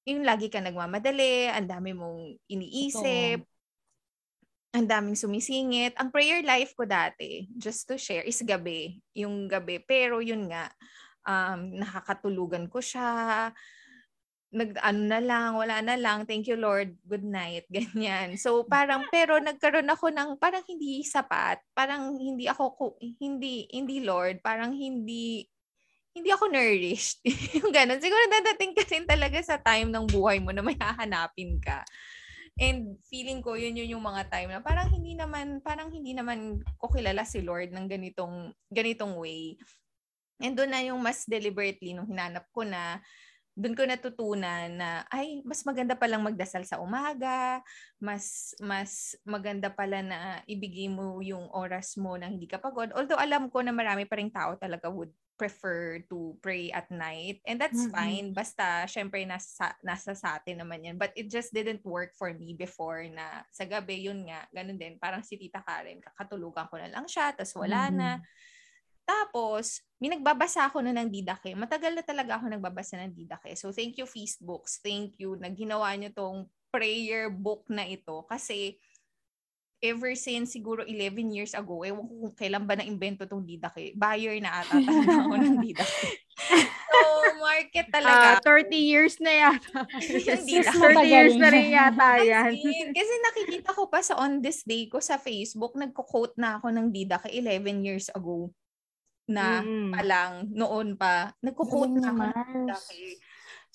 Yung 0.08 0.24
lagi 0.24 0.48
ka 0.48 0.64
nagmamadali, 0.64 1.52
ang 1.52 1.68
dami 1.68 1.92
mong 1.92 2.40
iniisip, 2.48 3.44
ang 4.78 4.86
daming 4.88 5.18
sumisingit. 5.18 5.98
Ang 5.98 6.14
prayer 6.14 6.46
life 6.46 6.78
ko 6.78 6.86
dati, 6.86 7.50
just 7.58 7.90
to 7.90 7.98
share, 7.98 8.24
is 8.24 8.40
gabi. 8.46 9.02
Yung 9.18 9.50
gabi. 9.50 9.82
Pero 9.82 10.22
yun 10.22 10.48
nga, 10.48 10.70
um, 11.26 11.82
nakakatulugan 11.82 12.70
ko 12.70 12.78
siya. 12.78 13.50
Nag, 14.48 14.80
ano 14.80 15.02
na 15.12 15.20
lang, 15.20 15.60
wala 15.60 15.84
na 15.84 16.00
lang, 16.00 16.24
thank 16.24 16.48
you 16.48 16.56
Lord, 16.56 16.96
good 17.04 17.24
night, 17.24 17.68
ganyan. 17.74 18.40
So 18.40 18.64
parang, 18.64 19.08
pero 19.12 19.38
nagkaroon 19.44 19.92
ako 19.92 20.08
ng, 20.12 20.30
parang 20.40 20.64
hindi 20.64 21.04
sapat, 21.04 21.60
parang 21.76 22.16
hindi 22.16 22.48
ako, 22.48 22.96
hindi, 23.20 23.68
hindi 23.72 23.98
Lord, 24.04 24.40
parang 24.40 24.72
hindi, 24.72 25.44
hindi 26.16 26.30
ako 26.34 26.50
nourished. 26.50 27.22
yung 27.62 27.70
ganun. 27.70 28.02
Siguro 28.02 28.24
dadating 28.32 28.74
ka 28.74 28.84
rin 28.90 29.06
talaga 29.06 29.38
sa 29.44 29.62
time 29.62 29.94
ng 29.94 30.10
buhay 30.10 30.42
mo 30.42 30.50
na 30.50 30.66
may 30.66 30.74
hahanapin 30.80 31.62
ka. 31.62 31.86
And 32.58 32.98
feeling 33.06 33.46
ko 33.46 33.54
yun 33.54 33.78
yun 33.78 33.94
yung 33.94 34.02
mga 34.02 34.34
time 34.34 34.50
na 34.50 34.66
parang 34.66 34.90
hindi 34.90 35.14
naman 35.14 35.62
parang 35.62 35.94
hindi 35.94 36.18
naman 36.18 36.66
ko 36.82 36.90
kilala 36.90 37.22
si 37.22 37.46
Lord 37.46 37.70
ng 37.70 37.86
ganitong 37.86 38.50
ganitong 38.74 39.14
way. 39.14 39.62
And 40.42 40.58
doon 40.58 40.74
na 40.74 40.82
yung 40.82 40.98
mas 40.98 41.22
deliberately 41.30 41.94
nung 41.94 42.10
hinanap 42.10 42.50
ko 42.50 42.66
na 42.66 42.98
doon 43.58 43.74
ko 43.74 43.90
natutunan 43.90 44.70
na 44.70 45.02
ay 45.10 45.42
mas 45.42 45.66
maganda 45.66 45.98
pa 45.98 46.06
lang 46.06 46.22
magdasal 46.22 46.62
sa 46.62 46.78
umaga, 46.78 47.58
mas 47.98 48.54
mas 48.62 49.18
maganda 49.26 49.74
pala 49.74 50.06
na 50.06 50.46
ibigay 50.46 50.86
mo 50.86 51.18
yung 51.26 51.50
oras 51.50 51.98
mo 51.98 52.14
na 52.22 52.30
hindi 52.30 52.46
ka 52.46 52.62
pagod. 52.62 52.94
Although 52.94 53.18
alam 53.18 53.50
ko 53.50 53.66
na 53.66 53.74
marami 53.74 54.06
pa 54.06 54.22
ring 54.22 54.30
tao 54.30 54.54
talaga 54.62 54.94
would 54.94 55.10
prefer 55.38 56.02
to 56.10 56.34
pray 56.42 56.74
at 56.74 56.90
night 56.90 57.38
and 57.46 57.62
that's 57.62 57.86
mm-hmm. 57.86 57.94
fine 57.94 58.28
basta 58.34 58.90
syempre 58.90 59.22
nasa 59.22 59.70
nasa 59.86 60.18
sa 60.18 60.42
atin 60.42 60.66
naman 60.66 60.82
yan 60.82 60.98
but 60.98 61.14
it 61.14 61.30
just 61.30 61.54
didn't 61.54 61.86
work 61.86 62.10
for 62.18 62.34
me 62.34 62.58
before 62.58 63.06
na 63.06 63.46
sa 63.54 63.70
gabi 63.70 64.02
yun 64.02 64.26
nga 64.26 64.50
ganun 64.50 64.82
din 64.82 64.98
parang 64.98 65.22
si 65.22 65.38
Tita 65.38 65.62
Karen 65.62 66.02
kakatulugan 66.02 66.66
ko 66.74 66.82
na 66.82 66.90
lang 66.90 67.06
siya 67.06 67.38
tapos 67.38 67.54
wala 67.54 67.86
mm-hmm. 67.86 68.02
na 68.02 68.10
tapos, 69.08 69.80
may 70.04 70.12
nagbabasa 70.12 70.68
ako 70.68 70.84
na 70.84 70.92
ng 70.92 71.08
Didake. 71.08 71.56
Matagal 71.56 71.96
na 71.96 72.04
talaga 72.04 72.36
ako 72.36 72.52
nagbabasa 72.52 73.00
ng 73.00 73.16
Didake. 73.16 73.56
So, 73.56 73.72
thank 73.72 73.96
you, 73.96 74.04
Feast 74.04 74.44
Books. 74.44 74.84
Thank 74.84 75.16
you 75.16 75.40
na 75.40 75.48
ginawa 75.48 75.96
niyo 75.96 76.12
tong 76.12 76.52
prayer 76.68 77.32
book 77.32 77.64
na 77.72 77.88
ito. 77.88 78.28
Kasi, 78.28 78.76
ever 79.80 80.12
since 80.12 80.52
siguro 80.52 80.84
11 80.84 81.32
years 81.32 81.56
ago, 81.56 81.88
ewan 81.88 82.04
ko 82.04 82.14
kung 82.28 82.36
kailan 82.36 82.68
ba 82.68 82.76
na-invento 82.76 83.24
tong 83.24 83.48
Didake. 83.48 83.96
Buyer 83.96 84.36
na 84.44 84.60
ata 84.60 84.76
talaga 84.76 85.14
ako 85.24 85.34
ng 85.40 85.56
Didake. 85.64 86.04
so, 86.92 87.00
market 87.40 87.88
talaga. 87.88 88.44
Uh, 88.44 88.44
ah, 88.44 88.60
30 88.68 88.76
years 88.76 89.16
na 89.24 89.32
yata. 89.32 89.88
Hindi 90.04 90.68
30 90.68 91.08
years 91.08 91.36
na 91.40 91.48
rin 91.48 91.68
yata 91.72 92.10
yan. 92.28 92.52
Kasi 92.92 93.14
nakikita 93.24 93.72
ko 93.72 93.88
pa 93.88 94.04
sa 94.04 94.20
on 94.20 94.44
this 94.44 94.68
day 94.68 94.92
ko 94.92 95.00
sa 95.00 95.16
Facebook, 95.16 95.80
nagko-quote 95.80 96.36
na 96.36 96.60
ako 96.60 96.76
ng 96.76 96.92
Didake 96.92 97.32
11 97.32 97.88
years 97.88 98.12
ago 98.12 98.52
na 99.28 99.62
mm. 99.62 99.92
pa 99.92 100.02
lang, 100.08 100.32
noon 100.56 100.96
pa, 100.96 101.36
nagko-quote 101.44 102.00
na 102.00 102.10
ako 102.16 102.24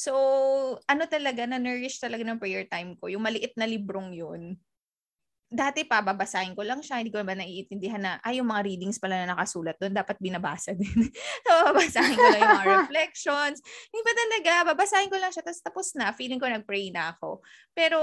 So, 0.02 0.12
ano 0.90 1.06
talaga, 1.06 1.46
na-nourish 1.46 2.02
talaga 2.02 2.26
ng 2.26 2.42
prayer 2.42 2.66
time 2.66 2.98
ko. 2.98 3.06
Yung 3.06 3.22
maliit 3.22 3.54
na 3.54 3.70
librong 3.70 4.10
yun. 4.10 4.58
Dati 5.46 5.86
pa, 5.86 6.02
babasahin 6.02 6.58
ko 6.58 6.66
lang 6.66 6.82
siya. 6.82 6.98
Hindi 6.98 7.14
ko 7.14 7.22
ba 7.22 7.38
naiintindihan 7.38 8.02
na, 8.02 8.12
ay, 8.26 8.42
yung 8.42 8.50
mga 8.50 8.66
readings 8.66 8.98
pala 8.98 9.22
na 9.22 9.36
nakasulat 9.36 9.78
doon, 9.78 9.94
dapat 9.94 10.18
binabasa 10.18 10.74
din. 10.74 10.90
so, 11.46 11.52
babasahin 11.70 12.18
ko 12.18 12.26
lang 12.34 12.40
yung 12.42 12.58
mga 12.58 12.70
reflections. 12.82 13.62
Hindi 13.62 14.02
pa 14.02 14.12
talaga, 14.16 14.52
babasahin 14.74 15.10
ko 15.12 15.16
lang 15.22 15.30
siya, 15.30 15.44
tapos 15.46 15.60
tapos 15.62 15.86
na. 15.94 16.10
Feeling 16.16 16.40
ko 16.42 16.50
nag-pray 16.50 16.90
na 16.90 17.14
ako. 17.14 17.44
Pero, 17.70 18.00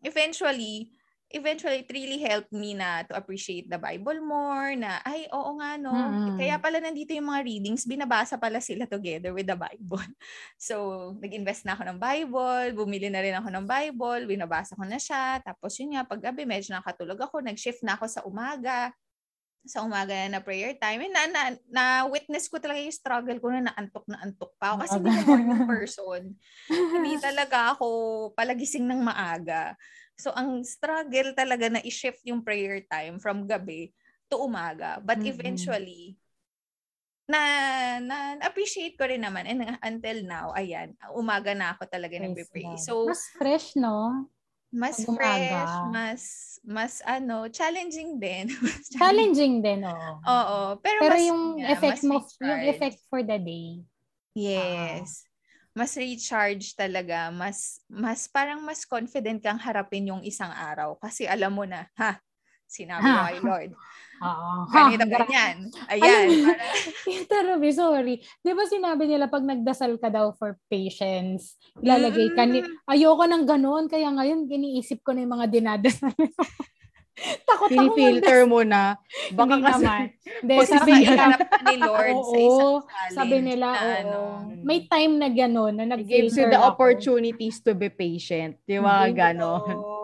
eventually, 0.00 0.88
eventually 1.34 1.82
it 1.82 1.90
really 1.90 2.22
helped 2.22 2.54
me 2.54 2.74
na 2.74 3.02
to 3.02 3.10
appreciate 3.18 3.66
the 3.66 3.78
Bible 3.78 4.22
more 4.22 4.78
na 4.78 5.02
ay 5.02 5.26
oo 5.34 5.58
nga 5.58 5.74
no 5.74 5.90
mm-hmm. 5.90 6.38
kaya 6.38 6.54
pala 6.62 6.78
nandito 6.78 7.10
yung 7.10 7.26
mga 7.26 7.42
readings 7.42 7.82
binabasa 7.82 8.38
pala 8.38 8.62
sila 8.62 8.86
together 8.86 9.34
with 9.34 9.46
the 9.46 9.58
Bible 9.58 10.06
so 10.60 11.10
nag-invest 11.18 11.66
na 11.66 11.74
ako 11.74 11.82
ng 11.90 11.98
Bible 11.98 12.78
bumili 12.78 13.10
na 13.10 13.22
rin 13.26 13.34
ako 13.34 13.48
ng 13.50 13.66
Bible 13.66 14.30
binabasa 14.30 14.78
ko 14.78 14.86
na 14.86 15.02
siya 15.02 15.42
tapos 15.42 15.74
yun 15.82 15.98
nga 15.98 16.06
paggabi 16.06 16.46
medyo 16.46 16.78
nakatulog 16.78 17.18
ako 17.18 17.42
nag-shift 17.42 17.82
na 17.82 17.98
ako 17.98 18.06
sa 18.06 18.22
umaga 18.22 18.94
sa 19.66 19.82
umaga 19.82 20.14
na, 20.14 20.38
na 20.38 20.40
prayer 20.40 20.78
time. 20.78 21.10
And 21.10 21.12
na, 21.12 21.22
na, 21.26 21.42
na 21.66 21.84
witness 22.06 22.46
ko 22.46 22.62
talaga 22.62 22.78
yung 22.78 22.94
struggle 22.94 23.38
ko 23.42 23.50
na 23.50 23.66
naantok 23.66 24.06
na 24.06 24.22
antok 24.22 24.54
pa 24.56 24.72
ako 24.72 24.76
kasi 24.86 24.94
hindi 25.02 25.10
ako 25.10 25.26
morning 25.26 25.66
person. 25.66 26.22
hindi 26.94 27.12
talaga 27.18 27.74
ako 27.74 27.86
palagising 28.38 28.86
ng 28.86 29.02
maaga. 29.02 29.74
So, 30.16 30.32
ang 30.32 30.64
struggle 30.64 31.36
talaga 31.36 31.68
na 31.68 31.84
i-shift 31.84 32.24
yung 32.24 32.40
prayer 32.40 32.80
time 32.88 33.20
from 33.20 33.44
gabi 33.44 33.92
to 34.32 34.40
umaga. 34.40 34.98
But 35.04 35.20
mm-hmm. 35.20 35.32
eventually, 35.32 36.16
na, 37.28 37.40
na 38.00 38.16
appreciate 38.40 38.96
ko 38.96 39.04
rin 39.04 39.22
naman. 39.22 39.44
And 39.44 39.76
until 39.82 40.24
now, 40.24 40.54
ayan, 40.56 40.96
umaga 41.12 41.52
na 41.52 41.76
ako 41.76 41.84
talaga 41.90 42.16
nagpe-pray. 42.16 42.80
So, 42.80 43.04
mas 43.04 43.28
fresh, 43.36 43.76
no? 43.76 44.26
Mas 44.72 45.04
Pag 45.04 45.14
fresh, 45.20 45.74
mas, 45.92 46.22
mas 46.66 46.92
ano, 47.06 47.46
challenging 47.52 48.18
din. 48.18 48.50
challenging 48.98 49.62
din, 49.62 49.84
oo. 49.84 50.10
Oo. 50.24 50.58
Pero, 50.80 50.98
pero 51.02 51.14
mas, 51.14 51.26
yung 51.28 51.42
yeah, 51.60 51.72
effect 51.76 52.02
mo, 52.02 52.24
yung 52.40 52.62
effect 52.72 52.98
for 53.10 53.20
the 53.22 53.38
day. 53.38 53.82
Yes. 54.36 55.25
Mas 55.76 55.92
recharge 55.92 56.72
talaga, 56.72 57.28
mas 57.28 57.84
mas 57.84 58.24
parang 58.24 58.64
mas 58.64 58.88
confident 58.88 59.36
kang 59.44 59.60
harapin 59.60 60.08
yung 60.08 60.24
isang 60.24 60.48
araw 60.48 60.96
kasi 60.96 61.28
alam 61.28 61.52
mo 61.52 61.68
na, 61.68 61.84
ha, 62.00 62.16
sinabi 62.64 63.04
ko 63.04 63.20
kay 63.28 63.40
Lord. 63.44 63.72
Oo. 64.16 64.64
Ganito 64.72 65.04
ganyan. 65.04 65.68
Ayan. 65.92 66.48
Ito, 67.20 67.36
Ruby, 67.44 67.68
sorry. 67.76 68.16
Di 68.40 68.56
ba 68.56 68.64
sinabi 68.64 69.04
nila 69.04 69.28
pag 69.28 69.44
nagdasal 69.44 70.00
ka 70.00 70.08
daw 70.08 70.32
for 70.32 70.56
patience, 70.72 71.60
ilalagay 71.84 72.32
ka 72.32 72.48
ni, 72.48 72.64
mm. 72.64 72.88
ayoko 72.88 73.28
ng 73.28 73.44
ganoon, 73.44 73.84
kaya 73.92 74.08
ngayon 74.08 74.48
giniisip 74.48 75.04
ko 75.04 75.12
na 75.12 75.28
yung 75.28 75.36
mga 75.36 75.52
dinadasal. 75.52 76.16
Takot 77.16 77.68
Pinifilter 77.72 78.44
mo 78.44 78.60
na. 78.60 79.00
Baka 79.32 79.56
Hindi 79.56 79.64
kasi, 79.64 79.84
naman. 79.88 80.04
Hindi, 80.44 80.54
sabi 80.76 80.92
nila, 81.00 81.24
ni 81.64 81.76
Lord 81.80 82.16
oo, 82.16 82.28
sa 82.28 82.36
isang 82.36 82.80
challenge. 82.84 83.16
Sabi 83.16 83.36
nila, 83.40 83.66
na, 83.72 83.80
oo. 83.80 83.96
Ano, 83.96 84.20
may 84.60 84.80
time 84.84 85.12
na 85.16 85.28
gano'n, 85.32 85.72
na 85.72 85.84
nag 85.88 86.04
It 86.04 86.12
gives 86.12 86.36
you 86.36 86.46
the 86.52 86.60
ako. 86.60 86.68
opportunities 86.76 87.64
to 87.64 87.72
be 87.72 87.88
patient. 87.88 88.60
Di 88.68 88.76
ba 88.76 89.08
gano'n? 89.08 89.76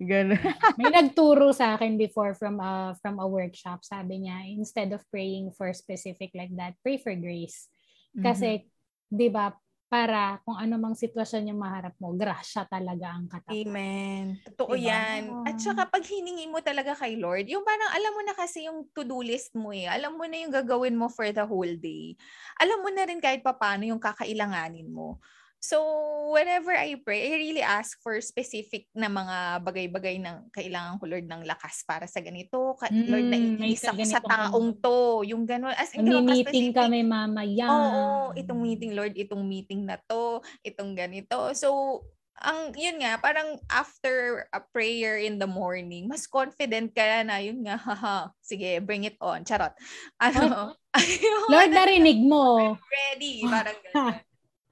Gano'n. 0.00 0.40
may 0.80 0.88
nagturo 0.88 1.52
sa 1.52 1.76
akin 1.76 2.00
before 2.00 2.32
from 2.32 2.58
a, 2.58 2.96
from 2.98 3.20
a 3.20 3.26
workshop. 3.28 3.84
Sabi 3.86 4.26
niya, 4.26 4.50
instead 4.50 4.90
of 4.90 5.04
praying 5.12 5.52
for 5.54 5.70
specific 5.76 6.34
like 6.34 6.50
that, 6.58 6.74
pray 6.82 6.98
for 6.98 7.12
grace. 7.14 7.70
Kasi, 8.16 8.64
mm-hmm. 8.64 9.14
di 9.14 9.28
ba, 9.30 9.54
para 9.90 10.38
kung 10.46 10.54
ano 10.54 10.78
mang 10.78 10.94
sitwasyon 10.94 11.50
yung 11.50 11.58
maharap 11.58 11.98
mo, 11.98 12.14
grasya 12.14 12.62
talaga 12.70 13.10
ang 13.10 13.26
katapat. 13.26 13.66
Amen. 13.66 14.38
Totoo 14.46 14.78
diba? 14.78 14.86
yan. 14.86 15.22
At 15.42 15.58
saka 15.58 15.90
pag 15.90 16.06
hiningi 16.06 16.46
mo 16.46 16.62
talaga 16.62 16.94
kay 16.94 17.18
Lord, 17.18 17.50
yung 17.50 17.66
parang 17.66 17.90
alam 17.90 18.12
mo 18.14 18.22
na 18.22 18.34
kasi 18.38 18.70
yung 18.70 18.86
to-do 18.94 19.18
list 19.18 19.50
mo 19.58 19.74
eh. 19.74 19.90
Alam 19.90 20.14
mo 20.14 20.24
na 20.30 20.38
yung 20.38 20.54
gagawin 20.54 20.94
mo 20.94 21.10
for 21.10 21.26
the 21.34 21.42
whole 21.42 21.74
day. 21.82 22.14
Alam 22.62 22.86
mo 22.86 22.88
na 22.94 23.02
rin 23.02 23.18
kahit 23.18 23.42
papano 23.42 23.82
yung 23.82 23.98
kakailanganin 23.98 24.86
mo. 24.86 25.18
So, 25.60 25.76
whenever 26.32 26.72
I 26.72 26.96
pray, 27.04 27.28
I 27.28 27.36
really 27.36 27.60
ask 27.60 28.00
for 28.00 28.16
specific 28.24 28.88
na 28.96 29.12
mga 29.12 29.60
bagay-bagay 29.60 30.16
ng 30.16 30.48
kailangan 30.56 30.96
ko, 30.96 31.04
Lord, 31.04 31.28
ng 31.28 31.44
lakas 31.44 31.84
para 31.84 32.08
sa 32.08 32.24
ganito. 32.24 32.80
Ka- 32.80 32.88
mm, 32.88 33.04
Lord, 33.12 33.26
naiinis 33.28 33.84
ako 33.84 34.02
sa 34.08 34.24
taong 34.24 34.80
to. 34.80 35.20
Yung 35.28 35.44
gano'n. 35.44 35.76
As 35.76 35.92
in, 35.92 36.08
May 36.08 36.24
meeting 36.24 36.72
kami 36.72 37.04
mamaya. 37.04 37.68
Oo, 37.68 38.00
itong 38.40 38.56
meeting, 38.56 38.96
Lord, 38.96 39.12
itong 39.20 39.44
meeting 39.44 39.84
na 39.84 40.00
to, 40.08 40.40
itong 40.64 40.96
ganito. 40.96 41.52
So, 41.52 42.00
ang 42.40 42.72
yun 42.72 43.04
nga 43.04 43.20
parang 43.20 43.60
after 43.68 44.48
a 44.48 44.64
prayer 44.72 45.20
in 45.20 45.36
the 45.36 45.44
morning 45.44 46.08
mas 46.08 46.24
confident 46.24 46.88
ka 46.96 47.20
na 47.20 47.36
yun 47.36 47.60
nga 47.60 47.76
haha 47.76 48.32
sige 48.40 48.80
bring 48.80 49.04
it 49.04 49.20
on 49.20 49.44
charot 49.44 49.76
ano 50.16 50.72
Lord 51.52 51.68
narinig 51.68 52.24
mo 52.24 52.74
ready 52.80 53.44
parang 53.44 53.76
ganun 53.84 54.24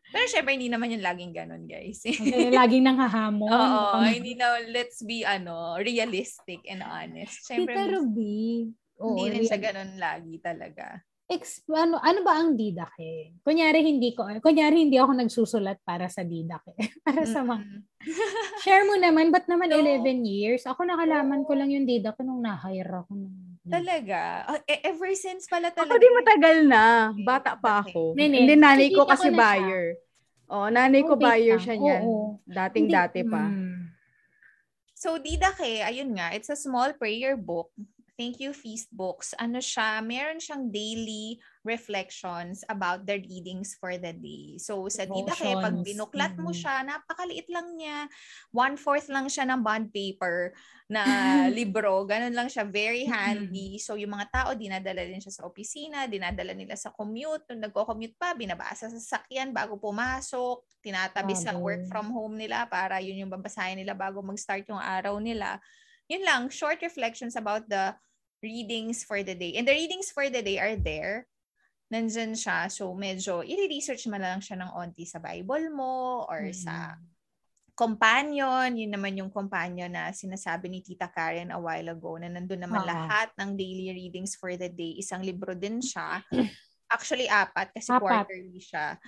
Pero 0.08 0.24
syempre, 0.24 0.56
hindi 0.56 0.72
naman 0.72 0.92
yung 0.96 1.04
laging 1.04 1.32
ganun, 1.36 1.64
guys. 1.68 2.00
Okay, 2.00 2.48
laging 2.48 2.84
nanghahamon. 2.88 3.52
Oo, 3.52 4.00
hindi 4.08 4.32
na, 4.32 4.56
let's 4.72 5.04
be, 5.04 5.20
ano, 5.20 5.76
realistic 5.76 6.64
and 6.64 6.80
honest. 6.80 7.44
Syempre, 7.44 7.76
Tita 7.76 7.84
Ruby. 7.92 8.72
Oo, 8.98 9.14
hindi 9.14 9.24
rin 9.36 9.44
siya 9.44 9.60
ganun 9.60 10.00
lagi 10.00 10.40
talaga. 10.40 10.98
ex, 11.28 11.60
ano, 11.68 12.00
ano 12.00 12.24
ba 12.24 12.40
ang 12.40 12.56
didak 12.56 12.96
eh? 12.96 13.36
Kunyari 13.44 13.84
hindi 13.84 14.16
ko, 14.16 14.24
kunyari 14.40 14.80
hindi 14.80 14.96
ako 14.96 15.12
nagsusulat 15.12 15.84
para 15.84 16.08
sa 16.08 16.24
didak 16.24 16.64
eh. 16.72 16.88
para 17.04 17.28
sa 17.28 17.44
mga, 17.44 17.84
share 18.64 18.88
mo 18.88 18.96
naman, 18.96 19.28
ba't 19.28 19.44
naman 19.44 19.68
No. 19.76 19.76
11 19.76 20.24
years? 20.24 20.64
Ako 20.64 20.88
nakalaman 20.88 21.44
ko 21.44 21.52
lang 21.52 21.68
yung 21.68 21.84
didak 21.84 22.16
ko 22.16 22.24
nung 22.24 22.40
na-hire 22.40 23.04
ako. 23.04 23.12
Nung, 23.12 23.36
Talaga? 23.68 24.20
Ah, 24.48 24.60
e- 24.64 24.82
ever 24.84 25.12
since 25.14 25.44
pala 25.44 25.68
talaga. 25.68 25.92
Ako 25.92 26.00
di 26.00 26.10
matagal 26.10 26.56
na. 26.64 26.84
Bata 27.14 27.52
pa 27.54 27.84
ako. 27.84 28.16
Nene, 28.16 28.44
Hindi, 28.48 28.54
nanay 28.56 28.88
ko 28.90 29.04
kasi 29.04 29.28
buyer. 29.28 29.96
Oo, 30.48 30.66
nanay 30.72 31.04
ko 31.04 31.14
Oh, 31.14 31.20
buyer 31.20 31.60
siya 31.60 31.76
niyan. 31.76 32.04
Dating-dati 32.48 33.20
pa. 33.28 33.52
Mm. 33.52 33.92
So, 34.98 35.14
Didake, 35.20 35.86
ayun 35.86 36.18
nga, 36.18 36.34
it's 36.34 36.50
a 36.50 36.58
small 36.58 36.90
prayer 36.98 37.38
book. 37.38 37.70
Thank 38.18 38.42
you, 38.42 38.50
Feast 38.50 38.90
Books. 38.90 39.30
Ano 39.38 39.62
siya, 39.62 40.02
meron 40.02 40.42
siyang 40.42 40.74
daily 40.74 41.38
reflections 41.68 42.64
about 42.72 43.04
the 43.04 43.20
readings 43.20 43.76
for 43.76 43.92
the 44.00 44.16
day. 44.16 44.56
So, 44.56 44.88
sa 44.88 45.04
Didake, 45.04 45.60
pag 45.60 45.76
Devotions. 45.76 45.84
binuklat 45.84 46.32
mo 46.40 46.48
Mhm. 46.48 46.56
siya, 46.56 46.74
napakaliit 46.80 47.44
lang 47.52 47.76
niya. 47.76 48.08
One-fourth 48.48 49.12
lang 49.12 49.28
siya 49.28 49.44
ng 49.44 49.60
bond 49.60 49.92
paper 49.92 50.56
na 50.88 51.04
libro. 51.52 52.08
Ganun 52.08 52.32
lang 52.32 52.48
siya. 52.48 52.64
Very 52.64 53.04
handy. 53.04 53.76
So, 53.76 54.00
yung 54.00 54.16
mga 54.16 54.32
tao, 54.32 54.48
dinadala 54.56 55.04
din 55.04 55.20
siya 55.20 55.36
sa 55.36 55.44
opisina, 55.44 56.08
dinadala 56.08 56.56
nila 56.56 56.72
sa 56.74 56.88
commute. 56.88 57.44
Nung 57.52 57.68
nagko-commute 57.68 58.16
pa, 58.16 58.32
binabasa 58.32 58.88
sa 58.88 58.96
sasakyan 58.96 59.52
bago 59.52 59.76
pumasok. 59.76 60.64
Tinatabi 60.80 61.36
sa 61.36 61.52
work 61.60 61.84
from 61.86 62.08
home 62.08 62.40
nila 62.40 62.64
para 62.64 63.04
yun 63.04 63.28
yung 63.28 63.32
babasahin 63.32 63.76
nila 63.76 63.92
bago 63.92 64.24
mag-start 64.24 64.64
yung 64.72 64.80
araw 64.80 65.20
nila. 65.20 65.60
Yun 66.08 66.24
lang, 66.24 66.42
short 66.48 66.80
reflections 66.80 67.36
about 67.36 67.68
the 67.68 67.92
readings 68.38 69.02
for 69.02 69.20
the 69.20 69.34
day. 69.34 69.58
And 69.58 69.66
the 69.66 69.74
readings 69.74 70.14
for 70.14 70.30
the 70.30 70.40
day 70.40 70.56
are 70.56 70.78
there. 70.78 71.26
Nandyan 71.88 72.36
siya. 72.36 72.68
So, 72.68 72.92
medyo 72.92 73.40
i-research 73.40 74.04
mo 74.12 74.20
lang 74.20 74.44
siya 74.44 74.60
ng 74.60 74.76
onti 74.76 75.08
sa 75.08 75.20
Bible 75.24 75.72
mo 75.72 76.28
or 76.28 76.52
sa 76.52 77.00
companion. 77.78 78.74
Yun 78.74 78.92
naman 78.92 79.16
yung 79.16 79.30
companion 79.32 79.88
na 79.88 80.12
sinasabi 80.12 80.68
ni 80.68 80.84
Tita 80.84 81.08
Karen 81.08 81.54
a 81.54 81.62
while 81.62 81.94
ago 81.94 82.18
na 82.20 82.28
nandun 82.28 82.60
naman 82.60 82.82
Oo. 82.82 82.90
lahat 82.90 83.32
ng 83.38 83.56
daily 83.56 83.94
readings 83.94 84.34
for 84.34 84.52
the 84.58 84.66
day. 84.66 84.98
Isang 84.98 85.22
libro 85.22 85.54
din 85.54 85.78
siya. 85.78 86.20
Actually, 86.94 87.30
apat 87.30 87.70
kasi 87.72 87.94
Apat. 87.94 88.02
quarterly 88.02 88.58
siya. 88.58 88.98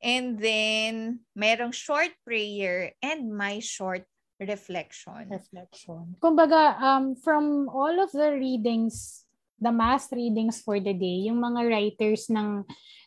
And 0.00 0.38
then, 0.38 1.26
merong 1.34 1.74
short 1.74 2.14
prayer 2.22 2.94
and 3.02 3.26
my 3.32 3.58
short 3.58 4.06
reflection. 4.38 5.26
reflection. 5.32 6.14
Kumbaga, 6.22 6.78
um, 6.78 7.16
from 7.18 7.66
all 7.72 7.96
of 7.98 8.12
the 8.12 8.36
readings, 8.36 9.25
the 9.56 9.72
mass 9.72 10.08
readings 10.12 10.60
for 10.60 10.76
the 10.80 10.92
day, 10.92 11.28
yung 11.28 11.40
mga 11.40 11.60
writers 11.66 12.28
ng 12.28 12.64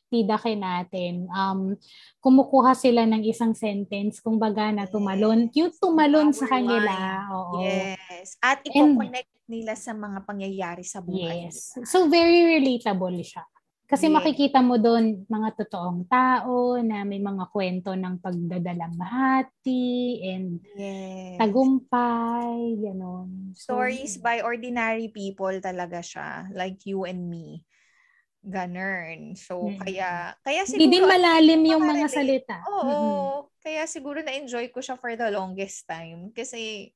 Tidake 0.10 0.58
natin, 0.58 1.30
um, 1.30 1.78
kumukuha 2.18 2.74
sila 2.74 3.06
ng 3.06 3.22
isang 3.30 3.54
sentence, 3.54 4.18
kumbaga 4.18 4.74
na 4.74 4.90
tumalon, 4.90 5.54
yung 5.54 5.70
tumalon 5.78 6.34
sa 6.34 6.50
kanila. 6.50 6.82
line. 6.82 7.30
Oo. 7.30 7.62
Yes. 7.62 8.34
At 8.42 8.66
And- 8.74 8.98
i-connect 8.98 9.30
nila 9.46 9.78
sa 9.78 9.94
mga 9.94 10.26
pangyayari 10.26 10.82
sa 10.82 10.98
buhay. 11.06 11.54
Yes. 11.54 11.78
So, 11.86 12.10
very 12.10 12.58
relatable 12.58 13.22
siya. 13.22 13.46
Kasi 13.90 14.06
Yes. 14.06 14.14
makikita 14.22 14.62
mo 14.62 14.78
doon 14.78 15.26
mga 15.26 15.50
totoong 15.66 16.06
tao 16.06 16.78
na 16.78 17.02
may 17.02 17.18
mga 17.18 17.50
kwento 17.50 17.98
ng 17.98 18.22
pagdadalamhati 18.22 19.90
and 20.30 20.62
Yes. 20.78 21.42
tagumpay, 21.42 22.78
gano'n. 22.78 23.58
So, 23.58 23.74
Stories 23.74 24.22
by 24.22 24.46
ordinary 24.46 25.10
people 25.10 25.58
talaga 25.58 26.06
siya. 26.06 26.54
Like 26.54 26.86
you 26.86 27.10
and 27.10 27.26
me. 27.26 27.66
Ganern. 28.46 29.34
So, 29.36 29.74
Mm. 29.74 29.80
kaya, 29.82 30.10
kaya 30.46 30.62
siguro... 30.70 30.86
Hindi 30.86 30.94
din 30.96 31.06
malalim 31.10 31.62
yung 31.66 31.84
mga 31.84 32.08
salita. 32.14 32.56
Oo. 32.70 32.88
Mm-mm. 32.88 33.26
Kaya 33.60 33.84
siguro 33.90 34.22
na-enjoy 34.24 34.70
ko 34.72 34.80
siya 34.80 34.96
for 34.96 35.12
the 35.18 35.28
longest 35.34 35.84
time. 35.90 36.30
Kasi, 36.32 36.94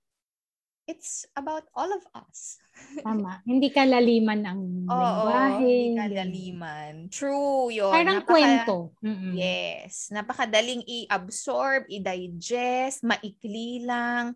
it's 0.83 1.23
about 1.33 1.63
all 1.71 1.87
of 1.87 2.03
us. 2.13 2.59
Tama. 2.99 3.39
Hindi 3.43 3.71
kalaliman 3.71 4.41
ang 4.43 4.59
Oo, 4.91 4.99
lingwahe. 4.99 5.55
hindi 5.55 5.75
ganun. 5.95 5.97
kalaliman. 5.99 6.93
True 7.07 7.71
yun. 7.71 7.93
Parang 7.93 8.19
Napaka- 8.19 8.29
kwento. 8.29 8.75
Mm-mm. 8.99 9.33
Yes. 9.33 10.11
Napakadaling 10.11 10.83
i-absorb, 10.83 11.87
i-digest, 11.87 13.01
maikli 13.01 13.83
lang. 13.83 14.35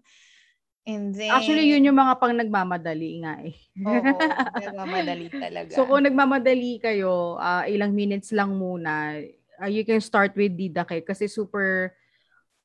And 0.88 1.12
then, 1.12 1.36
Actually, 1.36 1.68
yun 1.68 1.84
yung 1.84 2.00
mga 2.00 2.16
pang 2.16 2.32
nagmamadali 2.32 3.20
nga 3.20 3.43
eh. 3.43 3.52
Oo, 3.84 3.91
nagmamadali 4.64 5.28
talaga. 5.28 5.76
So 5.76 5.84
kung 5.84 6.08
nagmamadali 6.08 6.80
kayo, 6.80 7.36
ah, 7.36 7.68
ilang 7.68 7.91
minutes 7.91 8.32
lang 8.32 8.56
muna, 8.56 9.20
ah, 9.60 9.68
you 9.68 9.84
can 9.84 10.00
start 10.00 10.32
with 10.39 10.56
Didake 10.56 11.04
kasi 11.04 11.28
super, 11.28 11.91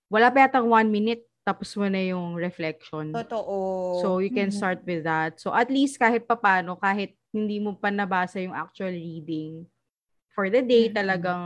wala 0.06 0.30
pa 0.30 0.46
yatang 0.46 0.70
one 0.70 0.86
minute, 0.86 1.26
tapos 1.42 1.74
mo 1.76 1.86
na 1.90 2.00
yung 2.02 2.34
reflection. 2.38 3.12
Totoo. 3.14 3.56
So 4.00 4.18
you 4.22 4.30
can 4.32 4.48
Mhm. 4.48 4.56
start 4.56 4.80
with 4.86 5.04
that. 5.04 5.38
So 5.42 5.52
at 5.52 5.68
least 5.68 6.00
kahit 6.00 6.24
papano, 6.26 6.78
kahit 6.80 7.14
hindi 7.34 7.60
mo 7.60 7.76
pa 7.76 7.90
nabasa 7.92 8.40
yung 8.40 8.56
actual 8.56 8.92
reading, 8.94 9.66
for 10.32 10.48
the 10.48 10.64
day, 10.64 10.88
Mhm. 10.88 10.96
talagang 10.96 11.44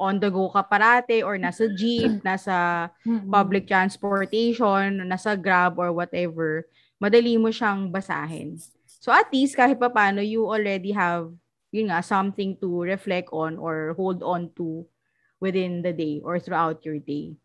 on 0.00 0.16
the 0.16 0.32
go 0.32 0.48
ka 0.48 0.64
parate 0.64 1.20
or 1.20 1.36
nasa 1.36 1.68
jeep, 1.76 2.24
nasa 2.24 2.88
Mm-mm. 3.04 3.28
public 3.28 3.68
transportation, 3.68 5.04
nasa 5.04 5.36
Grab 5.36 5.76
or 5.76 5.92
whatever, 5.92 6.64
madali 7.02 7.36
mo 7.36 7.52
siyang 7.52 7.92
basahin. 7.92 8.56
So 8.88 9.12
at 9.12 9.28
least 9.28 9.60
kahit 9.60 9.76
papaano 9.76 10.24
you 10.24 10.48
already 10.48 10.96
have 10.96 11.28
yun 11.74 11.92
nga 11.92 12.00
something 12.00 12.56
to 12.64 12.86
reflect 12.86 13.28
on 13.34 13.58
or 13.60 13.92
hold 13.98 14.22
on 14.24 14.48
to 14.56 14.86
within 15.42 15.82
the 15.84 15.92
day 15.92 16.22
or 16.24 16.40
throughout 16.40 16.80
your 16.86 16.96
day. 17.02 17.36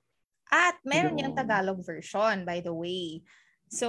At 0.49 0.81
meron 0.81 1.21
yung 1.21 1.33
Yun. 1.33 1.39
Tagalog 1.39 1.79
version, 1.85 2.41
by 2.41 2.59
the 2.59 2.73
way. 2.73 3.21
So, 3.69 3.85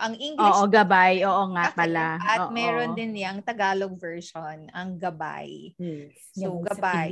ang 0.00 0.16
English 0.16 0.56
Oo, 0.56 0.64
gabay. 0.64 1.20
Oo 1.28 1.52
nga 1.52 1.76
pala. 1.76 2.16
At 2.24 2.48
Oo. 2.48 2.56
meron 2.56 2.96
din 2.96 3.12
yung 3.20 3.44
Tagalog 3.44 3.92
version, 4.00 4.64
ang 4.72 4.96
gabay. 4.96 5.76
Yes. 5.76 6.16
So, 6.32 6.64
Gabay 6.64 6.64
sa 6.64 6.72
gabay. 6.72 7.10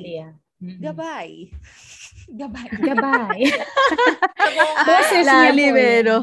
Mm-mm. 0.58 0.80
Gabay. 0.82 1.30
gabay. 2.40 2.68
Gabay. 2.80 3.40
Boses 4.88 5.24
niya 5.28 5.52
po 5.54 5.84
no? 6.02 6.18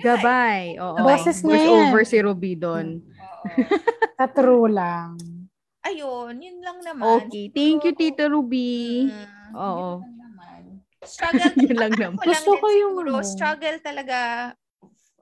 Gabay. 0.00 0.60
Oo. 0.80 0.98
Boses 1.04 1.38
niya 1.44 1.52
Voice 1.54 1.68
yan. 1.68 1.80
over 1.84 2.02
si 2.08 2.18
Ruby 2.18 2.52
doon. 2.56 2.86
Oo. 2.98 3.62
Sa 4.16 4.26
true 4.32 4.72
lang. 4.72 5.20
Ayun, 5.86 6.34
yun 6.42 6.58
lang 6.64 6.82
naman. 6.82 7.30
Okay. 7.30 7.52
Thank 7.54 7.86
you, 7.86 7.94
Tita 7.94 8.26
Ruby. 8.26 9.06
Mm, 9.06 9.54
Oo. 9.54 10.02
Struggle 11.06 11.54
Yun 11.62 11.76
lang 11.78 11.94
naman. 11.96 12.18
Lang 12.26 12.44
Gusto 12.44 12.50
ko 12.60 12.66
yung 12.68 12.94
siguro, 12.98 13.10
ano. 13.16 13.24
struggle 13.24 13.78
talaga 13.80 14.18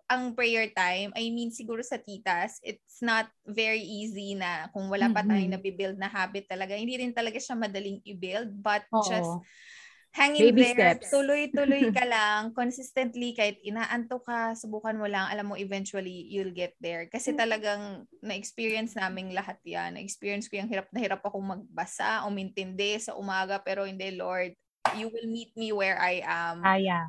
ang 0.04 0.36
prayer 0.36 0.68
time. 0.76 1.10
I 1.16 1.32
mean, 1.32 1.48
siguro 1.48 1.80
sa 1.80 1.96
titas, 1.96 2.60
it's 2.60 3.00
not 3.00 3.28
very 3.48 3.80
easy 3.80 4.36
na 4.36 4.68
kung 4.70 4.92
wala 4.92 5.08
pa 5.08 5.24
tayong 5.24 5.48
Mhm. 5.48 5.56
nabibuild 5.56 5.96
na 5.96 6.12
habit 6.12 6.44
talaga. 6.44 6.76
Hindi 6.76 7.00
rin 7.00 7.16
talaga 7.16 7.40
siya 7.40 7.56
madaling 7.56 8.04
i-build, 8.04 8.52
but 8.60 8.84
Oo. 8.92 9.00
just 9.08 9.32
hang 10.14 10.36
in 10.36 10.54
Baby 10.54 10.62
there. 10.62 11.00
steps. 11.00 11.08
Tuloy-tuloy 11.10 11.88
ka 11.96 12.04
lang. 12.06 12.52
Consistently, 12.54 13.32
kahit 13.34 13.58
inaanto 13.64 14.20
ka, 14.22 14.52
subukan 14.54 14.94
mo 14.94 15.08
lang. 15.08 15.26
Alam 15.32 15.50
mo, 15.50 15.54
eventually, 15.58 16.28
you'll 16.30 16.54
get 16.54 16.76
there. 16.78 17.08
Kasi 17.10 17.32
talagang 17.34 18.04
na-experience 18.22 18.94
naming 18.94 19.32
lahat 19.34 19.58
yan. 19.66 19.96
Na-experience 19.98 20.46
ko 20.52 20.60
yung 20.60 20.70
hirap 20.70 20.86
na 20.94 21.00
hirap 21.02 21.24
akong 21.24 21.42
magbasa, 21.42 22.22
umintindi 22.28 23.00
sa 23.00 23.16
umaga, 23.18 23.58
pero 23.58 23.88
hindi, 23.88 24.14
Lord, 24.14 24.54
you 24.92 25.08
will 25.08 25.28
meet 25.28 25.56
me 25.56 25.72
where 25.72 25.96
I 25.96 26.20
am. 26.20 26.60
Kaya. 26.60 27.08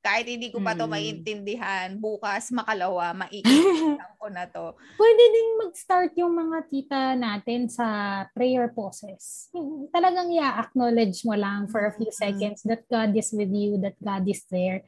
Kahit 0.00 0.30
hindi 0.30 0.48
ko 0.48 0.62
pa 0.64 0.72
to 0.72 0.88
Mm. 0.88 0.94
maintindihan, 0.96 1.88
bukas, 2.00 2.48
makalawa, 2.54 3.12
maiintindihan 3.26 4.12
ko 4.16 4.26
na 4.32 4.48
to. 4.48 4.72
Pwede 4.96 5.22
ding 5.28 5.50
mag-start 5.60 6.12
yung 6.16 6.32
mga 6.32 6.58
tita 6.70 7.02
natin 7.18 7.68
sa 7.68 7.86
prayer 8.32 8.70
poses. 8.72 9.50
Yung 9.52 9.90
Talagang 9.92 10.30
i-acknowledge 10.32 11.20
mo 11.26 11.34
lang 11.36 11.68
for 11.68 11.84
a 11.84 11.92
few 11.92 12.08
Mhm. 12.08 12.16
seconds 12.16 12.60
that 12.64 12.86
God 12.88 13.12
is 13.12 13.28
with 13.34 13.50
you, 13.52 13.76
that 13.82 13.98
God 14.00 14.24
is 14.24 14.40
there. 14.48 14.86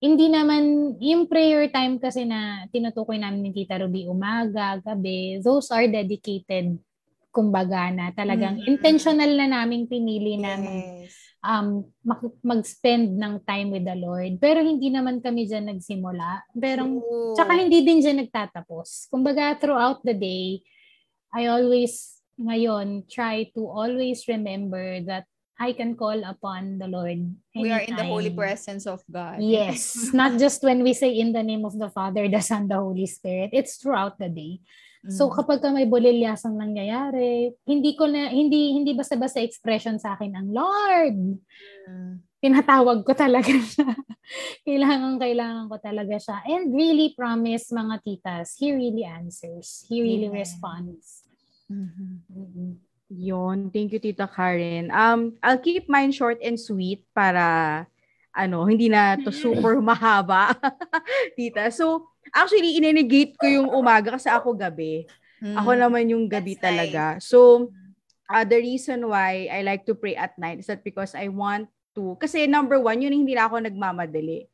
Hindi 0.00 0.32
naman, 0.32 0.96
yung 0.96 1.28
prayer 1.28 1.68
time 1.68 2.00
kasi 2.00 2.24
na 2.24 2.64
tinutukoy 2.72 3.20
namin 3.20 3.44
ni 3.44 3.52
Tita 3.52 3.76
Ruby 3.76 4.08
umaga, 4.08 4.80
gabi, 4.80 5.36
those 5.44 5.68
are 5.68 5.84
dedicated 5.84 6.80
kumbaga 7.28 7.92
na 7.92 8.08
talagang 8.10 8.56
Mhm. 8.58 8.66
intentional 8.66 9.30
na 9.36 9.60
naming 9.60 9.84
pinili 9.84 10.40
na 10.40 10.56
Yes. 10.56 11.12
Um, 11.40 11.84
mag-spend 12.44 13.16
ng 13.16 13.40
time 13.44 13.72
with 13.72 13.84
the 13.84 13.96
Lord. 13.96 14.36
Pero 14.40 14.60
hindi 14.60 14.92
naman 14.92 15.20
kami 15.24 15.48
dyan 15.48 15.72
nagsimula. 15.72 16.44
Pero 16.52 16.84
True. 16.84 17.34
Tsaka 17.36 17.52
hindi 17.56 17.80
din 17.84 18.00
dyan 18.00 18.20
nagtatapos. 18.24 19.08
Kumbaga, 19.08 19.56
throughout 19.56 20.04
the 20.04 20.16
day, 20.16 20.60
I 21.32 21.48
always, 21.48 22.20
ngayon, 22.36 23.08
try 23.08 23.48
to 23.56 23.62
always 23.68 24.26
remember 24.28 25.00
that 25.08 25.24
I 25.60 25.76
can 25.76 25.92
call 25.92 26.16
upon 26.24 26.80
the 26.80 26.88
Lord. 26.88 27.20
Anytime. 27.52 27.60
We 27.60 27.68
are 27.68 27.84
in 27.84 27.96
the 27.96 28.08
holy 28.08 28.32
presence 28.32 28.88
of 28.88 29.04
God. 29.04 29.44
Yes. 29.44 30.08
Not 30.16 30.40
just 30.40 30.64
when 30.64 30.80
we 30.80 30.96
say 30.96 31.12
in 31.12 31.36
the 31.36 31.44
name 31.44 31.68
of 31.68 31.76
the 31.76 31.92
Father, 31.92 32.28
the 32.28 32.40
Son, 32.40 32.64
the 32.64 32.80
Holy 32.80 33.04
Spirit. 33.04 33.52
It's 33.52 33.76
throughout 33.76 34.16
the 34.16 34.32
day. 34.32 34.64
So 35.08 35.32
Mm. 35.32 35.32
kapag 35.32 35.58
ka 35.64 35.72
may 35.72 35.88
bulilyasang 35.88 36.60
nangyayari, 36.60 37.56
hindi 37.64 37.96
ko 37.96 38.04
na 38.04 38.28
hindi 38.28 38.76
hindi 38.76 38.92
basta-basta 38.92 39.40
expression 39.40 39.96
sa 39.96 40.12
akin 40.12 40.36
ang 40.36 40.48
Lord. 40.52 41.40
Mm. 41.88 42.20
Tinatawag 42.40 43.04
ko 43.08 43.12
talaga 43.16 43.48
siya. 43.72 43.96
kailangan 44.68 45.16
kailangan 45.16 45.72
ko 45.72 45.76
talaga 45.80 46.16
siya. 46.20 46.44
And 46.44 46.76
really 46.76 47.16
promise 47.16 47.72
mga 47.72 47.96
titas, 48.04 48.60
he 48.60 48.76
really 48.76 49.04
answers. 49.08 49.88
He 49.88 50.04
really 50.04 50.28
Amen. 50.28 50.40
responds. 50.44 51.24
Mhm. 51.72 52.28
Mm-mm. 52.28 52.70
Yun. 53.10 53.72
Thank 53.72 53.96
you, 53.96 53.98
Tita 53.98 54.28
Karen. 54.28 54.92
Um, 54.92 55.34
I'll 55.42 55.58
keep 55.58 55.88
mine 55.88 56.12
short 56.12 56.38
and 56.44 56.60
sweet 56.60 57.02
para 57.10 57.88
ano, 58.30 58.68
hindi 58.68 58.86
na 58.86 59.16
to 59.18 59.32
super 59.42 59.80
mahaba. 59.82 60.54
Tita. 61.40 61.72
So, 61.72 62.09
actually, 62.32 62.76
inenegate 62.76 63.36
ko 63.36 63.46
yung 63.46 63.68
umaga 63.80 64.16
kasi 64.16 64.30
ako 64.30 64.54
gabi. 64.54 65.06
Ako 65.40 65.72
Mm. 65.72 65.80
naman 65.80 66.04
yung 66.12 66.24
gabi 66.28 66.52
That's 66.52 66.62
nice. 66.62 66.68
talaga. 66.68 67.02
So, 67.24 67.38
uh, 68.28 68.44
the 68.44 68.60
reason 68.60 69.08
why 69.08 69.48
I 69.48 69.64
like 69.64 69.88
to 69.88 69.96
pray 69.96 70.12
at 70.12 70.36
night 70.36 70.60
is 70.60 70.68
that 70.68 70.84
because 70.84 71.16
I 71.16 71.32
want 71.32 71.66
to, 71.96 72.14
kasi 72.20 72.44
number 72.44 72.76
one, 72.76 73.00
yun 73.00 73.16
hindi 73.16 73.32
na 73.32 73.48
ako 73.48 73.64
nagmamadali. 73.64 74.46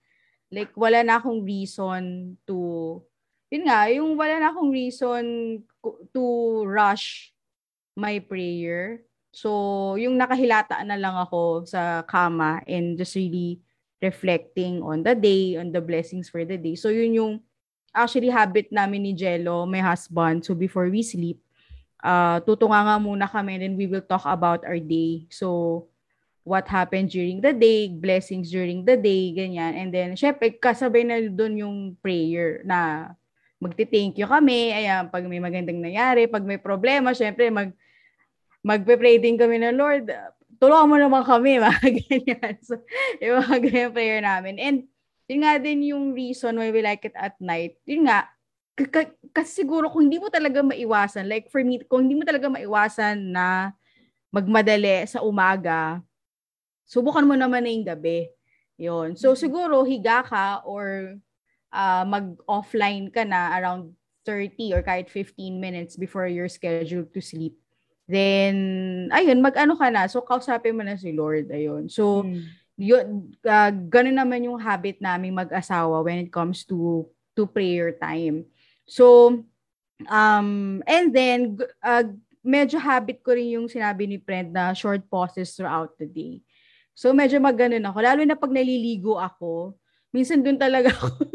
Like, 0.47 0.71
wala 0.79 1.03
na 1.03 1.19
akong 1.19 1.43
reason 1.43 2.35
to, 2.47 2.57
yun 3.51 3.67
nga, 3.67 3.91
yung 3.91 4.15
wala 4.15 4.39
na 4.39 4.55
akong 4.55 4.71
reason 4.71 5.25
to 6.15 6.23
rush 6.71 7.35
my 7.99 8.23
prayer. 8.23 9.03
So, 9.35 9.99
yung 9.99 10.15
nakahilata 10.15 10.81
na 10.87 10.95
lang 10.95 11.19
ako 11.19 11.67
sa 11.67 12.07
kama 12.07 12.63
and 12.65 12.95
just 12.95 13.19
really 13.19 13.59
reflecting 13.99 14.87
on 14.87 15.03
the 15.03 15.19
day, 15.19 15.59
on 15.59 15.75
the 15.75 15.83
blessings 15.83 16.31
for 16.31 16.47
the 16.47 16.55
day. 16.57 16.79
So, 16.79 16.95
yun 16.95 17.13
yung 17.19 17.33
actually 17.97 18.29
habit 18.29 18.69
namin 18.69 19.09
ni 19.09 19.13
Jello, 19.17 19.65
my 19.65 19.81
husband. 19.81 20.45
So, 20.45 20.53
before 20.53 20.93
we 20.93 21.01
sleep, 21.01 21.41
uh, 22.05 22.45
tutunga 22.45 22.85
nga 22.85 22.97
muna 23.01 23.25
kami 23.25 23.57
and 23.65 23.75
we 23.81 23.89
will 23.89 24.05
talk 24.05 24.29
about 24.29 24.63
our 24.69 24.79
day. 24.79 25.25
So, 25.33 25.89
what 26.47 26.69
happened 26.71 27.11
during 27.11 27.43
the 27.43 27.57
day, 27.57 27.91
blessings 27.91 28.53
during 28.53 28.87
the 28.87 28.95
day, 28.95 29.35
ganyan. 29.35 29.75
And 29.75 29.89
then, 29.91 30.15
syempre, 30.15 30.55
kasabay 30.55 31.03
na 31.03 31.19
doon 31.27 31.59
yung 31.59 31.77
prayer 31.99 32.63
na 32.63 33.11
magti-thank 33.59 34.21
you 34.21 34.29
kami. 34.29 34.71
Ayan, 34.71 35.11
pag 35.11 35.27
may 35.27 35.43
magandang 35.43 35.83
nangyari, 35.83 36.31
pag 36.31 36.47
may 36.47 36.61
problema, 36.61 37.17
syempre, 37.17 37.51
mag, 37.51 37.75
magpe-pray 38.63 39.19
din 39.19 39.35
kami 39.35 39.59
na, 39.59 39.75
Lord, 39.75 40.07
tulungan 40.63 40.87
mo 40.87 40.97
naman 41.01 41.23
kami, 41.27 41.59
mga 41.65 41.89
ganyan. 42.07 42.55
So, 42.63 42.79
yung 43.19 43.43
mga 43.43 43.57
ganyan 43.67 43.91
prayer 43.91 44.21
namin. 44.23 44.55
And, 44.63 44.79
yun 45.27 45.43
nga 45.43 45.59
din 45.59 45.91
yung 45.91 46.15
reason 46.15 46.55
why 46.59 46.71
we 46.71 46.81
like 46.83 47.03
it 47.07 47.15
at 47.19 47.35
night. 47.43 47.79
Yun 47.87 48.07
nga, 48.07 48.31
k- 48.79 48.91
k- 48.91 49.15
kasi 49.35 49.63
siguro 49.67 49.91
kung 49.91 50.07
hindi 50.07 50.23
mo 50.23 50.31
talaga 50.31 50.63
maiwasan, 50.63 51.27
like 51.27 51.51
for 51.51 51.63
me, 51.67 51.83
kung 51.87 52.07
hindi 52.07 52.17
mo 52.19 52.25
talaga 52.27 52.47
maiwasan 52.47 53.35
na 53.35 53.75
magmadali 54.31 55.03
sa 55.11 55.23
umaga, 55.27 56.03
subukan 56.87 57.27
mo 57.27 57.35
naman 57.35 57.67
na 57.67 57.71
yung 57.73 57.87
gabi. 57.87 58.31
Yun. 58.79 59.17
So, 59.17 59.33
siguro, 59.35 59.83
higa 59.83 60.23
ka 60.23 60.63
or 60.69 61.17
ah, 61.73 62.05
mag-offline 62.07 63.11
ka 63.11 63.25
na 63.27 63.57
around 63.59 63.93
30 64.27 64.75
or 64.75 64.83
kahit 64.83 65.09
15 65.09 65.59
minutes 65.59 65.97
before 65.97 66.27
you're 66.27 66.51
scheduled 66.51 67.11
to 67.15 67.23
sleep. 67.23 67.57
Then, 68.07 68.55
ayun, 69.11 69.43
mag-ano 69.43 69.75
ka 69.75 69.91
na. 69.91 70.07
So, 70.07 70.23
kausapin 70.23 70.79
mo 70.79 70.83
na 70.87 70.95
si 70.95 71.11
Lord. 71.11 71.51
Ayun. 71.51 71.91
So, 71.91 72.23
Mm. 72.23 72.47
Yun, 72.77 73.33
uh, 73.43 73.73
ganun 73.89 74.17
naman 74.17 74.45
yung 74.45 74.61
habit 74.61 75.01
namin 75.01 75.33
mag-asawa 75.33 76.05
when 76.05 76.29
it 76.29 76.31
comes 76.31 76.63
to 76.69 77.09
to 77.33 77.49
prayer 77.49 77.93
time. 77.97 78.45
So, 78.85 79.37
um, 80.09 80.81
and 80.85 81.13
then, 81.13 81.61
uh, 81.81 82.05
medyo 82.47 82.79
habit 82.79 83.25
ko 83.25 83.35
rin 83.35 83.59
yung 83.59 83.67
sinabi 83.67 84.07
ni 84.07 84.21
friend 84.23 84.55
na 84.55 84.77
short 84.77 85.03
pauses 85.11 85.53
throughout 85.57 85.97
the 85.99 86.07
day. 86.07 86.41
So, 86.97 87.13
medyo 87.13 87.43
maganon 87.43 87.85
ako. 87.85 87.99
Lalo 88.01 88.23
na 88.25 88.39
pag 88.39 88.55
naliligo 88.55 89.21
ako, 89.21 89.77
minsan 90.15 90.41
dun 90.41 90.57
talaga 90.57 90.93
ako, 90.97 91.29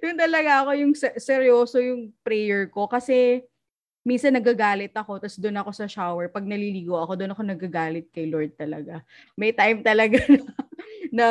dun 0.00 0.16
talaga 0.16 0.64
ako 0.64 0.70
yung 0.78 0.94
se- 0.96 1.18
seryoso 1.20 1.82
yung 1.82 2.14
prayer 2.24 2.70
ko. 2.72 2.88
Kasi, 2.88 3.44
minsan 4.06 4.30
nagagalit 4.38 4.94
ako, 4.94 5.18
tapos 5.18 5.36
doon 5.42 5.58
ako 5.58 5.70
sa 5.74 5.90
shower. 5.90 6.30
Pag 6.30 6.46
naliligo 6.46 6.94
ako, 6.94 7.18
doon 7.18 7.34
ako 7.34 7.42
nagagalit 7.42 8.06
kay 8.14 8.30
Lord 8.30 8.54
talaga. 8.54 9.02
May 9.34 9.50
time 9.50 9.82
talaga 9.82 10.22
na, 10.30 10.42
na 11.10 11.28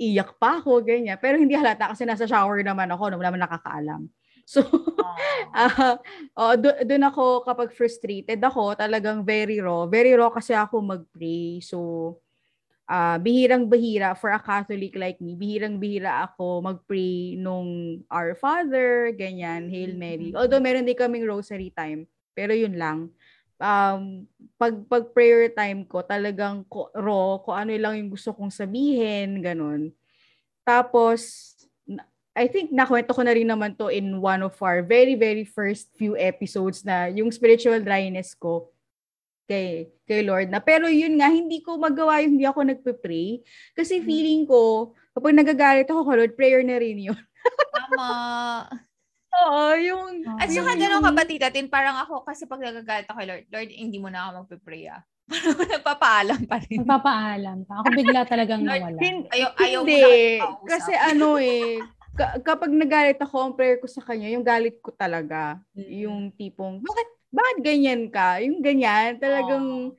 iyak 0.00 0.32
pa 0.40 0.56
ako, 0.64 0.80
ganyan. 0.80 1.20
Pero 1.20 1.36
hindi 1.36 1.52
halata 1.52 1.92
kasi 1.92 2.08
nasa 2.08 2.24
shower 2.24 2.64
naman 2.64 2.88
ako, 2.88 3.12
wala 3.12 3.28
naman 3.28 3.44
nakakaalam. 3.44 4.08
So, 4.48 4.64
ah 5.52 6.00
oh, 6.32 6.56
doon 6.56 7.04
ako 7.04 7.44
kapag 7.44 7.68
frustrated 7.68 8.40
ako, 8.40 8.80
talagang 8.80 9.20
very 9.20 9.60
raw. 9.60 9.84
Very 9.84 10.16
raw 10.16 10.32
kasi 10.32 10.56
ako 10.56 10.80
mag-pray. 10.80 11.60
So, 11.60 12.16
ah 12.88 13.20
bihirang-bihira 13.20 14.16
for 14.16 14.32
a 14.32 14.40
Catholic 14.40 14.96
like 14.96 15.20
me, 15.20 15.36
bihirang-bihira 15.36 16.24
ako 16.24 16.64
mag-pray 16.64 17.36
nung 17.36 18.00
Our 18.08 18.32
Father, 18.32 19.12
ganyan, 19.12 19.68
Hail 19.68 19.92
Mary. 19.92 20.32
Mhm. 20.32 20.40
Although 20.40 20.64
meron 20.64 20.88
din 20.88 20.96
kaming 20.96 21.28
rosary 21.28 21.68
time, 21.76 22.08
pero 22.32 22.56
yun 22.56 22.80
lang. 22.80 23.12
Um, 23.60 24.24
pag, 24.56 24.72
pag 24.88 25.12
prayer 25.12 25.52
time 25.52 25.84
ko, 25.84 26.00
talagang 26.00 26.64
ko, 26.72 26.88
raw, 26.96 27.36
kung 27.44 27.60
ano 27.60 27.76
lang 27.76 28.00
yung 28.00 28.10
gusto 28.16 28.32
kong 28.32 28.54
sabihin, 28.54 29.44
ganun. 29.44 29.92
Tapos, 30.64 31.52
I 32.38 32.46
think 32.46 32.70
nakwento 32.70 33.10
ko 33.10 33.20
na 33.26 33.34
rin 33.34 33.50
naman 33.50 33.74
to 33.74 33.90
in 33.90 34.22
one 34.22 34.46
of 34.46 34.54
our 34.62 34.80
very, 34.80 35.18
very 35.18 35.42
first 35.42 35.90
few 35.98 36.14
episodes 36.14 36.86
na 36.86 37.10
yung 37.10 37.34
spiritual 37.34 37.82
dryness 37.82 38.32
ko 38.38 38.70
kay, 39.48 39.66
kay 40.04 40.20
Lord 40.22 40.52
na. 40.52 40.60
Pero 40.60 40.86
yun 40.86 41.16
nga, 41.16 41.26
hindi 41.26 41.58
ko 41.58 41.74
magawa 41.74 42.20
yung 42.20 42.36
hindi 42.36 42.44
ako 42.44 42.68
nagpe-pray. 42.68 43.40
Kasi 43.72 43.98
Mm. 43.98 44.04
feeling 44.04 44.42
ko, 44.44 44.92
kapag 45.10 45.32
nagagalit 45.34 45.88
ako 45.88 46.04
kay 46.04 46.16
Lord, 46.16 46.34
prayer 46.36 46.60
na 46.60 46.76
rin 46.76 47.00
yun. 47.00 47.16
Tama. 47.74 48.08
Oo, 49.38 49.62
yung... 49.78 50.04
At 50.36 50.50
yung- 50.50 50.60
saka 50.60 50.76
gano'n 50.76 51.00
ka 51.00 51.10
ba, 51.10 51.22
Tita 51.24 51.48
Tin? 51.48 51.66
Parang 51.66 51.96
ako, 51.96 52.22
kasi 52.22 52.44
pag 52.44 52.60
nagagalit 52.60 53.06
ako 53.06 53.18
Lord, 53.24 53.44
Lord, 53.48 53.70
hindi 53.70 53.96
mo 53.96 54.08
na 54.08 54.28
ako 54.28 54.44
magpe-pray 54.44 54.84
ah. 54.88 55.00
Parang 55.28 55.60
nagpapaalam 55.76 56.40
pa 56.44 56.56
rin. 56.60 56.78
Magpapaalam 56.80 57.58
pa. 57.64 57.74
Ako 57.80 57.88
bigla 57.92 58.20
talagang 58.24 58.62
Lord, 58.62 58.80
nawala. 58.84 58.98
Hin- 59.00 59.28
Ayaw, 59.28 59.48
ayaw 59.56 59.80
hindi. 59.82 60.00
na. 60.36 60.46
Kasi 60.64 60.92
ano 60.92 61.36
eh, 61.36 61.78
ka- 62.12 62.40
kapag 62.42 62.72
nagalit 62.72 63.16
ako, 63.16 63.36
ang 63.38 63.54
prayer 63.54 63.78
ko 63.78 63.86
sa 63.86 64.00
kanya, 64.00 64.28
yung 64.28 64.42
galit 64.42 64.80
ko 64.80 64.90
talaga. 64.90 65.56
Mm. 65.72 65.88
Yung 66.02 66.18
tipong, 66.32 66.80
bakit, 66.80 67.08
bakit 67.28 67.56
ganyan 67.60 68.08
ka? 68.08 68.40
Yung 68.40 68.64
ganyan, 68.64 69.20
talagang, 69.20 69.92
Oo. 69.92 69.96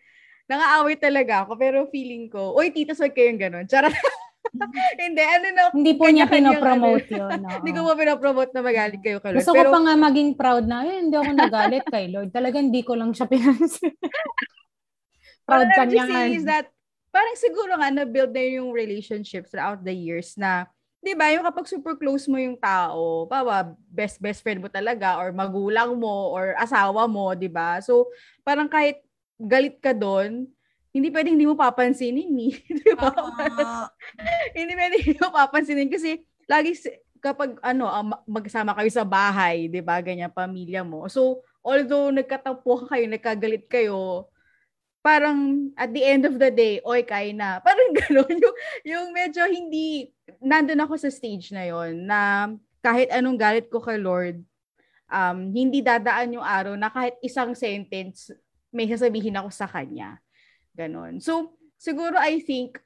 nang-aaway 0.49 0.97
talaga 0.97 1.45
ako. 1.45 1.53
Pero 1.55 1.77
feeling 1.93 2.27
ko, 2.29 2.57
oy, 2.57 2.73
tita, 2.73 2.97
swag 2.97 3.13
kayong 3.13 3.37
ganun. 3.37 3.65
Charot. 3.69 3.93
hindi, 5.01 5.21
ano 5.21 5.47
na, 5.53 5.61
Hindi 5.69 5.93
po 5.93 6.09
niya 6.09 6.25
pinopromote 6.25 7.09
ano. 7.13 7.29
yun. 7.29 7.39
oo. 7.45 7.53
Hindi 7.61 7.71
ko 7.75 7.79
po 7.85 7.91
pinopromote 7.93 8.51
na 8.55 8.61
magalit 8.65 9.01
kayo 9.03 9.17
kay 9.21 9.31
Lord. 9.35 9.41
Gusto 9.45 9.53
Pero, 9.53 9.69
ko 9.69 9.73
pa 9.77 9.79
nga 9.85 9.95
maging 9.99 10.31
proud 10.33 10.65
na, 10.65 10.77
eh, 10.89 10.97
hindi 11.05 11.15
ako 11.15 11.31
nagalit 11.37 11.85
kay 11.85 12.05
Lord. 12.09 12.29
Talagang 12.33 12.73
hindi 12.73 12.81
ko 12.81 12.97
lang 12.97 13.13
siya 13.13 13.29
pinansin. 13.29 13.93
proud 15.49 15.69
ka 15.69 15.83
niya 15.85 16.05
nga. 16.05 16.21
that, 16.45 16.67
parang 17.13 17.35
siguro 17.37 17.77
nga, 17.77 17.89
na-build 17.93 18.33
na 18.33 18.43
yung 18.57 18.73
relationship 18.73 19.45
throughout 19.45 19.85
the 19.85 19.93
years 19.93 20.33
na, 20.33 20.65
di 20.99 21.15
ba, 21.15 21.31
yung 21.31 21.47
kapag 21.47 21.67
super 21.71 21.95
close 21.95 22.27
mo 22.27 22.35
yung 22.35 22.59
tao, 22.59 23.23
bawa, 23.23 23.71
best 23.87 24.19
best 24.19 24.43
friend 24.43 24.59
mo 24.59 24.67
talaga, 24.67 25.15
or 25.15 25.31
magulang 25.31 25.95
mo, 25.95 26.35
or 26.35 26.53
asawa 26.59 27.07
mo, 27.07 27.31
di 27.35 27.47
ba? 27.47 27.79
So, 27.79 28.11
parang 28.43 28.67
kahit 28.67 28.99
galit 29.39 29.79
ka 29.79 29.95
doon, 29.95 30.47
hindi 30.91 31.07
pwedeng 31.13 31.39
hindi 31.39 31.47
mo 31.47 31.55
papansinin 31.55 32.29
ni. 32.33 32.49
Di 32.81 32.91
ba? 32.97 33.13
Tama. 33.13 33.93
hindi 34.57 34.73
pwedeng 34.73 35.01
hindi 35.05 35.19
mo 35.21 35.29
papansinin 35.29 35.85
kasi 35.85 36.25
lagi 36.49 36.73
kapag 37.21 37.61
ano, 37.61 37.85
ah, 37.85 38.01
ma- 38.01 38.25
magsama 38.25 38.73
kayo 38.73 38.89
sa 38.89 39.05
bahay, 39.05 39.69
'di 39.69 39.85
ba? 39.85 40.01
Ganyan 40.01 40.33
pamilya 40.33 40.81
mo. 40.81 41.05
So, 41.05 41.45
although 41.61 42.09
nagkatampo 42.09 42.89
kayo, 42.89 43.05
nagkagalit 43.05 43.69
kayo, 43.69 44.25
parang 44.99 45.71
at 45.79 45.91
the 45.91 46.03
end 46.03 46.23
of 46.27 46.35
the 46.35 46.51
day, 46.51 46.83
oy, 46.83 47.03
kaya 47.03 47.31
na. 47.31 47.59
Parang 47.63 47.91
gano'n. 47.99 48.35
Yung, 48.39 48.57
yung 48.83 49.05
medyo 49.15 49.43
hindi, 49.47 50.11
nandun 50.37 50.83
ako 50.85 50.93
sa 51.01 51.09
stage 51.09 51.49
na 51.49 51.65
yon 51.65 52.05
na 52.05 52.51
kahit 52.79 53.09
anong 53.09 53.35
galit 53.35 53.67
ko 53.67 53.81
kay 53.81 53.97
Lord, 53.99 54.39
um, 55.09 55.49
hindi 55.51 55.81
dadaan 55.81 56.37
yung 56.39 56.45
araw 56.45 56.77
na 56.77 56.87
kahit 56.87 57.17
isang 57.25 57.57
sentence 57.57 58.31
may 58.69 58.85
sasabihin 58.85 59.35
ako 59.35 59.49
sa 59.49 59.65
kanya. 59.65 60.21
Ganon. 60.77 61.19
So, 61.19 61.57
siguro 61.75 62.15
I 62.15 62.39
think 62.39 62.79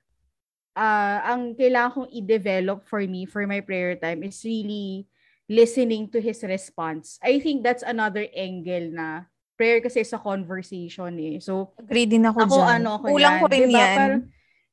uh, 0.74 1.20
ang 1.24 1.54
kailangan 1.54 1.94
kong 1.94 2.10
i-develop 2.10 2.88
for 2.88 3.04
me, 3.06 3.28
for 3.28 3.46
my 3.46 3.62
prayer 3.62 3.94
time, 4.00 4.24
is 4.24 4.42
really 4.42 5.06
listening 5.52 6.10
to 6.10 6.24
his 6.24 6.42
response. 6.42 7.20
I 7.22 7.38
think 7.38 7.62
that's 7.62 7.84
another 7.84 8.26
angle 8.34 8.96
na 8.96 9.28
prayer 9.54 9.84
kasi 9.84 10.02
sa 10.02 10.18
conversation 10.18 11.14
eh. 11.20 11.38
So, 11.38 11.76
Agree 11.78 12.10
din 12.10 12.26
ako, 12.26 12.40
ako 12.48 12.58
dyan. 12.58 12.74
ano 12.82 12.90
ako 12.98 13.06
Kulang 13.14 13.36
yan. 13.38 13.42
ko 13.42 13.46
rin 13.52 13.62
diba? 13.70 13.78
yan. 13.78 13.98
Parang, 13.98 14.24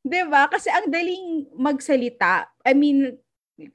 diba? 0.01 0.49
Kasi 0.49 0.73
ang 0.73 0.89
daling 0.89 1.51
magsalita. 1.55 2.49
I 2.65 2.73
mean, 2.73 3.17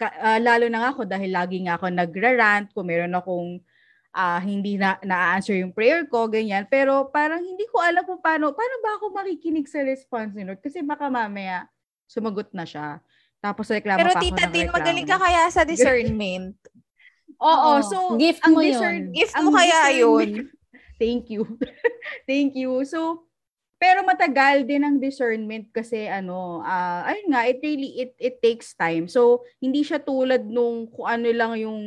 ah, 0.02 0.42
lalo 0.42 0.66
na 0.68 0.82
nga 0.82 0.90
ako 0.94 1.06
dahil 1.06 1.30
lagi 1.30 1.62
nga 1.66 1.78
ako 1.78 1.90
nagra-rant 1.94 2.74
kung 2.74 2.90
meron 2.90 3.14
akong 3.14 3.62
ah, 4.16 4.40
hindi 4.40 4.80
na 4.80 4.96
na-answer 5.04 5.60
yung 5.60 5.76
prayer 5.76 6.08
ko, 6.08 6.32
ganyan. 6.32 6.64
Pero 6.72 7.12
parang 7.12 7.44
hindi 7.44 7.68
ko 7.68 7.84
alam 7.84 8.02
kung 8.08 8.24
paano, 8.24 8.56
paano 8.56 8.76
ba 8.80 8.96
ako 8.96 9.12
makikinig 9.12 9.68
sa 9.68 9.84
response 9.84 10.32
ni 10.34 10.48
Lord? 10.48 10.64
Kasi 10.64 10.80
baka 10.82 11.12
mamaya 11.12 11.68
sumagot 12.08 12.50
na 12.56 12.64
siya. 12.64 13.04
Tapos 13.44 13.68
reklamo 13.70 14.00
Pero 14.00 14.16
pa 14.16 14.22
ako 14.22 14.26
tita 14.26 14.44
ng 14.48 14.54
Tin, 14.56 14.68
magaling 14.72 15.06
ka 15.06 15.18
kaya 15.20 15.44
sa 15.52 15.62
discernment. 15.70 16.56
Oo, 17.38 17.78
Oo. 17.78 17.84
so 17.84 17.98
Gift 18.16 18.42
ang 18.42 18.56
mo 18.56 18.64
yun. 18.64 18.72
discern- 18.72 19.12
Gift 19.12 19.34
ang 19.36 19.46
mo 19.46 19.52
kaya 19.52 19.80
yun. 19.94 20.30
Thank 21.02 21.28
you. 21.28 21.44
Thank 22.30 22.56
you. 22.56 22.72
So, 22.88 23.28
pero 23.82 24.02
matagal 24.08 24.64
din 24.68 24.82
ang 24.86 24.98
discernment 25.02 25.70
kasi 25.76 26.08
ano, 26.08 26.64
ah 26.66 27.04
ayun 27.10 27.28
nga, 27.36 27.42
it 27.50 27.60
really 27.64 27.92
it 28.02 28.12
it 28.18 28.36
takes 28.42 28.74
time. 28.78 29.06
So, 29.12 29.44
hindi 29.60 29.84
siya 29.86 30.00
tulad 30.02 30.48
nung 30.48 30.88
kung 30.92 31.08
ano 31.08 31.28
lang 31.32 31.54
yung 31.60 31.80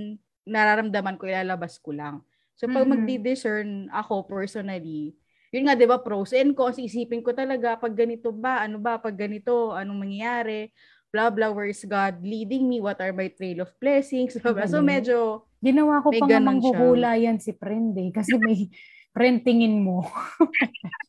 nararamdaman 0.48 1.16
ko 1.20 1.28
ilalabas 1.28 1.80
ko 1.80 1.92
lang. 1.96 2.22
So, 2.58 2.68
pag 2.70 2.84
Mhm. 2.84 2.88
magdi-discern 2.88 3.88
ako 3.94 4.26
personally, 4.28 5.14
yun 5.54 5.64
nga 5.68 5.74
'di 5.78 5.88
ba 5.88 5.98
pros 6.04 6.32
and 6.36 6.52
cons, 6.52 6.76
isipin 6.80 7.24
ko 7.24 7.32
talaga 7.32 7.78
pag 7.80 7.94
ganito 7.96 8.30
ba, 8.34 8.64
ano 8.64 8.76
ba 8.82 9.00
pag 9.00 9.16
ganito, 9.16 9.72
anong 9.72 10.04
mangyayari, 10.08 10.70
blah 11.12 11.32
blah, 11.32 11.50
where 11.54 11.70
is 11.72 11.82
God 11.88 12.20
leading 12.20 12.68
me, 12.68 12.80
what 12.84 13.00
are 13.00 13.12
my 13.16 13.28
trail 13.32 13.64
of 13.64 13.72
blessings, 13.80 14.36
blah, 14.42 14.52
blah. 14.56 14.68
So 14.68 14.80
medyo 14.84 15.44
Ginawa 15.58 15.98
ko 16.06 16.14
May 16.14 16.22
pa 16.22 16.30
nga 16.30 16.40
manghuhula 16.40 17.18
yan 17.20 17.36
si 17.42 17.52
friend 17.52 17.92
eh. 17.98 18.08
Kasi 18.14 18.38
may 18.38 18.70
printingin 19.12 19.82
mo. 19.82 20.06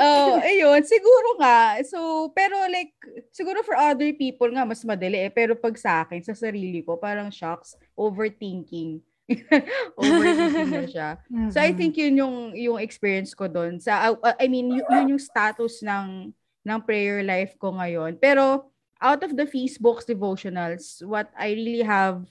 Oh, 0.00 0.40
ayun, 0.40 0.80
siguro 0.84 1.36
nga. 1.38 1.78
So, 1.84 2.30
pero 2.32 2.56
like, 2.68 2.96
siguro 3.30 3.60
for 3.62 3.76
other 3.76 4.10
people 4.16 4.48
nga, 4.50 4.64
mas 4.64 4.82
madali 4.82 5.28
eh. 5.28 5.32
Pero 5.32 5.54
pag 5.54 5.76
sa 5.76 6.02
akin, 6.04 6.24
sa 6.24 6.34
sarili 6.34 6.80
ko, 6.80 6.96
parang 6.96 7.28
shocks, 7.28 7.76
overthinking. 7.94 9.04
overthinking 10.00 10.70
na 10.72 10.84
siya. 10.88 11.08
So, 11.52 11.60
I 11.60 11.76
think 11.76 11.94
yun 12.00 12.18
yung, 12.18 12.36
yung 12.56 12.78
experience 12.80 13.36
ko 13.36 13.46
doon. 13.46 13.78
Sa, 13.78 14.16
uh, 14.16 14.36
I 14.40 14.48
mean, 14.48 14.80
yun, 14.80 14.86
yun 14.88 15.12
yung 15.16 15.22
status 15.22 15.84
ng, 15.84 16.32
ng 16.64 16.78
prayer 16.82 17.22
life 17.22 17.54
ko 17.60 17.76
ngayon. 17.76 18.16
Pero, 18.18 18.72
out 19.00 19.20
of 19.22 19.36
the 19.36 19.46
Facebook's 19.46 20.08
devotionals, 20.08 21.04
what 21.04 21.30
I 21.36 21.52
really 21.52 21.84
have 21.84 22.26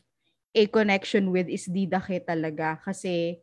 a 0.54 0.66
connection 0.66 1.30
with 1.30 1.48
is 1.48 1.70
Didake 1.70 2.26
talaga. 2.26 2.82
Kasi, 2.82 3.40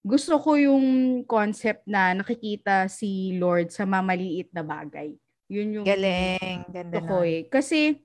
gusto 0.00 0.40
ko 0.40 0.56
yung 0.56 1.20
concept 1.28 1.84
na 1.84 2.16
nakikita 2.16 2.88
si 2.88 3.36
Lord 3.36 3.68
sa 3.68 3.84
mamaliit 3.84 4.48
na 4.52 4.64
bagay. 4.64 5.12
Yun 5.50 5.82
yung 5.82 5.86
Galing. 5.86 6.64
Ganda 6.72 7.04
ko 7.04 7.20
eh. 7.20 7.44
Kasi 7.50 8.00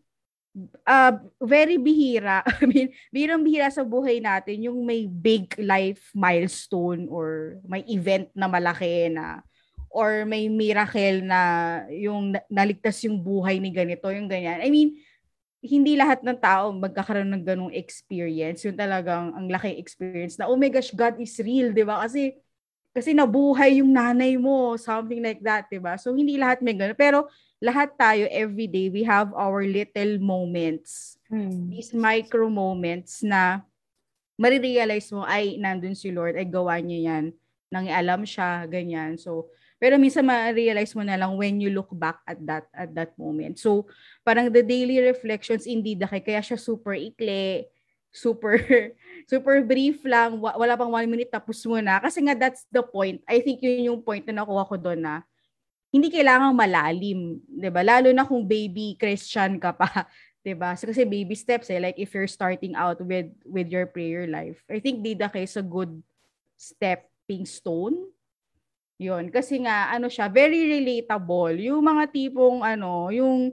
uh, 0.88 1.14
very 1.40 1.80
bihira. 1.80 2.44
I 2.62 2.66
mean, 2.68 2.88
birang 3.12 3.44
bihira 3.46 3.72
sa 3.72 3.88
buhay 3.88 4.20
natin 4.20 4.68
yung 4.68 4.84
may 4.84 5.08
big 5.08 5.56
life 5.62 6.12
milestone 6.12 7.08
or 7.08 7.60
may 7.64 7.84
event 7.88 8.32
na 8.36 8.48
malaki 8.52 9.12
na 9.12 9.46
or 9.96 10.28
may 10.28 10.52
miracle 10.52 11.24
na 11.24 11.40
yung 11.88 12.36
na- 12.36 12.44
naligtas 12.52 13.00
yung 13.08 13.24
buhay 13.24 13.64
ni 13.64 13.72
ganito, 13.72 14.12
yung 14.12 14.28
ganyan. 14.28 14.60
I 14.60 14.68
mean, 14.68 15.00
hindi 15.66 15.98
lahat 15.98 16.22
ng 16.22 16.38
tao 16.38 16.72
magkakaroon 16.72 17.30
ng 17.34 17.44
ganong 17.44 17.74
experience. 17.74 18.64
Yung 18.64 18.78
talagang 18.78 19.34
ang 19.34 19.48
laki 19.50 19.76
experience 19.76 20.38
na, 20.38 20.46
oh 20.46 20.56
my 20.56 20.70
gosh, 20.70 20.94
God 20.94 21.18
is 21.20 21.36
real, 21.42 21.74
di 21.74 21.84
ba? 21.84 22.06
Kasi, 22.06 22.38
kasi 22.96 23.12
nabuhay 23.12 23.84
yung 23.84 23.92
nanay 23.92 24.40
mo, 24.40 24.80
something 24.80 25.20
like 25.20 25.44
that, 25.44 25.68
di 25.68 25.82
ba? 25.82 26.00
So, 26.00 26.16
hindi 26.16 26.40
lahat 26.40 26.64
may 26.64 26.78
ganon. 26.78 26.96
Pero, 26.96 27.28
lahat 27.60 27.98
tayo, 28.00 28.30
every 28.32 28.70
day, 28.70 28.88
we 28.88 29.04
have 29.04 29.34
our 29.34 29.66
little 29.66 30.22
moments. 30.22 31.20
Hmm. 31.28 31.68
These 31.68 31.92
micro 31.98 32.48
moments 32.48 33.26
na 33.26 33.66
marirealize 34.40 35.12
mo, 35.12 35.26
ay, 35.28 35.60
nandun 35.60 35.98
si 35.98 36.14
Lord, 36.14 36.40
ay 36.40 36.48
gawa 36.48 36.80
niya 36.80 37.00
yan. 37.12 37.26
Nangialam 37.74 38.24
siya, 38.24 38.64
ganyan. 38.70 39.18
So, 39.18 39.52
pero 39.86 40.02
minsan 40.02 40.26
ma-realize 40.26 40.98
mo 40.98 41.06
na 41.06 41.14
lang 41.14 41.38
when 41.38 41.62
you 41.62 41.70
look 41.70 41.94
back 41.94 42.18
at 42.26 42.42
that 42.42 42.66
at 42.74 42.90
that 42.98 43.14
moment. 43.22 43.62
So, 43.62 43.86
parang 44.26 44.50
the 44.50 44.66
daily 44.66 44.98
reflections 44.98 45.70
indeed 45.70 46.02
kay 46.02 46.26
kaya 46.26 46.42
siya 46.42 46.58
super 46.58 46.98
ikli, 46.98 47.70
super 48.10 48.58
super 49.32 49.62
brief 49.62 50.02
lang, 50.02 50.42
wa- 50.42 50.58
wala 50.58 50.74
pang 50.74 50.90
one 50.90 51.06
minute 51.06 51.30
tapos 51.30 51.62
mo 51.70 51.78
na. 51.78 52.02
Kasi 52.02 52.26
nga 52.26 52.34
that's 52.34 52.66
the 52.74 52.82
point. 52.82 53.22
I 53.30 53.46
think 53.46 53.62
yun 53.62 53.94
yung 53.94 54.02
point 54.02 54.26
na 54.26 54.42
nakuha 54.42 54.66
ko 54.66 54.74
doon 54.82 55.06
na 55.06 55.22
hindi 55.94 56.10
kailangang 56.10 56.58
malalim, 56.58 57.38
'di 57.46 57.70
ba? 57.70 57.86
Lalo 57.86 58.10
na 58.10 58.26
kung 58.26 58.42
baby 58.42 58.98
Christian 58.98 59.62
ka 59.62 59.70
pa, 59.70 59.86
'di 60.42 60.58
ba? 60.58 60.74
So, 60.74 60.90
kasi 60.90 61.06
baby 61.06 61.38
steps 61.38 61.70
eh 61.70 61.78
like 61.78 62.02
if 62.02 62.10
you're 62.10 62.26
starting 62.26 62.74
out 62.74 62.98
with 63.06 63.30
with 63.46 63.70
your 63.70 63.86
prayer 63.86 64.26
life. 64.26 64.66
I 64.66 64.82
think 64.82 65.06
Dida 65.06 65.30
kay 65.30 65.46
is 65.46 65.54
a 65.54 65.62
good 65.62 65.94
stepping 66.58 67.46
stone 67.46 68.15
yun. 68.96 69.28
Kasi 69.32 69.60
nga, 69.64 69.92
ano 69.92 70.08
siya, 70.08 70.32
very 70.32 70.80
relatable. 70.80 71.56
Yung 71.60 71.84
mga 71.84 72.04
tipong, 72.12 72.64
ano, 72.64 73.12
yung 73.12 73.52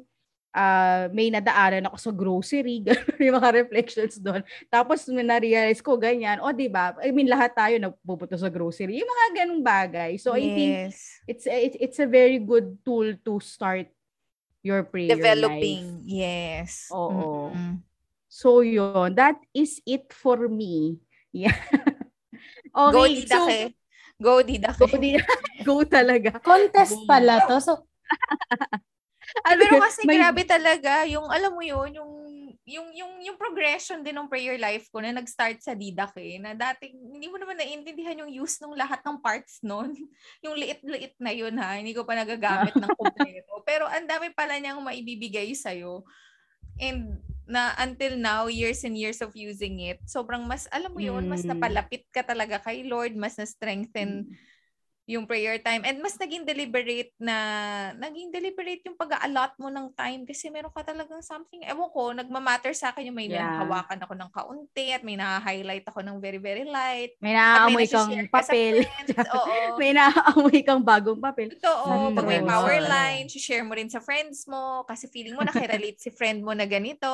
ah, 0.52 1.08
may 1.10 1.32
nadaanan 1.32 1.88
ako 1.88 1.96
sa 1.96 2.12
grocery, 2.12 2.84
yung 3.24 3.40
mga 3.40 3.64
reflections 3.64 4.20
doon. 4.20 4.44
Tapos, 4.68 5.08
na-realize 5.08 5.80
ko, 5.80 5.96
ganyan. 5.96 6.38
O, 6.44 6.52
di 6.52 6.68
ba? 6.68 6.92
I 7.00 7.10
mean, 7.10 7.26
lahat 7.26 7.56
tayo 7.56 7.74
nagpupunta 7.80 8.36
sa 8.36 8.52
grocery. 8.52 9.00
Yung 9.00 9.08
mga 9.08 9.26
ganung 9.42 9.64
bagay. 9.64 10.20
So, 10.20 10.36
I 10.36 10.44
think 10.44 10.72
yes. 10.92 11.24
it's, 11.26 11.44
it's, 11.48 11.76
it's 11.80 11.98
a 11.98 12.06
very 12.06 12.38
good 12.38 12.76
tool 12.84 13.16
to 13.24 13.40
start 13.40 13.88
your 14.62 14.84
prayer 14.86 15.16
life. 15.16 15.18
Developing. 15.18 16.04
Yes. 16.06 16.86
Oo. 16.92 17.50
Mm-mm. 17.50 17.82
So, 18.28 18.60
yun. 18.60 19.16
That 19.16 19.36
is 19.52 19.82
it 19.88 20.12
for 20.12 20.46
me. 20.46 21.00
Yeah. 21.32 21.56
Go, 22.76 23.08
okay, 23.08 23.24
so, 23.24 23.48
Didake. 23.48 23.72
Go, 24.22 24.38
Didake. 24.40 24.78
go, 24.78 24.86
di, 24.94 25.18
go 25.66 25.82
talaga. 25.82 26.38
Contest 26.38 27.02
Boom. 27.02 27.08
pala 27.10 27.42
to. 27.50 27.58
So, 27.58 27.72
Ano 29.42 29.60
Pero 29.66 29.82
kasi 29.82 30.06
May- 30.06 30.22
grabe 30.22 30.46
talaga, 30.46 31.02
yung 31.10 31.26
alam 31.26 31.50
mo 31.50 31.62
yun, 31.64 31.90
yung 31.98 32.12
yung 32.62 32.88
yung 32.94 33.12
yung 33.26 33.34
progression 33.34 34.06
din 34.06 34.14
ng 34.14 34.30
prayer 34.30 34.54
life 34.54 34.86
ko 34.94 35.02
na 35.02 35.10
nag-start 35.10 35.58
sa 35.58 35.74
Didac 35.74 36.14
eh, 36.14 36.38
na 36.38 36.54
dating 36.54 36.94
hindi 36.94 37.26
mo 37.26 37.34
naman 37.34 37.58
naiintindihan 37.58 38.22
yung 38.22 38.30
use 38.30 38.62
ng 38.62 38.78
lahat 38.78 39.02
ng 39.02 39.18
parts 39.18 39.58
noon. 39.66 39.90
yung 40.46 40.54
liit-liit 40.54 41.18
na 41.18 41.34
yun 41.34 41.58
ha, 41.58 41.74
hindi 41.74 41.90
ko 41.90 42.06
pa 42.06 42.14
nagagamit 42.14 42.78
ng 42.78 42.94
kompleto. 42.94 43.52
Pero 43.66 43.90
ang 43.90 44.06
dami 44.06 44.30
pala 44.30 44.62
niyang 44.62 44.78
maibibigay 44.78 45.50
sa'yo. 45.58 46.06
And 46.78 47.18
na 47.46 47.74
until 47.78 48.14
now, 48.16 48.46
years 48.46 48.84
and 48.86 48.94
years 48.94 49.20
of 49.20 49.34
using 49.34 49.82
it, 49.82 49.98
sobrang 50.06 50.46
mas, 50.46 50.70
alam 50.70 50.94
mo 50.94 51.00
yun, 51.02 51.26
mas 51.26 51.42
Mm. 51.42 51.50
napalapit 51.54 52.06
ka 52.14 52.22
talaga 52.22 52.62
kay 52.62 52.86
Lord, 52.86 53.14
mas 53.18 53.34
na-strengthen 53.36 54.30
yung 55.12 55.28
prayer 55.28 55.60
time 55.60 55.84
and 55.84 56.00
mas 56.00 56.16
naging 56.16 56.48
deliberate 56.48 57.12
na 57.20 57.36
naging 58.00 58.32
deliberate 58.32 58.80
yung 58.88 58.96
pag-allot 58.96 59.52
mo 59.60 59.68
ng 59.68 59.92
time 59.92 60.24
kasi 60.24 60.48
meron 60.48 60.72
ka 60.72 60.80
talagang 60.80 61.20
something 61.20 61.60
ewan 61.68 61.92
ko 61.92 62.16
nagmamatter 62.16 62.72
sa 62.72 62.90
akin 62.90 63.12
yung 63.12 63.18
may 63.18 63.28
Yeah. 63.32 63.64
hawakan 63.64 63.96
ako 63.96 64.12
ng 64.12 64.30
kaunti 64.32 64.92
at 64.92 65.00
may 65.00 65.16
na-highlight 65.16 65.84
ako 65.88 66.04
ng 66.04 66.16
very 66.20 66.36
very 66.36 66.64
light 66.64 67.16
May 67.20 67.32
naaamoy 67.32 67.88
kang 67.88 68.12
ka 68.28 68.44
papel. 68.44 68.84
oo 69.36 69.76
May 69.80 69.92
naaamoy 69.96 70.60
kang 70.60 70.84
bagong 70.84 71.20
papel. 71.20 71.48
Totoo. 71.56 72.12
Pag 72.12 72.26
may 72.28 72.40
power 72.44 72.76
line, 72.82 73.28
share 73.28 73.64
mo 73.64 73.72
rin 73.76 73.88
sa 73.88 74.00
friends 74.04 74.44
mo 74.46 74.84
kasi 74.84 75.08
feeling 75.08 75.34
mo 75.34 75.42
nakirelate 75.42 75.98
si 75.98 76.12
friend 76.12 76.44
mo 76.44 76.52
na 76.52 76.64
ganito. 76.68 77.08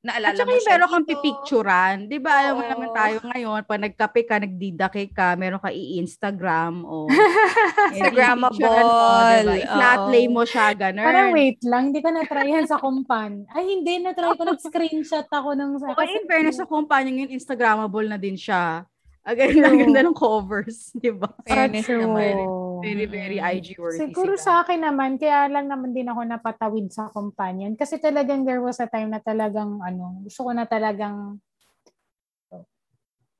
Naalala 0.00 0.32
At 0.32 0.36
saka 0.40 0.48
mo 0.48 0.56
yung 0.56 0.64
siya 0.64 0.72
meron 0.80 0.88
kang 0.88 1.08
pipicturan. 1.12 1.94
Di 2.08 2.16
ba, 2.16 2.32
alam 2.40 2.56
mo 2.56 2.64
naman 2.64 2.88
tayo 2.96 3.16
ngayon, 3.20 3.60
pag 3.68 3.80
nagkape 3.84 4.20
ka, 4.24 4.40
nagdidake 4.40 5.12
ka, 5.12 5.36
meron 5.36 5.60
ka 5.60 5.68
i-Instagram 5.68 6.88
o 6.88 7.04
Instagrammable. 7.92 8.64
Diba? 9.60 10.08
Lay 10.08 10.24
Oo. 10.24 10.32
mo 10.32 10.42
siya, 10.48 10.72
ganun. 10.72 11.04
parang 11.04 11.36
wait 11.36 11.60
lang, 11.68 11.92
hindi 11.92 12.00
ka 12.00 12.16
na-try 12.16 12.48
yan 12.48 12.64
sa 12.64 12.80
kumpan. 12.80 13.44
Ay, 13.52 13.76
hindi, 13.76 14.00
na-try 14.00 14.32
ko, 14.32 14.48
nag-screenshot 14.48 15.28
ako 15.28 15.52
ng... 15.52 15.76
Okay, 15.76 16.16
in 16.16 16.24
fairness 16.24 16.56
sa 16.56 16.64
kumpanya 16.64 17.12
yun, 17.12 17.28
Instagrammable 17.36 18.08
na 18.08 18.16
din 18.16 18.40
siya. 18.40 18.88
Ang 19.20 19.36
ganda, 19.36 19.68
ang 19.68 19.78
ganda 19.84 20.00
ng 20.00 20.16
covers, 20.16 20.96
di 20.96 21.12
ba? 21.12 21.28
Fairness 21.44 21.84
naman. 21.92 22.40
Very, 22.82 23.06
very 23.06 23.38
Mm. 23.38 23.48
IG 23.60 23.66
worthy 23.78 23.98
Siguro 24.08 24.34
sila. 24.34 24.44
sa 24.44 24.52
akin 24.64 24.80
naman, 24.82 25.16
kaya 25.16 25.46
lang 25.48 25.68
naman 25.68 25.92
din 25.92 26.08
ako 26.08 26.20
napatawid 26.24 26.88
sa 26.90 27.08
companion. 27.12 27.76
Kasi 27.76 28.00
talagang 28.00 28.42
there 28.44 28.60
was 28.60 28.80
a 28.80 28.88
time 28.88 29.12
na 29.12 29.20
talagang, 29.20 29.80
ano, 29.80 30.24
gusto 30.24 30.44
ko 30.46 30.50
na 30.50 30.64
talagang 30.64 31.38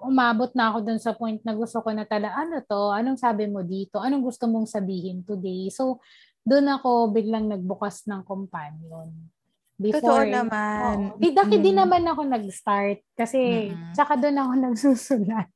umabot 0.01 0.49
na 0.57 0.73
ako 0.73 0.79
dun 0.81 0.97
sa 0.97 1.13
point 1.13 1.37
na 1.45 1.53
gusto 1.53 1.85
ko 1.85 1.93
na 1.93 2.09
talaga, 2.09 2.41
ano 2.41 2.65
to, 2.65 2.89
anong 2.89 3.21
sabi 3.21 3.45
mo 3.45 3.61
dito, 3.61 4.01
anong 4.01 4.25
gusto 4.25 4.49
mong 4.49 4.65
sabihin 4.65 5.21
today. 5.29 5.69
So, 5.69 6.01
doon 6.41 6.73
ako 6.73 7.13
biglang 7.13 7.53
nagbukas 7.53 8.09
ng 8.09 8.25
companion. 8.25 9.13
Totoo 9.77 10.25
Before, 10.25 10.25
naman. 10.29 11.17
Oo. 11.17 11.21
Di, 11.21 11.37
daki 11.37 11.61
din 11.61 11.77
Mm. 11.77 11.81
naman 11.85 12.05
ako 12.09 12.21
nag-start 12.29 13.01
kasi 13.13 13.73
Mm-mm. 13.77 13.93
tsaka 13.93 14.17
doon 14.17 14.37
ako 14.41 14.53
nagsusulat. 14.65 15.49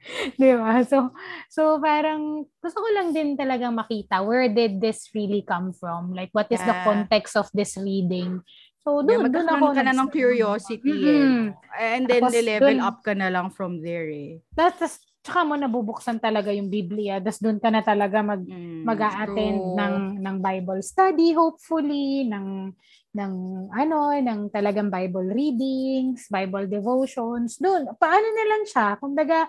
Di 0.40 0.50
ba? 0.56 0.80
So, 0.84 1.12
so 1.52 1.76
parang 1.78 2.48
gusto 2.58 2.78
ko 2.80 2.88
lang 2.96 3.12
din 3.12 3.36
talagang 3.36 3.76
makita 3.76 4.24
where 4.24 4.48
did 4.48 4.80
this 4.80 5.08
really 5.12 5.44
come 5.44 5.72
from? 5.76 6.12
Like, 6.16 6.32
what 6.32 6.48
is 6.48 6.60
the 6.64 6.72
Yeah. 6.72 6.84
context 6.84 7.36
of 7.36 7.48
this 7.52 7.76
reading? 7.76 8.40
So, 8.80 9.04
Yeah, 9.04 9.20
doon, 9.20 9.28
doon 9.28 9.48
ako. 9.60 9.66
ka 9.76 9.82
na 9.84 9.92
ng 9.92 10.08
curiosity 10.10 10.88
Mhm. 10.88 11.04
eh. 11.04 11.32
And 11.76 12.02
then, 12.08 12.22
Tapos 12.24 12.32
level 12.40 12.76
dun- 12.80 12.80
up 12.80 12.96
ka 13.04 13.12
na 13.12 13.28
lang 13.28 13.52
from 13.52 13.84
there 13.84 14.08
eh. 14.08 14.40
Tapos, 14.56 14.98
tsaka 15.20 15.44
mo 15.44 15.52
nabubuksan 15.52 16.16
talaga 16.16 16.48
yung 16.48 16.72
Biblia. 16.72 17.20
Tapos 17.20 17.40
doon 17.44 17.60
ka 17.60 17.68
na 17.68 17.84
talaga 17.84 18.24
mag, 18.24 18.40
Mm, 18.40 18.82
mag-a-attend 18.88 19.60
true. 19.60 19.76
ng 19.76 19.94
ng 20.24 20.36
Bible 20.40 20.80
study 20.80 21.36
hopefully 21.36 22.24
ng 22.24 22.72
ng 23.12 23.32
ano 23.68 24.16
ng 24.16 24.48
talagang 24.48 24.88
Bible 24.88 25.28
readings, 25.28 26.24
Bible 26.32 26.64
devotions. 26.64 27.60
Doon 27.60 27.92
paano 28.00 28.26
na 28.32 28.44
lang 28.48 28.62
siya? 28.64 28.96
Kumbaga 28.96 29.44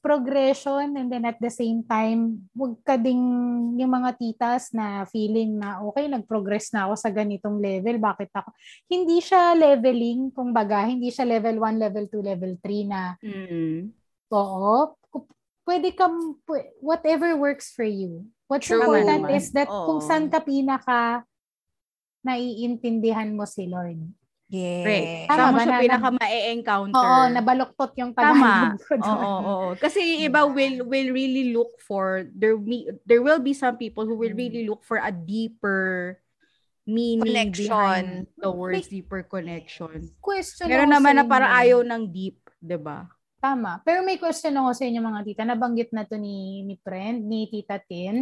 progression 0.00 0.96
and 0.96 1.12
then 1.12 1.28
at 1.28 1.36
the 1.38 1.52
same 1.52 1.84
time 1.84 2.48
wag 2.56 2.74
ka 2.82 2.96
ding 2.96 3.20
yung 3.76 3.92
mga 3.92 4.16
titas 4.16 4.72
na 4.72 5.04
feeling 5.06 5.60
na 5.60 5.84
okay 5.84 6.08
nag-progress 6.08 6.72
na 6.72 6.88
ako 6.88 6.94
sa 6.96 7.12
ganitong 7.12 7.60
level 7.60 8.00
bakit 8.00 8.32
ako 8.32 8.48
hindi 8.88 9.20
siya 9.20 9.52
leveling 9.52 10.32
kumbaga 10.32 10.88
hindi 10.88 11.12
siya 11.12 11.28
level 11.28 11.60
1 11.60 11.76
level 11.76 12.04
2 12.08 12.28
level 12.32 12.52
3 12.64 12.88
na 12.88 13.02
Mm. 13.20 13.92
Oo. 14.30 14.94
Pwede 15.66 15.92
pu- 16.46 16.70
whatever 16.82 17.34
works 17.36 17.70
for 17.74 17.86
you. 17.86 18.26
What's 18.50 18.66
True 18.66 18.82
important 18.82 19.30
is 19.30 19.54
that 19.54 19.70
kung 19.70 20.02
Oo. 20.02 20.06
saan 20.06 20.26
ka 20.26 20.42
pinaka 20.42 21.22
naiintindihan 22.26 23.30
mo 23.30 23.46
si 23.46 23.70
Lord. 23.70 23.98
Correct. 24.50 25.06
Yeah. 25.06 25.30
Tama 25.30 25.38
Saan 25.38 25.46
mo 25.46 25.54
ba 25.54 25.62
siya 25.62 25.70
na- 25.70 25.82
pinaka 25.86 26.08
ma-encounter. 26.10 26.98
Oo, 26.98 27.18
nabaluktot 27.30 27.92
yung 27.96 28.12
Tama. 28.12 28.34
Tagalog 28.34 28.82
ko 28.82 28.94
Oo, 28.98 29.14
oo, 29.14 29.38
oo. 29.40 29.68
Kasi 29.78 29.98
yung 30.02 30.22
iba 30.26 30.40
will 30.44 30.76
will 30.84 31.10
really 31.10 31.54
look 31.54 31.78
for 31.78 32.26
there 32.34 32.58
me 32.58 32.90
there 33.06 33.22
will 33.22 33.38
be 33.38 33.54
some 33.54 33.78
people 33.78 34.02
who 34.02 34.18
will 34.18 34.34
really 34.34 34.66
look 34.66 34.82
for 34.82 34.98
a 34.98 35.14
deeper 35.14 36.18
meaning 36.82 37.22
Connection. 37.54 37.70
behind 37.70 38.08
the 38.34 38.50
words, 38.50 38.90
deeper 38.90 39.22
connection. 39.22 40.10
Question 40.18 40.66
Meron 40.66 40.90
ako 40.90 40.94
naman 40.98 41.14
na 41.14 41.24
parang 41.24 41.50
inyo. 41.52 41.60
ayaw 41.62 41.80
ng 41.86 42.02
deep, 42.10 42.42
'di 42.58 42.74
ba? 42.76 43.06
Tama. 43.38 43.78
Pero 43.80 44.02
may 44.02 44.18
question 44.18 44.52
ako 44.52 44.74
sa 44.74 44.84
inyo 44.84 44.98
mga 44.98 45.22
tita. 45.22 45.42
Nabanggit 45.46 45.94
na 45.94 46.02
to 46.02 46.18
ni, 46.18 46.60
ni 46.60 46.76
friend, 46.76 47.24
ni 47.24 47.46
Tita 47.46 47.78
Tin. 47.78 48.20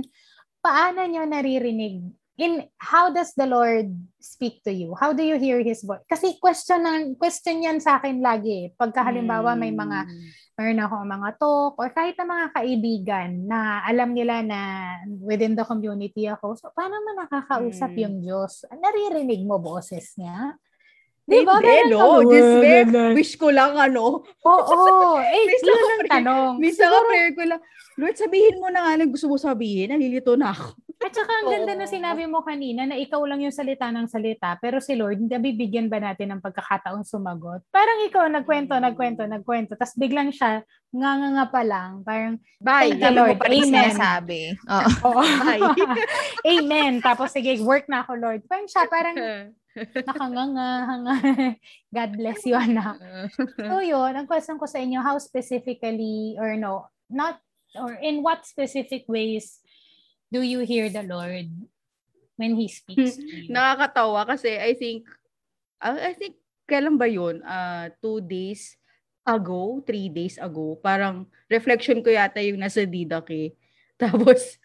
Paano 0.60 1.02
nyo 1.02 1.24
naririnig? 1.24 2.06
In 2.38 2.70
how 2.78 3.10
does 3.10 3.34
the 3.34 3.50
Lord 3.50 3.90
speak 4.22 4.62
to 4.62 4.70
you? 4.70 4.94
How 4.94 5.10
do 5.10 5.26
you 5.26 5.42
hear 5.42 5.58
His 5.58 5.82
voice? 5.82 6.06
Kasi 6.06 6.38
question, 6.38 6.86
ng, 6.86 7.18
question 7.18 7.66
yan 7.66 7.82
sa 7.82 7.98
akin 7.98 8.22
lagi. 8.22 8.70
eh. 8.70 8.78
Pagka 8.78 9.02
halimbawa 9.02 9.58
may 9.58 9.74
mga 9.74 10.06
Mm. 10.06 10.26
meron 10.54 10.82
ako 10.86 10.94
mga 11.02 11.30
talk 11.34 11.72
or 11.78 11.88
kahit 11.90 12.14
na 12.14 12.26
mga 12.26 12.46
kaibigan 12.50 13.30
na 13.46 13.82
alam 13.82 14.14
nila 14.14 14.42
na 14.42 14.58
within 15.18 15.58
the 15.58 15.66
community 15.66 16.30
ako. 16.30 16.54
So, 16.54 16.70
paano 16.70 16.94
mo 16.98 17.10
nakakausap 17.18 17.90
Mm. 17.94 18.02
yung 18.06 18.16
Diyos? 18.22 18.62
Naririnig 18.70 19.42
mo 19.42 19.58
boses 19.58 20.14
niya? 20.14 20.54
Di 21.28 21.44
ba? 21.44 21.60
Hindi, 21.60 21.92
no? 21.92 22.24
ganun. 22.24 23.12
wish 23.12 23.36
ko 23.36 23.52
lang, 23.52 23.76
ano. 23.76 24.24
Oo. 24.24 24.76
Eh, 25.28 25.44
Minsan 25.44 25.68
yun 25.68 25.76
ako 25.76 25.88
ang 25.92 26.08
tanong. 26.08 26.52
Minsan 26.56 26.86
ka 26.88 26.98
prayer 27.04 27.32
ko 27.36 27.42
lang, 27.44 27.60
Lord, 27.98 28.16
sabihin 28.16 28.56
mo 28.62 28.70
na 28.72 28.80
nga 28.80 28.92
na 28.96 29.04
gusto 29.04 29.26
mo 29.28 29.36
sabihin. 29.36 29.92
Nalilito 29.92 30.38
na 30.38 30.54
ako. 30.56 30.72
At 30.98 31.14
saka 31.14 31.30
ang 31.30 31.46
ganda 31.46 31.78
na 31.78 31.86
sinabi 31.86 32.26
mo 32.26 32.42
kanina 32.42 32.82
na 32.82 32.98
ikaw 32.98 33.22
lang 33.22 33.38
yung 33.38 33.54
salita 33.54 33.86
ng 33.86 34.10
salita 34.10 34.58
pero 34.58 34.82
si 34.82 34.98
Lord, 34.98 35.22
hindi 35.22 35.30
bibigyan 35.30 35.86
ba 35.86 36.02
natin 36.02 36.34
ng 36.34 36.42
pagkakataong 36.42 37.06
sumagot? 37.06 37.62
Parang 37.70 38.02
ikaw 38.02 38.26
nagkwento, 38.26 38.74
Mm. 38.74 38.82
nagkwento, 38.82 39.22
nagkwento. 39.22 39.72
Tapos 39.78 39.94
biglang 39.94 40.34
siya, 40.34 40.66
nga 40.90 41.10
nga 41.14 41.28
nga 41.38 41.46
pa 41.54 41.62
lang. 41.62 42.02
Parang, 42.02 42.34
Bye. 42.58 42.98
Thank 42.98 43.02
you, 43.02 43.14
Lord. 43.14 43.38
pa 43.38 43.46
Amen. 43.46 43.62
sinasabi. 43.62 44.40
Oo. 44.74 44.90
oo. 45.06 45.22
Bye. 45.22 45.62
Amen. 46.58 46.98
Tapos 46.98 47.30
sige, 47.30 47.54
work 47.62 47.86
na 47.86 48.02
ako, 48.02 48.18
Lord. 48.18 48.40
Parang 48.50 48.66
siya, 48.66 48.90
parang 48.90 49.14
nakanganga, 50.04 50.68
hanga. 50.86 51.14
God 51.96 52.10
bless 52.16 52.40
you, 52.44 52.54
anak. 52.56 52.98
So 53.56 53.80
yun, 53.80 54.12
ang 54.14 54.26
question 54.26 54.58
ko 54.58 54.66
sa 54.66 54.82
inyo, 54.82 55.00
how 55.00 55.16
specifically, 55.20 56.36
or 56.38 56.56
no, 56.56 56.90
not, 57.08 57.40
or 57.76 57.96
in 57.98 58.22
what 58.22 58.44
specific 58.44 59.04
ways 59.08 59.60
do 60.32 60.44
you 60.44 60.60
hear 60.64 60.88
the 60.88 61.04
Lord 61.04 61.48
when 62.36 62.52
He 62.56 62.68
speaks 62.68 63.16
to 63.16 63.24
you? 63.24 63.50
Nakakatawa 63.54 64.28
kasi 64.28 64.56
I 64.56 64.76
think, 64.76 65.08
uh, 65.80 65.96
I 65.96 66.12
think, 66.14 66.36
kailan 66.68 67.00
ba 67.00 67.08
yun? 67.08 67.40
Uh, 67.40 67.88
two 68.04 68.20
days 68.20 68.76
ago, 69.28 69.84
three 69.84 70.08
days 70.08 70.40
ago, 70.40 70.76
parang 70.80 71.28
reflection 71.52 72.00
ko 72.00 72.08
yata 72.08 72.40
yung 72.40 72.60
nasa 72.60 72.84
Didak 72.88 73.28
eh. 73.32 73.52
Tapos, 74.00 74.56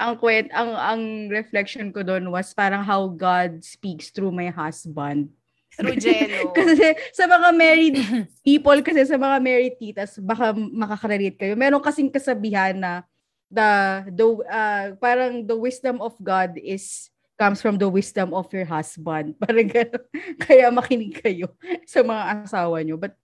ang 0.00 0.16
kwent, 0.16 0.48
ang, 0.56 0.72
ang 0.72 1.02
reflection 1.28 1.92
ko 1.92 2.00
doon 2.00 2.32
was 2.32 2.56
parang 2.56 2.80
how 2.80 3.04
God 3.04 3.60
speaks 3.60 4.08
through 4.08 4.32
my 4.32 4.48
husband. 4.48 5.28
Through 5.76 6.00
Jello. 6.00 6.50
kasi 6.56 6.96
sa 7.12 7.28
mga 7.28 7.48
married 7.52 7.96
people, 8.48 8.80
kasi 8.80 9.04
sa 9.04 9.20
mga 9.20 9.36
married 9.44 9.76
titas, 9.76 10.16
baka 10.16 10.56
makakarelate 10.56 11.36
kayo. 11.36 11.52
Meron 11.54 11.84
kasing 11.84 12.08
kasabihan 12.08 12.74
na 12.80 13.04
the, 13.52 13.68
the 14.08 14.26
uh, 14.48 14.86
parang 14.96 15.44
the 15.44 15.54
wisdom 15.54 16.00
of 16.00 16.16
God 16.24 16.56
is 16.56 17.12
comes 17.40 17.60
from 17.64 17.80
the 17.80 17.88
wisdom 17.88 18.36
of 18.36 18.52
your 18.52 18.68
husband. 18.68 19.32
Parang 19.40 19.64
gano'n. 19.64 20.04
Kaya 20.44 20.68
makinig 20.68 21.24
kayo 21.24 21.48
sa 21.88 22.04
mga 22.04 22.44
asawa 22.44 22.84
nyo. 22.84 23.00
But, 23.00 23.16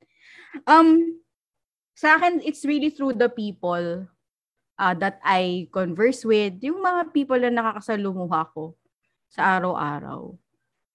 um, 0.64 1.20
sa 1.92 2.16
akin, 2.16 2.40
it's 2.40 2.64
really 2.64 2.88
through 2.88 3.20
the 3.20 3.28
people 3.28 4.08
uh, 4.78 4.94
that 4.96 5.18
I 5.24 5.68
converse 5.72 6.24
with. 6.24 6.60
Yung 6.62 6.80
mga 6.80 7.12
people 7.12 7.40
na 7.40 7.52
nakakasalumuha 7.52 8.52
ko 8.52 8.76
sa 9.28 9.58
araw-araw. 9.58 10.36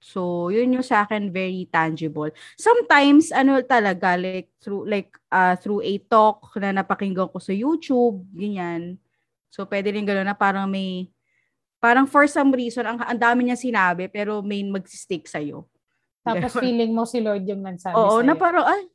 So, 0.01 0.49
yun 0.49 0.73
yung 0.73 0.85
sa 0.85 1.05
akin 1.05 1.29
very 1.29 1.69
tangible. 1.69 2.33
Sometimes, 2.57 3.29
ano 3.29 3.61
talaga, 3.61 4.17
like, 4.17 4.49
through, 4.57 4.89
like, 4.89 5.13
uh, 5.29 5.53
through 5.61 5.85
a 5.85 5.93
talk 6.09 6.49
na 6.57 6.73
napakinggan 6.73 7.29
ko 7.29 7.37
sa 7.37 7.53
YouTube, 7.53 8.25
ganyan. 8.33 8.97
So, 9.53 9.69
pwede 9.69 9.93
rin 9.93 10.07
gano'n 10.07 10.25
na 10.25 10.33
parang 10.33 10.65
may, 10.65 11.13
parang 11.77 12.09
for 12.09 12.25
some 12.25 12.49
reason, 12.49 12.81
ang, 12.81 12.97
ang 12.97 13.19
dami 13.19 13.45
niya 13.45 13.57
sinabi, 13.61 14.09
pero 14.09 14.41
may 14.41 14.65
mag-stick 14.65 15.29
sa'yo. 15.29 15.69
Tapos 16.21 16.53
Ganon. 16.53 16.63
feeling 16.65 16.91
mo 16.93 17.05
si 17.05 17.17
Lord 17.21 17.45
yung 17.45 17.61
nagsabi 17.65 17.97
Oo, 17.97 18.21
na 18.21 18.33
parang, 18.37 18.65
ay, 18.65 18.89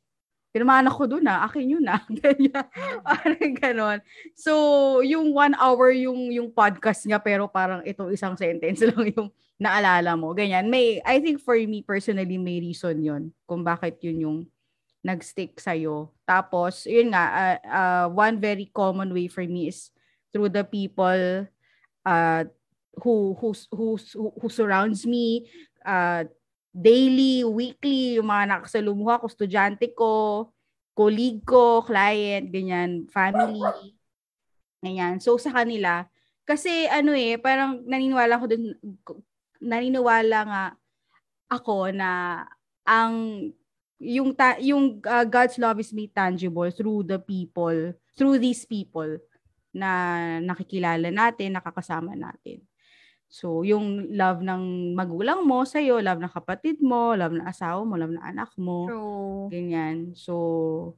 pinamanak 0.57 0.97
ko 0.97 1.05
doon 1.05 1.29
na, 1.29 1.45
akin 1.45 1.69
yun 1.69 1.85
na. 1.85 2.01
Ganyan. 2.25 2.65
parang 3.05 3.53
ganon. 3.61 3.99
So, 4.33 5.05
yung 5.05 5.37
one 5.37 5.53
hour 5.61 5.93
yung 5.93 6.33
yung 6.33 6.49
podcast 6.49 7.05
niya, 7.05 7.21
pero 7.21 7.45
parang 7.45 7.85
itong 7.85 8.09
isang 8.09 8.41
sentence 8.41 8.81
lang 8.89 9.13
yung 9.13 9.29
naalala 9.61 10.17
mo. 10.17 10.33
Ganyan. 10.33 10.73
May, 10.73 11.05
I 11.05 11.21
think 11.21 11.45
for 11.45 11.61
me 11.61 11.85
personally, 11.85 12.41
may 12.41 12.65
reason 12.65 13.05
yun 13.05 13.23
kung 13.45 13.61
bakit 13.61 14.01
yun 14.01 14.25
yung 14.25 14.39
nag-stick 15.05 15.61
sa'yo. 15.61 16.09
Tapos, 16.25 16.89
yun 16.89 17.13
nga, 17.13 17.25
uh, 17.29 17.59
uh, 17.69 18.07
one 18.09 18.41
very 18.41 18.73
common 18.73 19.13
way 19.13 19.29
for 19.29 19.45
me 19.45 19.69
is 19.69 19.93
through 20.33 20.49
the 20.49 20.65
people 20.65 21.45
uh, 22.09 22.43
who, 23.05 23.37
who, 23.39 23.53
who, 23.77 24.01
who 24.41 24.49
surrounds 24.49 25.05
me, 25.05 25.45
uh, 25.85 26.25
daily, 26.77 27.41
weekly, 27.41 28.21
yung 28.21 28.29
mga 28.29 28.45
nakasalumuha 28.53 29.25
ko, 29.25 29.33
estudyante 29.33 29.89
ko, 29.97 30.13
colleague 30.93 31.41
ko, 31.49 31.81
client, 31.81 32.53
ganyan, 32.53 33.09
family. 33.09 33.65
Ganyan. 34.85 35.17
So, 35.25 35.41
sa 35.41 35.57
kanila, 35.57 36.05
kasi 36.45 36.85
ano 36.93 37.17
eh, 37.17 37.41
parang 37.41 37.81
naniniwala 37.89 38.37
ko 38.37 38.45
dun, 38.45 38.77
naniniwala 39.59 40.39
nga 40.45 40.65
ako 41.49 41.97
na 41.97 42.45
ang 42.85 43.41
yung 43.97 44.37
ta- 44.37 44.61
yung 44.61 45.01
uh, 45.01 45.25
God's 45.25 45.57
love 45.57 45.81
is 45.81 45.97
made 45.97 46.13
tangible 46.13 46.69
through 46.69 47.09
the 47.09 47.17
people, 47.17 47.97
through 48.13 48.37
these 48.37 48.69
people 48.69 49.17
na 49.73 49.89
nakikilala 50.45 51.09
natin, 51.09 51.57
nakakasama 51.57 52.13
natin. 52.13 52.61
So, 53.27 53.67
yung 53.67 54.15
love 54.15 54.41
ng 54.41 54.95
magulang 54.95 55.43
mo 55.43 55.67
sa'yo, 55.67 55.99
love 55.99 56.23
ng 56.23 56.31
kapatid 56.31 56.79
mo, 56.79 57.13
love 57.19 57.35
ng 57.35 57.47
asawa 57.47 57.83
mo, 57.83 57.99
love 57.99 58.15
ng 58.15 58.23
anak 58.23 58.55
mo. 58.55 58.87
True. 58.87 59.51
Ganyan. 59.51 60.15
So, 60.15 60.95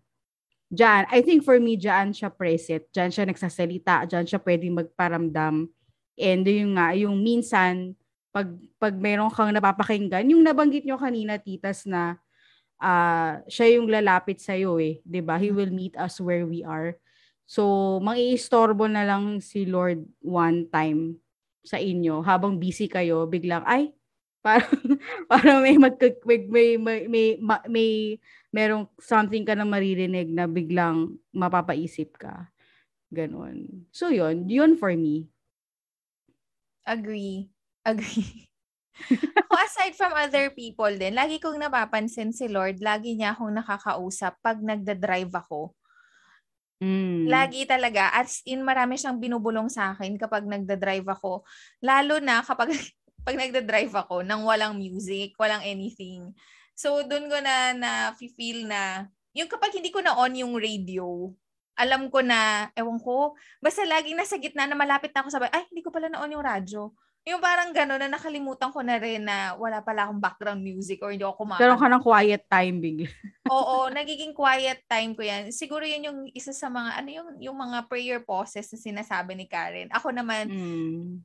dyan, 0.69 1.09
I 1.09 1.25
think 1.25 1.43
for 1.43 1.57
me, 1.57 1.81
dyan 1.81 2.13
siya 2.13 2.29
present. 2.29 2.85
Dyan 2.93 3.11
siya 3.11 3.25
nagsasalita. 3.25 4.05
Dyan 4.05 4.29
siya 4.29 4.41
pwedeng 4.45 4.77
magparamdam. 4.77 5.73
And 6.19 6.45
yung 6.45 6.77
nga, 6.77 6.93
yung 6.93 7.17
minsan, 7.25 7.97
pag, 8.29 8.53
pag 8.77 8.93
mayroon 8.93 9.33
kang 9.33 9.51
napapakinggan, 9.51 10.29
yung 10.29 10.45
nabanggit 10.45 10.85
nyo 10.85 11.01
kanina, 11.01 11.41
titas, 11.41 11.89
na 11.89 12.21
ah 12.79 13.43
siya 13.51 13.81
yung 13.81 13.91
lalapit 13.91 14.39
sa'yo 14.39 14.79
eh. 14.79 15.03
ba 15.25 15.41
He 15.41 15.51
will 15.51 15.73
meet 15.73 15.99
us 15.99 16.21
where 16.23 16.47
we 16.47 16.63
are. 16.63 16.95
So, 17.49 17.97
mang-iistorbo 18.05 18.85
na 18.87 19.09
lang 19.09 19.41
si 19.41 19.65
Lord 19.65 20.05
one 20.21 20.69
time 20.69 21.19
sa 21.65 21.79
inyo 21.81 22.23
habang 22.25 22.57
busy 22.59 22.87
kayo, 22.87 23.27
biglang, 23.29 23.63
ay, 23.67 23.93
Para, 24.39 24.63
para 25.31 25.59
may, 25.59 25.75
mag, 25.77 25.99
may, 26.25 26.39
may, 26.47 26.69
may, 26.79 26.99
may, 27.11 27.29
may, 27.67 27.91
merong 28.55 28.87
something 29.03 29.45
ka 29.45 29.53
na 29.53 29.67
maririnig 29.67 30.31
na 30.31 30.47
biglang 30.47 31.19
mapapaisip 31.35 32.17
ka. 32.17 32.49
Ganon. 33.11 33.89
So, 33.91 34.09
yun. 34.09 34.47
Yun 34.49 34.77
for 34.79 34.93
me. 34.95 35.29
Agree. 36.87 37.51
Agree. 37.85 38.49
ako 39.49 39.55
aside 39.63 39.95
from 39.95 40.13
other 40.17 40.51
people 40.51 40.91
din, 40.91 41.15
lagi 41.15 41.39
kong 41.39 41.61
napapansin 41.61 42.35
si 42.35 42.51
Lord, 42.51 42.83
lagi 42.83 43.15
niya 43.15 43.37
akong 43.37 43.55
nakakausap 43.55 44.37
pag 44.43 44.59
nagda-drive 44.59 45.31
ako. 45.31 45.73
Mm. 46.79 47.27
Lagi 47.27 47.67
talaga. 47.67 48.15
As 48.15 48.43
in, 48.47 48.63
marami 48.63 48.95
siyang 48.95 49.19
binubulong 49.19 49.67
sa 49.67 49.95
akin 49.95 50.15
kapag 50.15 50.47
nagda-drive 50.47 51.07
ako. 51.11 51.43
Lalo 51.83 52.23
na 52.23 52.43
kapag 52.43 52.71
pag 53.27 53.35
nagda-drive 53.35 53.93
ako 53.93 54.23
nang 54.23 54.47
walang 54.47 54.79
music, 54.79 55.35
walang 55.37 55.61
anything. 55.67 56.33
So, 56.79 57.03
doon 57.03 57.27
ko 57.27 57.37
na 57.43 57.75
na-feel 57.75 58.65
na, 58.71 59.11
yung 59.35 59.51
kapag 59.51 59.75
hindi 59.75 59.91
ko 59.91 59.99
na 59.99 60.15
on 60.15 60.33
yung 60.39 60.55
radio, 60.55 61.35
alam 61.75 62.07
ko 62.09 62.23
na, 62.23 62.71
ewan 62.79 63.03
ko, 63.03 63.35
basta 63.59 63.83
laging 63.83 64.15
nasa 64.15 64.39
gitna 64.39 64.65
na 64.67 64.79
malapit 64.79 65.11
na 65.11 65.27
ako 65.27 65.35
sabay, 65.35 65.51
ay, 65.51 65.67
hindi 65.69 65.83
ko 65.83 65.91
pala 65.91 66.07
na 66.07 66.23
on 66.23 66.31
yung 66.31 66.47
radyo. 66.47 66.95
Yung 67.29 67.45
parang 67.45 67.77
gano'n 67.77 68.01
na 68.01 68.09
nakalimutan 68.09 68.73
ko 68.73 68.81
na 68.81 68.97
rin 68.97 69.21
na 69.21 69.53
wala 69.61 69.85
pala 69.85 70.09
akong 70.09 70.17
background 70.17 70.65
music 70.65 71.05
or 71.05 71.13
hindi 71.13 71.29
ako 71.29 71.45
kumakanta. 71.45 71.61
Pero 71.61 71.77
ka 71.77 71.87
ng 71.93 72.05
quiet 72.05 72.43
time 72.49 72.77
bigla. 72.81 73.11
Oo, 73.53 73.93
nagiging 73.93 74.33
quiet 74.33 74.81
time 74.89 75.13
ko 75.13 75.21
yan. 75.21 75.53
Siguro 75.53 75.85
yun 75.85 76.09
yung 76.09 76.21
isa 76.33 76.57
sa 76.57 76.73
mga, 76.73 76.91
ano 76.97 77.09
yung, 77.13 77.29
yung 77.53 77.57
mga 77.61 77.85
prayer 77.85 78.25
pauses 78.25 78.65
na 78.73 78.79
sinasabi 78.81 79.37
ni 79.37 79.45
Karen. 79.45 79.93
Ako 79.93 80.09
naman, 80.09 80.49
mm. 80.49 81.21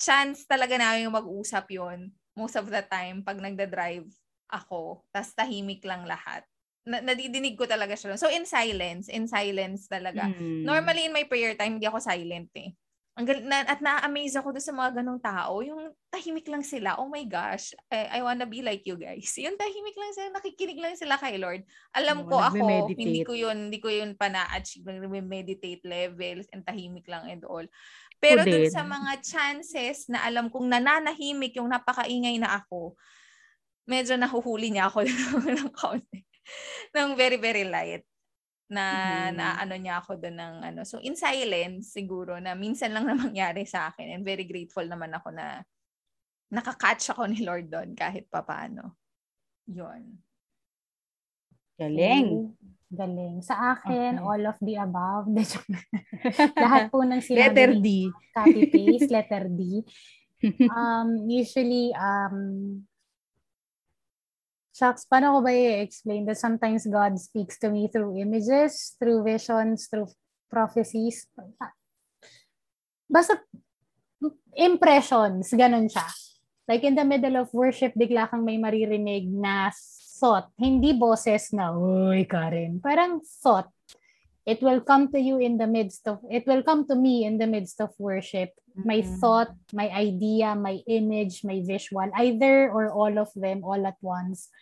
chance 0.00 0.48
talaga 0.48 0.80
na 0.80 0.96
yung 0.96 1.12
mag-usap 1.12 1.68
yon 1.68 2.08
most 2.32 2.56
of 2.56 2.68
the 2.72 2.84
time 2.88 3.20
pag 3.20 3.36
nagda-drive 3.36 4.08
ako. 4.48 5.04
Tapos 5.12 5.36
tahimik 5.36 5.84
lang 5.84 6.08
lahat. 6.08 6.48
Na, 6.88 7.04
nadidinig 7.04 7.60
ko 7.60 7.68
talaga 7.68 7.92
siya. 7.92 8.16
So 8.16 8.32
in 8.32 8.48
silence, 8.48 9.12
in 9.12 9.28
silence 9.28 9.84
talaga. 9.84 10.32
Mm. 10.32 10.64
Normally 10.64 11.08
in 11.08 11.12
my 11.12 11.28
prayer 11.28 11.52
time, 11.60 11.76
hindi 11.76 11.88
ako 11.88 12.00
silent 12.00 12.48
eh. 12.56 12.72
Ang 13.16 13.48
na, 13.48 13.64
at 13.64 13.80
na-amaze 13.80 14.36
ako 14.36 14.52
doon 14.52 14.66
sa 14.68 14.76
mga 14.76 15.00
ganong 15.00 15.16
tao. 15.24 15.64
Yung 15.64 15.88
tahimik 16.12 16.44
lang 16.52 16.60
sila. 16.60 17.00
Oh 17.00 17.08
my 17.08 17.24
gosh. 17.24 17.72
I, 17.88 18.20
I 18.20 18.24
wanna 18.24 18.44
be 18.44 18.60
like 18.60 18.84
you 18.84 19.00
guys. 19.00 19.32
Yung 19.40 19.56
tahimik 19.56 19.96
lang 19.96 20.12
sila, 20.12 20.28
nakikinig 20.36 20.76
lang 20.76 21.00
sila 21.00 21.16
kay 21.16 21.40
Lord. 21.40 21.64
Alam 21.96 22.28
oh, 22.28 22.28
ko 22.28 22.36
ako, 22.44 22.92
hindi 22.92 23.24
ko 23.24 23.32
yun, 23.32 23.72
hindi 23.72 23.80
ko 23.80 23.88
yun 23.88 24.12
pa 24.20 24.28
na-achieve. 24.28 24.84
Nagme-meditate 24.84 25.80
levels 25.88 26.44
and 26.52 26.60
tahimik 26.60 27.08
lang 27.08 27.24
and 27.32 27.40
all. 27.48 27.64
Pero 28.20 28.44
doon 28.44 28.68
sa 28.68 28.84
mga 28.84 29.24
chances 29.24 30.12
na 30.12 30.20
alam 30.20 30.52
kong 30.52 30.68
nananahimik 30.68 31.56
yung 31.56 31.72
napakaingay 31.72 32.36
na 32.36 32.60
ako, 32.60 33.00
medyo 33.88 34.12
nahuhuli 34.20 34.76
niya 34.76 34.92
ako 34.92 35.08
ng 35.56 35.72
kaunti. 35.72 36.20
ng 36.92 37.16
very, 37.16 37.40
very 37.40 37.64
light 37.64 38.04
na 38.66 38.84
mm-hmm. 38.90 39.34
na 39.38 39.46
ano 39.62 39.74
niya 39.78 39.94
ako 40.02 40.18
doon 40.18 40.36
ng 40.36 40.56
ano. 40.72 40.80
So 40.82 40.98
in 40.98 41.14
silence 41.14 41.94
siguro 41.94 42.38
na 42.42 42.58
minsan 42.58 42.90
lang 42.90 43.06
na 43.06 43.14
mangyari 43.14 43.62
sa 43.62 43.90
akin 43.90 44.18
and 44.18 44.26
very 44.26 44.46
grateful 44.46 44.82
naman 44.82 45.14
ako 45.14 45.30
na 45.30 45.62
nakakatch 46.50 47.14
ako 47.14 47.26
ni 47.30 47.46
Lord 47.46 47.70
doon 47.70 47.94
kahit 47.94 48.26
papaano. 48.26 48.94
'Yon. 49.66 50.02
Galing. 51.76 52.56
Galing. 52.86 53.42
Sa 53.42 53.76
akin, 53.76 54.16
okay. 54.16 54.24
all 54.24 54.42
of 54.48 54.58
the 54.62 54.78
above. 54.78 55.26
Lahat 56.64 56.88
po 56.88 57.02
ng 57.02 57.20
sinabi 57.20 57.42
letter 57.42 57.70
D. 57.82 57.88
Copy-paste, 58.32 59.10
letter 59.10 59.46
D. 59.50 59.82
Um, 60.68 61.26
usually, 61.32 61.96
um, 61.96 62.84
Shucks, 64.76 65.08
paano 65.08 65.32
ko 65.32 65.38
ba 65.40 65.56
i-explain 65.56 66.28
that 66.28 66.36
sometimes 66.36 66.84
God 66.84 67.16
speaks 67.16 67.56
to 67.64 67.72
me 67.72 67.88
through 67.88 68.20
images, 68.20 68.92
through 69.00 69.24
visions, 69.24 69.88
through 69.88 70.12
prophecies? 70.52 71.24
Basta 73.08 73.40
impressions, 74.52 75.48
ganun 75.56 75.88
siya. 75.88 76.04
Like 76.68 76.84
in 76.84 76.92
the 76.92 77.08
middle 77.08 77.40
of 77.40 77.48
worship, 77.56 77.96
bigla 77.96 78.28
kang 78.28 78.44
may 78.44 78.60
maririnig 78.60 79.32
na 79.32 79.72
thought. 80.20 80.52
Hindi 80.60 80.92
boses 80.92 81.56
na, 81.56 81.72
uy, 81.72 82.28
Karen. 82.28 82.76
Parang 82.76 83.24
thought. 83.24 83.72
It 84.44 84.60
will 84.60 84.84
come 84.84 85.08
to 85.10 85.18
you 85.18 85.40
in 85.40 85.56
the 85.56 85.66
midst 85.66 86.04
of, 86.04 86.20
it 86.28 86.44
will 86.44 86.62
come 86.62 86.84
to 86.92 86.94
me 86.94 87.24
in 87.24 87.40
the 87.40 87.48
midst 87.48 87.80
of 87.80 87.96
worship. 87.96 88.52
My 88.76 89.00
mm-hmm. 89.00 89.24
thought, 89.24 89.56
my 89.72 89.88
idea, 89.88 90.52
my 90.52 90.84
image, 90.84 91.42
my 91.48 91.64
visual, 91.64 92.12
either 92.12 92.68
or 92.68 92.92
all 92.92 93.16
of 93.16 93.32
them 93.32 93.64
all 93.64 93.80
at 93.80 93.96
once 94.04 94.52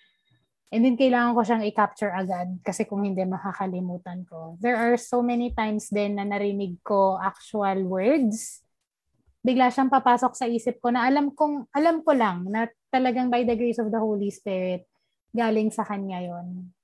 And 0.74 0.82
then 0.82 0.98
kailangan 0.98 1.38
ko 1.38 1.46
siyang 1.46 1.62
i-capture 1.70 2.10
agad 2.10 2.58
kasi 2.66 2.82
kung 2.82 3.06
hindi 3.06 3.22
makakalimutan 3.22 4.26
ko. 4.26 4.58
There 4.58 4.74
are 4.74 4.98
so 4.98 5.22
many 5.22 5.54
times 5.54 5.86
din 5.86 6.18
na 6.18 6.26
narinig 6.26 6.82
ko 6.82 7.14
actual 7.14 7.86
words. 7.86 8.66
Bigla 9.46 9.70
siyang 9.70 9.86
papasok 9.86 10.34
sa 10.34 10.50
isip 10.50 10.82
ko 10.82 10.90
na 10.90 11.06
alam 11.06 11.30
kong 11.30 11.70
alam 11.70 12.02
ko 12.02 12.10
lang 12.10 12.50
na 12.50 12.66
talagang 12.90 13.30
by 13.30 13.46
the 13.46 13.54
grace 13.54 13.78
of 13.78 13.94
the 13.94 14.02
Holy 14.02 14.34
Spirit 14.34 14.82
galing 15.30 15.70
sa 15.70 15.86
kanya 15.86 16.18
'yon. 16.18 16.74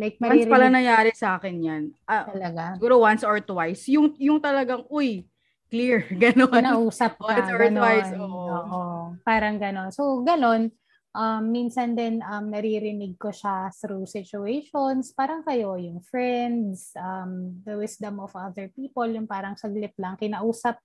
Like 0.00 0.16
maririnig. 0.16 0.48
Once 0.48 0.54
pala 0.56 0.68
nangyari 0.72 1.12
sa 1.12 1.36
akin 1.36 1.56
'yan. 1.60 1.82
Uh, 2.08 2.24
talaga. 2.24 2.80
Siguro 2.80 3.04
once 3.04 3.20
or 3.20 3.36
twice. 3.44 3.84
Yung 3.92 4.16
yung 4.16 4.40
talagang 4.40 4.88
uy, 4.88 5.28
clear, 5.68 6.08
gano'n. 6.24 6.64
Nausap 6.64 7.20
ka, 7.20 7.36
once 7.36 7.52
or 7.52 7.68
ganon. 7.68 7.84
twice. 7.84 8.10
Oo. 8.16 8.48
oo. 8.48 8.80
Parang 9.28 9.60
gano'n. 9.60 9.92
So, 9.92 10.24
gano'n 10.24 10.72
um, 11.14 11.42
minsan 11.50 11.94
din 11.98 12.22
um, 12.22 12.50
naririnig 12.50 13.18
ko 13.18 13.34
siya 13.34 13.70
through 13.74 14.06
situations, 14.06 15.10
parang 15.14 15.42
kayo, 15.42 15.74
yung 15.78 16.02
friends, 16.02 16.94
um, 16.98 17.58
the 17.66 17.74
wisdom 17.78 18.22
of 18.22 18.30
other 18.34 18.70
people, 18.74 19.06
yung 19.06 19.26
parang 19.26 19.58
saglit 19.58 19.94
lang, 19.98 20.14
kinausap 20.18 20.78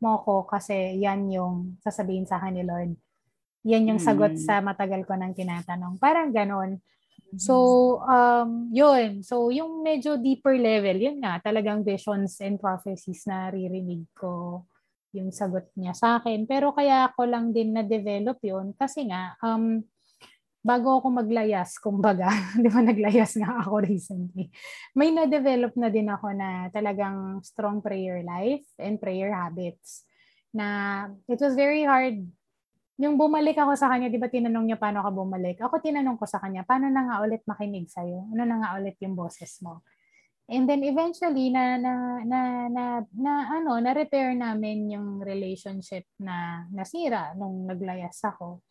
mo 0.00 0.20
ko 0.24 0.48
kasi 0.48 0.96
yan 1.00 1.28
yung 1.28 1.76
sasabihin 1.84 2.24
sa 2.24 2.40
akin 2.40 2.56
ni 2.56 2.64
Lord. 2.64 2.92
Yan 3.68 3.92
yung 3.92 4.00
sagot 4.00 4.40
mm. 4.40 4.40
sa 4.40 4.64
matagal 4.64 5.04
ko 5.04 5.12
nang 5.20 5.36
tinatanong. 5.36 6.00
Parang 6.00 6.32
ganon. 6.32 6.80
So, 7.38 7.54
um, 8.02 8.72
yun. 8.74 9.22
So, 9.22 9.54
yung 9.54 9.86
medyo 9.86 10.18
deeper 10.18 10.58
level, 10.58 10.98
yun 10.98 11.22
nga, 11.22 11.38
talagang 11.38 11.86
visions 11.86 12.42
and 12.42 12.58
prophecies 12.58 13.22
na 13.28 13.52
ririnig 13.54 14.02
ko 14.18 14.64
yung 15.16 15.34
sagot 15.34 15.66
niya 15.74 15.94
sa 15.94 16.18
akin. 16.22 16.46
Pero 16.46 16.70
kaya 16.70 17.10
ako 17.10 17.26
lang 17.26 17.50
din 17.50 17.74
na-develop 17.74 18.38
yun 18.42 18.72
kasi 18.78 19.10
nga, 19.10 19.34
um, 19.42 19.82
bago 20.60 21.00
ako 21.00 21.08
maglayas, 21.24 21.80
kumbaga, 21.80 22.28
di 22.62 22.68
ba 22.68 22.80
naglayas 22.84 23.32
nga 23.40 23.64
ako 23.64 23.80
recently, 23.80 24.52
may 24.92 25.10
na-develop 25.10 25.72
na 25.76 25.88
din 25.88 26.08
ako 26.08 26.36
na 26.36 26.68
talagang 26.70 27.40
strong 27.40 27.80
prayer 27.80 28.20
life 28.20 28.64
and 28.76 29.00
prayer 29.00 29.32
habits. 29.32 30.04
Na 30.52 31.06
it 31.26 31.40
was 31.40 31.56
very 31.56 31.86
hard. 31.88 32.20
Yung 33.00 33.16
bumalik 33.16 33.56
ako 33.56 33.72
sa 33.80 33.88
kanya, 33.88 34.12
di 34.12 34.20
ba 34.20 34.28
tinanong 34.28 34.68
niya 34.68 34.76
paano 34.76 35.00
ka 35.00 35.08
bumalik? 35.08 35.56
Ako 35.64 35.80
tinanong 35.80 36.20
ko 36.20 36.28
sa 36.28 36.36
kanya, 36.36 36.68
paano 36.68 36.92
na 36.92 37.08
nga 37.08 37.16
ulit 37.24 37.40
makinig 37.48 37.88
sa'yo? 37.88 38.28
Ano 38.36 38.42
na 38.44 38.56
nga 38.60 38.76
ulit 38.76 39.00
yung 39.00 39.16
boses 39.16 39.56
mo? 39.64 39.80
And 40.50 40.66
then 40.66 40.82
eventually 40.82 41.54
na 41.54 41.78
na 41.78 42.18
na 42.26 42.40
na, 42.66 42.84
na 43.14 43.32
ano, 43.54 43.78
na 43.78 43.94
repair 43.94 44.34
namin 44.34 44.90
yung 44.90 45.22
relationship 45.22 46.10
na 46.18 46.66
nasira 46.74 47.30
nung 47.38 47.70
naglayas 47.70 48.18
ako. 48.26 48.66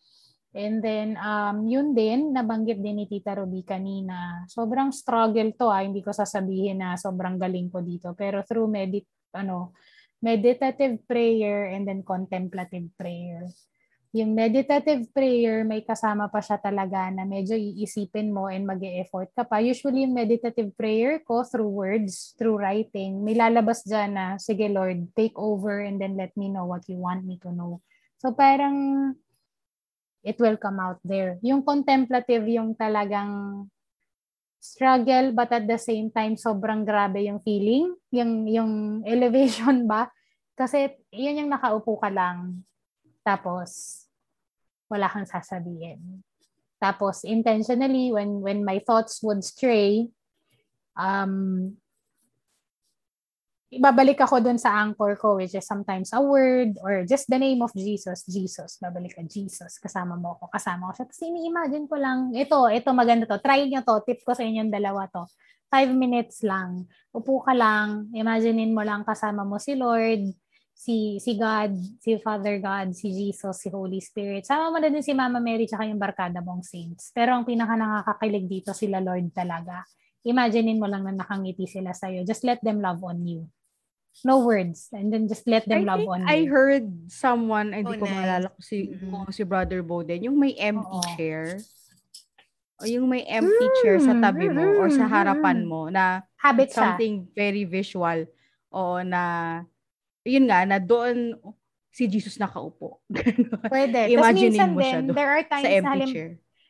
And 0.52 0.84
then 0.84 1.16
um 1.16 1.72
yun 1.72 1.96
din 1.96 2.36
nabanggit 2.36 2.84
din 2.84 3.00
ni 3.00 3.06
Tita 3.08 3.32
Ruby 3.32 3.64
kanina. 3.64 4.44
Sobrang 4.52 4.92
struggle 4.92 5.56
to 5.56 5.72
ah, 5.72 5.80
hindi 5.80 6.04
ko 6.04 6.12
sasabihin 6.12 6.84
na 6.84 7.00
sobrang 7.00 7.40
galing 7.40 7.72
ko 7.72 7.80
dito, 7.80 8.12
pero 8.12 8.44
through 8.44 8.68
medit 8.68 9.08
ano 9.32 9.72
meditative 10.20 11.00
prayer 11.08 11.72
and 11.72 11.88
then 11.88 12.04
contemplative 12.04 12.92
prayer 13.00 13.48
yung 14.10 14.34
meditative 14.34 15.06
prayer, 15.14 15.62
may 15.62 15.86
kasama 15.86 16.26
pa 16.34 16.42
siya 16.42 16.58
talaga 16.58 17.14
na 17.14 17.30
medyo 17.30 17.54
iisipin 17.54 18.34
mo 18.34 18.50
and 18.50 18.66
mag 18.66 18.82
effort 18.82 19.30
ka 19.38 19.46
pa. 19.46 19.62
Usually, 19.62 20.02
yung 20.02 20.18
meditative 20.18 20.74
prayer 20.74 21.22
ko 21.22 21.46
through 21.46 21.70
words, 21.70 22.34
through 22.34 22.58
writing, 22.58 23.22
may 23.22 23.38
lalabas 23.38 23.86
dyan 23.86 24.18
na, 24.18 24.26
sige 24.42 24.66
Lord, 24.66 25.14
take 25.14 25.38
over 25.38 25.86
and 25.86 26.02
then 26.02 26.18
let 26.18 26.34
me 26.34 26.50
know 26.50 26.66
what 26.66 26.82
you 26.90 26.98
want 26.98 27.22
me 27.22 27.38
to 27.38 27.54
know. 27.54 27.86
So 28.18 28.34
parang 28.34 29.14
it 30.26 30.42
will 30.42 30.58
come 30.58 30.82
out 30.82 30.98
there. 31.06 31.38
Yung 31.46 31.62
contemplative, 31.62 32.50
yung 32.50 32.74
talagang 32.74 33.70
struggle 34.58 35.32
but 35.38 35.54
at 35.56 35.70
the 35.70 35.80
same 35.80 36.12
time 36.12 36.34
sobrang 36.34 36.82
grabe 36.82 37.30
yung 37.30 37.40
feeling, 37.46 37.94
yung 38.10 38.50
yung 38.50 38.74
elevation 39.14 39.86
ba? 39.86 40.10
Kasi 40.58 40.98
yun 41.14 41.46
yung 41.46 41.54
nakaupo 41.54 42.02
ka 42.02 42.10
lang 42.10 42.66
tapos, 43.30 43.70
wala 44.90 45.06
kang 45.06 45.30
sasabihin. 45.30 46.26
Tapos, 46.82 47.22
intentionally, 47.22 48.10
when, 48.10 48.42
when 48.42 48.66
my 48.66 48.82
thoughts 48.82 49.22
would 49.22 49.46
stray, 49.46 50.10
um, 50.98 51.78
babalik 53.70 54.18
ako 54.18 54.42
dun 54.42 54.58
sa 54.58 54.82
anchor 54.82 55.14
ko, 55.14 55.38
which 55.38 55.54
is 55.54 55.62
sometimes 55.62 56.10
a 56.10 56.18
word 56.18 56.74
or 56.82 57.06
just 57.06 57.30
the 57.30 57.38
name 57.38 57.62
of 57.62 57.70
Jesus, 57.78 58.26
Jesus, 58.26 58.82
babalik 58.82 59.14
ka, 59.14 59.22
Jesus, 59.22 59.78
kasama 59.78 60.18
mo 60.18 60.42
ako, 60.42 60.50
kasama 60.50 60.90
ko 60.90 60.92
siya. 60.98 61.06
Tapos 61.06 61.22
ini-imagine 61.22 61.86
ko 61.86 61.96
lang, 62.02 62.34
ito, 62.34 62.58
ito 62.74 62.90
maganda 62.98 63.30
to, 63.30 63.38
try 63.38 63.62
nyo 63.70 63.86
to, 63.86 64.02
tip 64.10 64.26
ko 64.26 64.34
sa 64.34 64.42
inyong 64.42 64.74
dalawa 64.74 65.06
to. 65.14 65.30
Five 65.70 65.94
minutes 65.94 66.42
lang, 66.42 66.90
upo 67.14 67.46
ka 67.46 67.54
lang, 67.54 68.10
imaginein 68.10 68.74
mo 68.74 68.82
lang 68.82 69.06
kasama 69.06 69.46
mo 69.46 69.62
si 69.62 69.78
Lord, 69.78 70.34
si 70.80 71.20
si 71.20 71.36
God, 71.36 71.76
si 72.00 72.16
Father 72.24 72.56
God, 72.64 72.96
si 72.96 73.12
Jesus, 73.12 73.60
si 73.60 73.68
Holy 73.68 74.00
Spirit. 74.00 74.48
Sama 74.48 74.72
mo 74.72 74.80
na 74.80 74.88
din 74.88 75.04
si 75.04 75.12
Mama 75.12 75.44
Mary 75.44 75.68
tsaka 75.68 75.84
yung 75.84 76.00
barkada 76.00 76.40
mong 76.40 76.64
saints. 76.64 77.12
Pero 77.12 77.36
ang 77.36 77.44
pinaka 77.44 77.76
nakakakilig 77.76 78.48
dito 78.48 78.72
sila 78.72 79.04
Lord 79.04 79.36
talaga. 79.36 79.84
Imaginein 80.24 80.80
mo 80.80 80.88
lang 80.88 81.04
na 81.04 81.12
nakangiti 81.20 81.68
sila 81.68 81.92
sa'yo. 81.92 82.24
Just 82.24 82.48
let 82.48 82.64
them 82.64 82.80
love 82.80 83.04
on 83.04 83.20
you 83.28 83.44
no 84.28 84.44
words 84.44 84.92
and 84.92 85.14
then 85.14 85.32
just 85.32 85.48
let 85.48 85.64
them 85.64 85.88
I 85.88 85.96
love 85.96 86.04
on 86.12 86.22
I 86.28 86.44
you. 86.44 86.52
heard 86.52 86.86
someone, 87.08 87.72
hindi 87.72 87.96
Oh, 87.96 88.00
ko 88.04 88.06
nice. 88.08 88.16
maalala 88.20 88.48
kung 88.52 88.66
si, 88.66 88.78
Mhm. 88.84 89.12
kung 89.16 89.32
si 89.32 89.44
Brother 89.48 89.80
Boden, 89.80 90.20
yung 90.28 90.36
may 90.36 90.56
empty 90.60 90.84
Oo. 90.92 91.16
chair. 91.16 91.44
O 92.80 92.88
yung 92.88 93.08
may 93.12 93.24
empty 93.28 93.68
chair 93.80 94.00
sa 94.00 94.16
tabi 94.20 94.48
mo 94.48 94.64
or 94.80 94.88
sa 94.92 95.04
Mm, 95.08 95.12
harapan 95.12 95.58
mo 95.68 95.88
na 95.92 96.24
Habit 96.40 96.72
siya. 96.72 96.80
something 96.96 97.28
very 97.36 97.64
visual 97.68 98.24
o 98.72 99.04
na 99.04 99.64
yun 100.30 100.46
nga 100.46 100.64
na 100.64 100.78
doon 100.78 101.34
si 101.90 102.06
Jesus 102.06 102.38
nakaupo. 102.38 103.02
Pwede. 103.74 104.14
Minsan 104.14 104.78
mo 104.78 104.80
siya 104.80 105.02
doon 105.02 105.18
there 105.18 105.32
are 105.34 105.44
times 105.44 105.66
sa 105.66 105.74
empty 105.74 105.90
halim, 105.90 106.10
chair. 106.14 106.30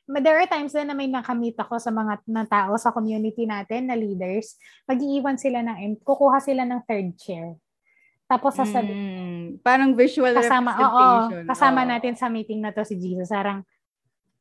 There 0.10 0.38
are 0.42 0.50
times 0.50 0.74
na 0.74 0.98
may 0.98 1.06
nakamit 1.06 1.54
ako 1.54 1.78
sa 1.78 1.94
mga 1.94 2.26
na 2.26 2.42
tao 2.48 2.74
sa 2.82 2.90
community 2.90 3.46
natin 3.46 3.92
na 3.92 4.00
leaders. 4.00 4.58
Mag-iiwan 4.90 5.38
sila 5.38 5.62
ng, 5.62 5.78
em- 5.86 6.02
kukuha 6.02 6.42
sila 6.42 6.66
ng 6.66 6.82
third 6.90 7.14
chair. 7.14 7.54
Tapos 8.26 8.58
sasabi, 8.58 8.90
Mm, 8.90 9.62
parang 9.62 9.94
visual 9.94 10.34
kasama, 10.34 10.74
oo, 10.78 10.82
representation. 10.86 11.46
kasama 11.50 11.82
Oo. 11.82 11.90
natin 11.94 12.14
sa 12.18 12.26
meeting 12.30 12.62
na 12.62 12.74
to 12.74 12.82
si 12.86 12.98
Jesus. 12.98 13.30
Parang, 13.30 13.62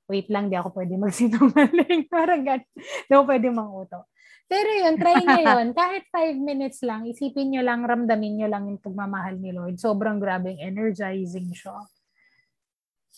wait 0.08 0.28
lang, 0.32 0.48
di 0.48 0.56
ako 0.56 0.72
pwede 0.72 0.96
magsinungaling. 0.96 2.08
Parang 2.12 2.40
gan, 2.44 2.60
di 3.04 3.12
ako 3.12 3.24
pwede 3.28 3.48
manguto. 3.52 4.08
Pero 4.48 4.68
yun, 4.72 4.96
try 4.96 5.20
nyo 5.20 5.38
yun. 5.60 5.66
Kahit 5.72 6.08
five 6.08 6.32
minutes 6.34 6.80
lang, 6.80 7.04
isipin 7.04 7.52
nyo 7.52 7.60
lang, 7.60 7.84
ramdamin 7.84 8.40
nyo 8.40 8.48
lang 8.48 8.64
yung 8.66 8.80
pagmamahal 8.80 9.36
ni 9.36 9.52
Lord. 9.52 9.76
Sobrang 9.76 10.16
grabing 10.16 10.56
energizing 10.58 11.52
siya. 11.52 11.76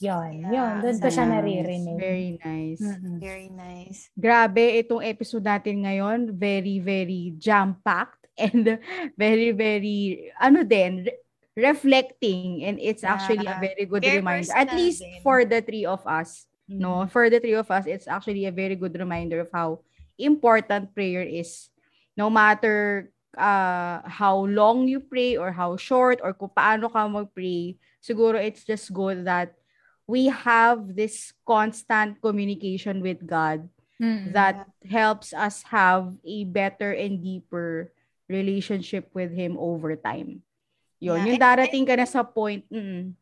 Yun, 0.01 0.49
Yeah, 0.49 0.51
yun. 0.51 0.75
Doon 0.81 0.97
ko 0.99 1.09
siya 1.09 1.27
Nice. 1.29 1.35
naririnig. 1.37 1.97
Very 2.01 2.31
nice. 2.41 2.81
Mm-mm. 2.81 3.17
Very 3.21 3.49
nice. 3.53 4.09
Grabe, 4.17 4.81
itong 4.81 5.05
episode 5.05 5.45
natin 5.45 5.85
ngayon, 5.85 6.33
very, 6.33 6.81
very 6.81 7.37
jam-packed 7.37 8.27
and 8.41 8.81
very, 9.15 9.53
very, 9.53 10.33
ano 10.41 10.65
din, 10.65 11.05
re- 11.05 11.21
reflecting. 11.55 12.65
And 12.65 12.81
it's 12.81 13.05
actually 13.05 13.45
a 13.45 13.55
Yeah. 13.55 13.61
very 13.61 13.85
good 13.85 14.01
Very 14.03 14.19
reminder. 14.19 14.51
At 14.57 14.73
least 14.73 15.05
din. 15.05 15.21
for 15.21 15.45
the 15.45 15.61
three 15.61 15.85
of 15.85 16.01
us. 16.09 16.49
No, 16.65 17.03
for 17.11 17.27
the 17.29 17.43
three 17.43 17.59
of 17.59 17.67
us, 17.67 17.85
it's 17.85 18.07
actually 18.07 18.47
a 18.47 18.55
very 18.55 18.79
good 18.79 18.95
reminder 18.95 19.43
of 19.43 19.51
how 19.53 19.83
important 20.25 20.95
prayer 20.95 21.23
is. 21.23 21.69
No 22.17 22.29
matter 22.29 23.11
uh, 23.39 24.05
how 24.05 24.45
long 24.45 24.89
you 24.89 25.01
pray 25.01 25.37
or 25.37 25.53
how 25.53 25.77
short 25.77 26.21
or 26.23 26.35
kung 26.35 26.53
paano 26.53 26.93
ka 26.93 27.09
mag-pray, 27.09 27.79
siguro 28.03 28.37
it's 28.37 28.65
just 28.65 28.93
good 28.93 29.25
that 29.25 29.57
we 30.05 30.27
have 30.27 30.97
this 30.97 31.33
constant 31.47 32.21
communication 32.21 33.01
with 33.01 33.25
God 33.25 33.65
Mm-mm. 33.97 34.35
that 34.35 34.67
helps 34.85 35.33
us 35.33 35.63
have 35.71 36.13
a 36.27 36.45
better 36.45 36.93
and 36.93 37.23
deeper 37.23 37.95
relationship 38.29 39.09
with 39.15 39.31
Him 39.31 39.57
over 39.57 39.95
time. 39.95 40.43
Yun, 41.01 41.25
Yeah, 41.25 41.27
yung 41.33 41.41
darating 41.41 41.87
ka 41.87 41.95
na 41.97 42.05
sa 42.05 42.27
point, 42.27 42.67
mm, 42.69 43.17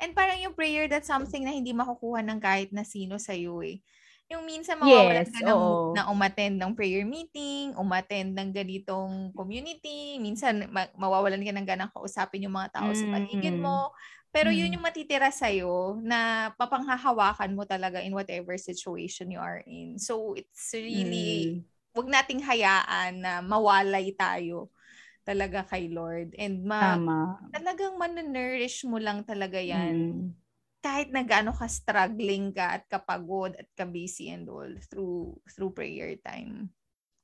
And 0.00 0.16
parang 0.16 0.40
yung 0.40 0.56
prayer, 0.56 0.88
that's 0.88 1.12
something 1.12 1.44
na 1.44 1.52
hindi 1.52 1.76
makukuha 1.76 2.24
ng 2.24 2.40
kahit 2.40 2.72
na 2.72 2.88
sino 2.88 3.20
sa'yo 3.20 3.60
eh. 3.60 3.84
Yung 4.30 4.46
minsan 4.46 4.78
Yes, 4.80 5.26
mawawalan 5.26 5.26
ka 5.34 5.42
ng, 5.42 5.58
oo. 5.58 5.90
na 5.90 6.06
umattend 6.06 6.54
ng 6.54 6.70
prayer 6.78 7.02
meeting, 7.02 7.74
umattend 7.74 8.30
ng 8.38 8.54
ganitong 8.54 9.34
community, 9.34 10.22
minsan 10.22 10.70
ma- 10.70 10.86
mawawalan 10.94 11.42
ka 11.42 11.50
ng 11.50 11.66
ganang 11.66 11.90
kausapin 11.90 12.46
yung 12.46 12.54
mga 12.54 12.70
tao 12.78 12.94
sa 12.94 13.10
paligid 13.10 13.58
Mm. 13.58 13.58
mo. 13.58 13.90
Pero 14.30 14.54
yun 14.54 14.70
Mm. 14.70 14.78
yung 14.78 14.86
matitira 14.86 15.34
sa'yo 15.34 15.98
na 16.06 16.54
papanghahawakan 16.54 17.58
mo 17.58 17.66
talaga 17.66 17.98
in 18.06 18.14
whatever 18.14 18.54
situation 18.54 19.34
you 19.34 19.42
are 19.42 19.66
in. 19.66 19.98
So 19.98 20.38
it's 20.38 20.70
really, 20.78 21.50
mm, 21.50 21.64
wag 21.90 22.06
nating 22.06 22.46
hayaan 22.46 23.26
na 23.26 23.42
mawalay 23.42 24.14
tayo 24.14 24.70
talaga 25.26 25.64
kay 25.66 25.90
Lord. 25.90 26.34
And 26.38 26.66
ma- 26.66 26.98
tama. 26.98 27.50
talagang 27.54 27.98
mananourish 27.98 28.86
mo 28.86 28.98
lang 28.98 29.22
talaga 29.26 29.58
yan 29.62 29.96
Mm. 29.98 30.39
Kahit 30.80 31.12
na 31.12 31.22
gaano 31.22 31.52
ka 31.52 31.68
struggling 31.68 32.52
ka 32.52 32.80
at 32.80 32.84
kapagod 32.88 33.52
at 33.56 33.68
ka-busy 33.76 34.32
and 34.32 34.48
all 34.48 34.72
through 34.88 35.36
through 35.52 35.72
prayer 35.76 36.16
time. 36.24 36.72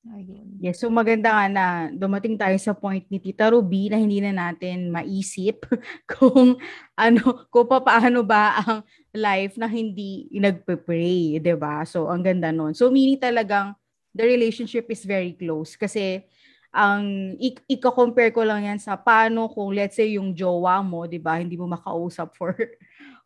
Ayun. 0.07 0.63
Yes, 0.63 0.79
so 0.79 0.87
maganda 0.87 1.35
nga 1.35 1.47
na 1.51 1.65
dumating 1.91 2.39
tayo 2.39 2.55
sa 2.63 2.71
point 2.71 3.03
ni 3.11 3.19
Tita 3.19 3.51
Ruby 3.51 3.91
na 3.91 3.99
hindi 3.99 4.23
na 4.23 4.31
natin 4.31 4.87
maisip 4.87 5.67
kung 6.13 6.55
ano, 6.95 7.23
kung 7.51 7.67
paano 7.67 8.23
ba 8.23 8.63
ang 8.63 8.87
life 9.11 9.59
na 9.59 9.67
hindi 9.67 10.31
nagpe-pray, 10.31 11.43
'di 11.43 11.55
ba? 11.59 11.83
So 11.83 12.07
ang 12.07 12.23
ganda 12.23 12.55
nun. 12.55 12.71
So 12.71 12.87
meaning 12.93 13.19
talagang 13.19 13.75
the 14.15 14.25
relationship 14.25 14.87
is 14.95 15.03
very 15.03 15.35
close 15.35 15.75
kasi 15.75 16.23
ang 16.71 17.35
ik- 17.41 17.67
iko-compare 17.67 18.31
ko 18.31 18.47
lang 18.47 18.69
yan 18.69 18.79
sa 18.79 18.95
paano 18.95 19.49
kung 19.51 19.75
let's 19.75 19.99
say 19.99 20.15
yung 20.15 20.37
jowa 20.37 20.87
mo, 20.87 21.09
'di 21.09 21.19
ba, 21.19 21.43
hindi 21.43 21.59
mo 21.59 21.67
makausap 21.67 22.31
for 22.39 22.55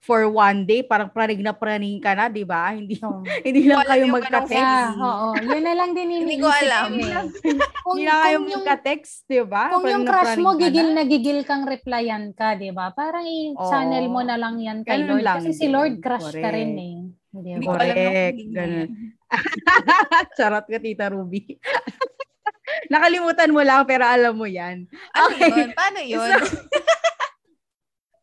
for 0.00 0.24
one 0.32 0.64
day, 0.64 0.80
parang 0.80 1.12
praning 1.12 1.44
na 1.44 1.52
praning 1.52 2.00
ka 2.00 2.16
na, 2.16 2.32
'di 2.32 2.44
ba? 2.48 2.72
Hindi 2.76 2.96
So, 2.96 3.20
hindi 3.44 3.68
lang 3.68 3.84
kayo 3.84 4.00
yung 4.08 4.16
magka-text. 4.16 4.96
oo. 4.96 5.28
Yun 5.44 5.62
na 5.62 5.74
lang 5.76 5.90
din 5.92 6.08
Hindi 6.08 6.40
iniisip 6.40 6.40
ko 6.40 6.48
alam 6.48 6.90
eh. 6.96 7.14
Kung, 7.84 7.96
Hindi 7.96 8.04
na 8.08 8.16
kayo 8.24 8.36
kung 8.40 8.48
yung, 8.48 8.56
magka-text, 8.64 9.14
'di 9.28 9.40
ba? 9.44 9.64
kung 9.72 9.84
Praning 9.84 9.92
yung 9.92 10.04
crush 10.08 10.36
mo, 10.40 10.50
ka 10.50 10.56
na. 10.56 10.60
gigil 10.64 10.88
na 10.96 11.02
gigil 11.04 11.38
kang 11.44 11.64
replyan 11.68 12.24
ka, 12.32 12.56
di 12.56 12.72
ba? 12.72 12.92
Parang 12.96 13.24
i-channel 13.24 14.04
mo 14.08 14.20
Oo. 14.24 14.28
na 14.28 14.36
lang 14.40 14.56
yan 14.56 14.80
kay 14.82 15.04
Ganun 15.04 15.20
Lord. 15.20 15.24
lang 15.24 15.36
Kasi 15.44 15.52
si 15.52 15.66
din. 15.68 15.72
Lord 15.76 15.94
crush 16.00 16.32
ka 16.32 16.48
rin 16.48 16.72
Correct. 16.72 16.80
eh. 16.80 16.96
Di 17.30 17.50
Hindi 17.54 17.66
ba? 17.66 17.70
ko 17.70 17.76
alam 17.76 17.94
yung 17.94 18.16
Correct. 18.16 18.38
Ganun. 18.50 18.88
Charot 20.36 20.66
ka, 20.66 20.78
Tita 20.80 21.06
Ruby. 21.12 21.40
Nakalimutan 22.88 23.50
mo 23.52 23.60
lang, 23.62 23.82
pero 23.84 24.04
alam 24.08 24.34
mo 24.34 24.48
yan. 24.48 24.88
Ano 25.14 25.28
Okay. 25.30 25.50
yun? 25.50 25.68
Paano 25.76 26.00
yun? 26.02 26.30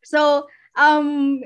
So, 0.03 0.47
um, 0.75 1.39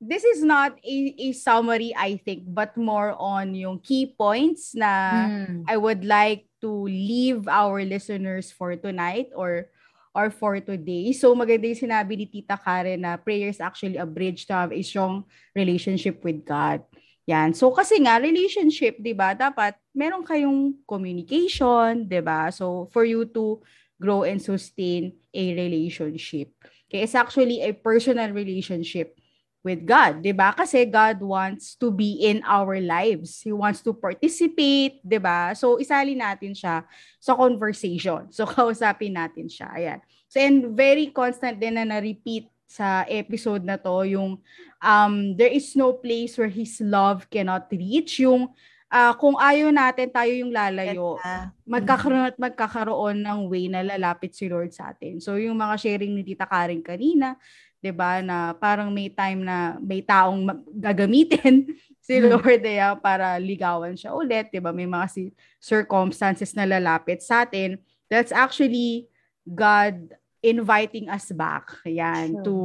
this 0.00 0.24
is 0.24 0.40
not 0.40 0.80
a, 0.80 0.96
a 1.20 1.32
summary, 1.36 1.92
I 1.92 2.16
think, 2.24 2.48
but 2.48 2.74
more 2.76 3.12
on 3.20 3.54
yung 3.54 3.78
key 3.84 4.16
points 4.16 4.72
na 4.74 5.28
Mm. 5.30 5.68
I 5.68 5.76
would 5.76 6.02
like 6.08 6.48
to 6.64 6.88
leave 6.88 7.44
our 7.46 7.84
listeners 7.84 8.48
for 8.48 8.74
tonight 8.80 9.28
or 9.36 9.68
or 10.16 10.32
for 10.32 10.58
today. 10.58 11.12
So 11.12 11.36
maganda 11.36 11.70
yung 11.70 11.84
sinabi 11.86 12.16
ni 12.16 12.26
Tita 12.26 12.56
Karen 12.58 13.04
na 13.04 13.20
prayer 13.20 13.52
is 13.52 13.60
actually 13.60 14.00
a 14.00 14.08
bridge 14.08 14.48
to 14.48 14.56
have 14.56 14.72
a 14.72 14.82
strong 14.82 15.28
relationship 15.54 16.24
with 16.24 16.42
God. 16.42 16.82
Yan. 17.28 17.54
So 17.54 17.70
kasi 17.70 18.00
nga 18.02 18.18
relationship, 18.18 18.98
'di 18.98 19.14
ba? 19.14 19.36
Dapat 19.36 19.78
meron 19.94 20.24
kayong 20.24 20.80
communication, 20.88 22.08
'di 22.08 22.20
ba? 22.24 22.50
So 22.50 22.90
for 22.90 23.04
you 23.06 23.28
to 23.36 23.60
grow 24.00 24.24
and 24.24 24.40
sustain 24.40 25.12
a 25.30 25.44
relationship. 25.54 26.56
Okay, 26.88 27.06
it's 27.06 27.14
actually 27.14 27.62
a 27.62 27.70
personal 27.70 28.32
relationship 28.34 29.19
with 29.60 29.84
God, 29.84 30.24
'di 30.24 30.32
ba? 30.32 30.56
Kasi 30.56 30.88
God 30.88 31.20
wants 31.20 31.76
to 31.76 31.92
be 31.92 32.24
in 32.24 32.40
our 32.48 32.80
lives. 32.80 33.44
He 33.44 33.52
wants 33.52 33.84
to 33.84 33.92
participate, 33.92 35.00
'di 35.04 35.20
ba? 35.20 35.52
So 35.52 35.76
isali 35.76 36.16
natin 36.16 36.56
siya 36.56 36.84
sa 37.20 37.32
conversation. 37.36 38.32
So 38.32 38.48
kausapin 38.50 39.16
natin 39.16 39.52
siya. 39.52 39.68
Ayan. 39.76 40.00
So 40.30 40.40
and 40.40 40.72
very 40.72 41.12
constant 41.12 41.60
din 41.60 41.76
na 41.76 41.84
na-repeat 41.84 42.48
sa 42.70 43.02
episode 43.10 43.66
na 43.66 43.74
to 43.74 44.06
yung 44.06 44.38
um 44.78 45.14
there 45.34 45.50
is 45.50 45.74
no 45.74 45.98
place 45.98 46.38
where 46.38 46.50
his 46.50 46.78
love 46.78 47.26
cannot 47.26 47.66
reach 47.74 48.22
yung 48.22 48.46
ah, 48.90 49.14
kung 49.18 49.38
ayaw 49.38 49.70
natin 49.70 50.10
tayo 50.10 50.30
yung 50.34 50.54
lalayo 50.54 51.18
Ah, 51.22 51.50
magkakaroon 51.66 52.26
at 52.26 52.36
magkakaroon 52.38 53.18
ng 53.22 53.38
way 53.46 53.70
na 53.70 53.86
lalapit 53.86 54.34
si 54.34 54.50
Lord 54.50 54.74
sa 54.74 54.90
atin. 54.90 55.22
So 55.22 55.38
yung 55.38 55.54
mga 55.58 55.78
sharing 55.78 56.14
ni 56.14 56.26
Tita 56.26 56.46
Karen 56.46 56.82
kanina, 56.82 57.38
'di 57.80 57.92
ba, 57.96 58.20
na 58.20 58.52
parang 58.52 58.92
may 58.92 59.08
time 59.08 59.40
na 59.42 59.80
may 59.80 60.04
taong 60.04 60.44
gagamitin 60.76 61.64
si 62.04 62.20
Hmm. 62.20 62.36
Lord 62.36 62.62
eh, 62.64 62.80
ah, 62.80 62.96
para 62.96 63.40
ligawan 63.40 63.96
siya 63.96 64.12
ulit, 64.12 64.52
'di 64.52 64.60
ba? 64.60 64.70
May 64.72 64.84
mga 64.88 65.06
si- 65.08 65.34
circumstances 65.58 66.52
na 66.52 66.68
lalapit 66.68 67.24
sa 67.24 67.48
atin. 67.48 67.80
That's 68.12 68.30
actually 68.30 69.08
God 69.48 70.12
inviting 70.44 71.08
us 71.08 71.32
back. 71.32 71.72
Yan, 71.88 72.36
Sure. 72.40 72.44
to 72.44 72.56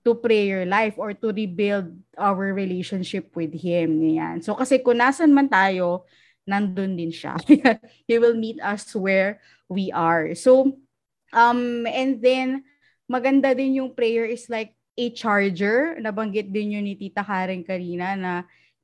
to 0.00 0.10
prayer 0.16 0.64
life 0.64 0.96
or 0.96 1.12
to 1.12 1.28
rebuild 1.28 1.92
our 2.16 2.56
relationship 2.56 3.30
with 3.36 3.52
Him. 3.52 4.00
Yan. 4.16 4.40
So 4.40 4.56
kasi 4.56 4.80
kung 4.80 4.98
nasan 4.98 5.30
man 5.36 5.46
tayo, 5.46 6.08
nandun 6.48 6.96
din 6.96 7.12
siya. 7.12 7.36
He 8.08 8.16
will 8.16 8.34
meet 8.34 8.58
us 8.64 8.88
where 8.96 9.38
we 9.70 9.92
are. 9.94 10.34
So, 10.34 10.74
Um, 11.30 11.86
and 11.86 12.18
then, 12.18 12.66
maganda 13.10 13.50
din 13.50 13.82
yung 13.82 13.90
prayer 13.90 14.22
is 14.22 14.46
like 14.46 14.70
a 14.94 15.10
charger. 15.10 15.98
Nabanggit 15.98 16.54
din 16.54 16.78
yun 16.78 16.86
ni 16.86 16.94
Tita 16.94 17.26
Karen 17.26 17.66
Karina 17.66 18.14
na 18.14 18.32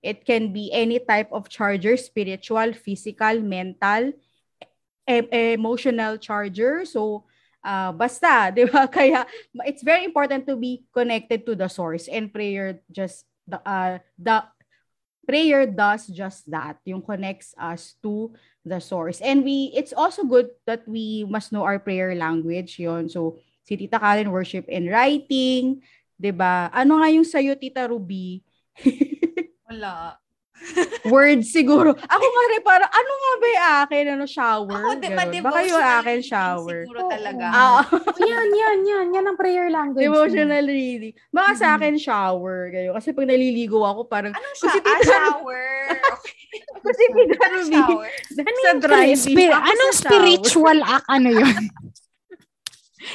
it 0.03 0.27
can 0.27 0.51
be 0.51 0.75
any 0.75 0.99
type 0.99 1.31
of 1.31 1.47
charger, 1.47 1.95
spiritual, 1.95 2.75
physical, 2.75 3.39
mental, 3.39 4.11
e- 5.07 5.55
emotional 5.55 6.19
charger. 6.19 6.83
So, 6.83 7.31
uh, 7.63 7.95
basta, 7.95 8.51
di 8.57 8.67
ba? 8.67 8.91
Kaya, 8.91 9.23
it's 9.63 9.87
very 9.87 10.03
important 10.03 10.47
to 10.51 10.59
be 10.59 10.83
connected 10.91 11.47
to 11.47 11.55
the 11.55 11.71
source 11.71 12.11
and 12.11 12.35
prayer 12.35 12.83
just, 12.91 13.31
the, 13.47 13.63
uh, 13.63 14.03
the 14.19 14.43
prayer 15.27 15.67
does 15.67 16.07
just 16.07 16.51
that. 16.51 16.79
Yung 16.87 17.03
connects 17.03 17.55
us 17.59 17.95
to 18.03 18.35
the 18.67 18.83
source. 18.83 19.23
And 19.23 19.43
we, 19.43 19.75
it's 19.75 19.95
also 19.95 20.23
good 20.23 20.51
that 20.67 20.87
we 20.87 21.27
must 21.31 21.51
know 21.51 21.63
our 21.63 21.79
prayer 21.79 22.15
language 22.15 22.79
yon 22.79 23.11
So, 23.11 23.39
si 23.67 23.75
Tita 23.75 23.99
Karen 23.99 24.31
worship 24.31 24.71
in 24.71 24.87
writing, 24.87 25.83
'di 26.15 26.31
ba? 26.31 26.71
Ano 26.71 27.03
nga 27.03 27.11
yung 27.11 27.27
sa'yo, 27.27 27.59
Tita 27.59 27.85
Ruby? 27.85 28.39
Wala. 29.67 30.15
Words 31.05 31.53
siguro. 31.53 31.93
Ako 31.93 32.25
nga 32.25 32.45
rin 32.49 32.63
parang, 32.65 32.89
ano 32.89 33.13
nga 33.13 33.33
ba 33.37 33.47
yung 33.47 33.67
akin? 33.85 34.05
Ano, 34.09 34.25
shower? 34.25 34.73
Ako, 34.73 34.89
di 34.97 35.09
ba. 35.13 35.23
Baka 35.45 35.61
yung 35.63 35.85
akin, 35.85 36.19
shower. 36.25 36.79
Siguro 36.89 37.05
talaga. 37.07 37.45
Ah, 37.47 37.85
yan, 38.25 38.49
yan, 38.49 38.79
yan. 38.83 39.07
Yan 39.13 39.27
ang 39.27 39.37
prayer 39.37 39.69
language. 39.69 40.01
devotional 40.01 40.65
reading. 40.65 41.13
Baka 41.29 41.51
sa 41.55 41.67
Mhm. 41.69 41.77
akin, 41.77 41.95
shower. 42.01 42.59
Ganyan. 42.73 42.95
Kasi 42.97 43.13
pag 43.13 43.29
naliligo 43.29 43.85
ako, 43.85 44.09
parang, 44.09 44.33
Anong 44.33 44.57
Kasi 44.57 44.65
siya? 44.65 44.81
Ah, 44.81 44.81
Tita- 44.81 45.05
shower. 45.05 45.67
Okay. 46.17 46.35
kasi 46.81 47.03
Tita 47.05 47.47
Ruby, 47.53 47.77
shower? 47.77 48.11
Ano 48.41 48.57
sa 48.57 48.65
yung 48.65 48.81
driving. 48.81 49.21
spir- 49.21 49.53
ako 49.53 49.61
sa 49.61 49.69
anong 49.69 49.95
spiritual 49.95 50.79
act? 50.81 51.07
Ano 51.07 51.29
yun? 51.29 51.57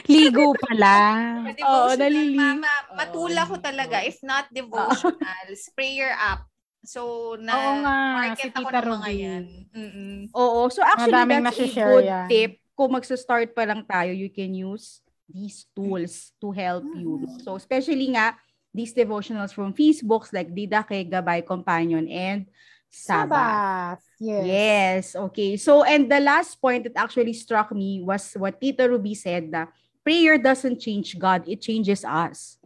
Ligo 0.07 0.53
pala. 0.55 0.95
Oo, 1.41 1.51
Devotional, 1.51 1.97
nalili- 1.99 2.37
mama, 2.37 2.71
matula 2.95 3.41
ko 3.45 3.55
talaga. 3.59 4.01
If 4.03 4.19
not 4.23 4.47
devotionals, 4.51 5.61
prayer 5.75 6.13
app. 6.15 6.47
So, 6.81 7.33
na 7.37 7.53
Oo 7.53 7.71
nga, 7.85 7.95
market 8.25 8.49
si 8.49 8.57
ako 8.57 8.67
ng 8.73 8.87
mga 8.89 9.09
yan. 9.13 9.43
Mm-mm. 9.69 10.17
Oo. 10.33 10.65
So 10.73 10.81
actually, 10.81 11.13
Madaming 11.13 11.45
that's 11.45 11.61
a 11.61 11.69
good 11.69 12.05
yan. 12.09 12.27
tip. 12.27 12.51
Kung 12.73 12.89
magsa-start 12.97 13.53
pa 13.53 13.69
lang 13.69 13.85
tayo, 13.85 14.09
you 14.09 14.33
can 14.33 14.49
use 14.57 15.05
these 15.29 15.69
tools 15.77 16.33
to 16.41 16.49
help 16.49 16.83
you. 16.97 17.21
Mm. 17.21 17.37
So 17.45 17.53
especially 17.53 18.09
nga, 18.17 18.33
these 18.73 18.97
devotionals 18.97 19.53
from 19.53 19.77
Facebooks 19.77 20.33
like 20.33 20.49
Didake, 20.49 21.05
Gabay 21.05 21.45
Companion, 21.45 22.09
and 22.09 22.49
Sabbath. 22.89 23.29
Sabbath. 23.29 24.01
Yes. 24.17 24.43
Yes. 24.43 25.03
Okay. 25.29 25.55
So, 25.55 25.83
and 25.85 26.09
the 26.09 26.19
last 26.19 26.59
point 26.59 26.89
that 26.89 26.97
actually 26.97 27.37
struck 27.37 27.71
me 27.71 28.01
was 28.01 28.33
what 28.35 28.57
Tita 28.59 28.89
Ruby 28.89 29.13
said 29.13 29.47
na 29.47 29.69
prayer 30.01 30.37
doesn't 30.37 30.81
change 30.81 31.17
God, 31.17 31.45
it 31.45 31.61
changes 31.61 32.05
us. 32.05 32.57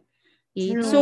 Okay? 0.56 0.72
True. 0.76 0.88
So, 0.88 1.00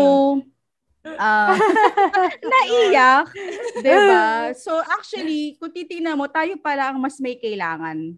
uh, 1.06 1.54
naiyak, 2.52 3.30
'di 3.82 3.96
ba? 4.08 4.50
So 4.56 4.80
actually, 4.82 5.56
kung 5.60 5.70
titingnan 5.70 6.18
mo, 6.18 6.26
tayo 6.26 6.56
pala 6.58 6.90
ang 6.90 6.98
mas 6.98 7.20
may 7.20 7.38
kailangan 7.38 8.16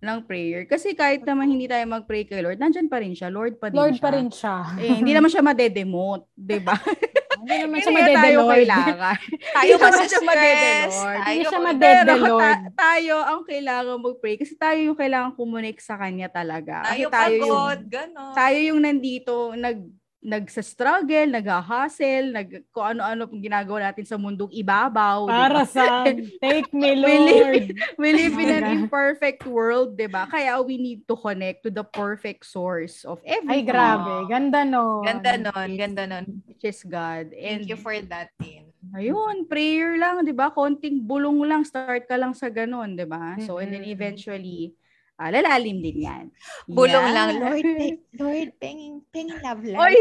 ng 0.00 0.18
prayer. 0.24 0.64
Kasi 0.64 0.96
kahit 0.96 1.22
naman 1.28 1.52
hindi 1.52 1.68
tayo 1.68 1.84
mag-pray 1.84 2.24
kay 2.24 2.40
Lord, 2.40 2.56
nandyan 2.56 2.88
pa 2.88 3.04
rin 3.04 3.12
siya. 3.12 3.28
Lord 3.28 3.60
pa 3.60 3.68
din 3.68 3.76
Lord 3.76 4.00
siya. 4.00 4.04
pa 4.04 4.10
rin 4.16 4.28
siya. 4.32 4.56
Eh, 4.80 4.96
hindi 4.96 5.12
naman 5.12 5.28
siya 5.28 5.44
madedemote, 5.44 6.24
'di 6.32 6.58
ba? 6.64 6.76
Hindi 7.40 7.54
naman 7.58 7.76
siya 7.76 7.90
Hindi 7.90 8.14
tayo. 8.14 8.38
Tayo 9.56 9.74
kasi 9.76 10.02
siya. 10.06 10.20
Tayo 10.20 11.20
Hindi 11.20 11.40
siya 11.40 11.50
kung- 11.50 11.64
made- 11.66 11.80
Pero 11.80 12.00
Dedelord. 12.06 12.40
ta- 12.40 12.62
tayo 12.74 13.14
ang 13.18 13.40
kailangan 13.42 13.96
mag-pray 13.98 14.36
kasi 14.36 14.52
tayo 14.54 14.78
yung 14.82 14.94
kailangan 14.94 15.32
kumunik 15.32 15.78
sa 15.78 15.96
kanya 15.96 16.28
talaga. 16.28 16.82
Kasi 16.82 17.02
Tayo 17.02 17.08
tayo 17.08 17.34
yung 17.34 17.48
pagod, 17.50 17.80
gano'n. 17.88 18.32
tayo 18.32 18.58
yung 18.60 18.80
nandito 18.80 19.34
nag 19.52 19.78
nagsa-struggle, 20.20 21.32
nag-hustle, 21.32 22.28
nag 22.30 22.48
kung 22.68 22.92
ano-ano 22.92 23.24
pong 23.24 23.40
ginagawa 23.40 23.88
natin 23.88 24.04
sa 24.04 24.14
mundong 24.14 24.52
ibabaw. 24.52 25.24
Para 25.24 25.64
sa 25.64 26.04
take 26.44 26.68
me, 26.70 26.92
We 26.92 27.16
live, 27.16 27.40
Lord. 27.40 27.66
we 27.96 28.08
live 28.12 28.36
in 28.36 28.50
an 28.52 28.66
imperfect 28.78 29.42
world, 29.44 29.96
'di 29.96 30.06
ba? 30.06 30.24
Kaya 30.26 30.60
we 30.60 30.76
need 30.76 31.04
to 31.04 31.16
connect 31.16 31.64
to 31.64 31.70
the 31.70 31.80
perfect 31.82 32.44
source 32.44 33.00
of 33.02 33.16
Ay, 33.22 33.40
everything. 33.40 33.64
grabe. 33.66 34.12
Ganda 34.28 34.60
no. 34.62 35.00
Ganda 35.00 35.32
nun, 35.36 35.70
ganda 35.74 36.02
nun. 36.04 36.24
Which 36.60 36.76
is 36.76 36.84
God. 36.84 37.32
And 37.32 37.64
Thank 37.64 37.72
you 37.72 37.80
for 37.80 37.96
that, 38.12 38.36
Tin. 38.36 38.68
Ayun, 38.92 39.48
prayer 39.48 39.96
lang, 39.96 40.20
'di 40.20 40.36
ba? 40.36 40.52
Konting 40.52 41.08
bulong 41.08 41.40
lang, 41.48 41.64
start 41.64 42.04
ka 42.04 42.20
lang 42.20 42.36
sa 42.36 42.52
ganun, 42.52 43.00
'di 43.00 43.08
ba? 43.08 43.40
So 43.48 43.64
and 43.64 43.72
then 43.72 43.88
eventually 43.88 44.76
ah, 45.16 45.32
lalalim 45.32 45.80
din 45.80 46.04
'yan. 46.04 46.24
Bulong 46.68 47.08
Yan. 47.08 47.12
lang, 47.16 47.28
Lord, 47.40 47.64
pe- 47.64 48.00
Lord, 48.20 48.48
penging, 48.60 49.00
penging 49.08 49.40
love 49.40 49.64
life. 49.64 49.80
Oy, 49.80 49.96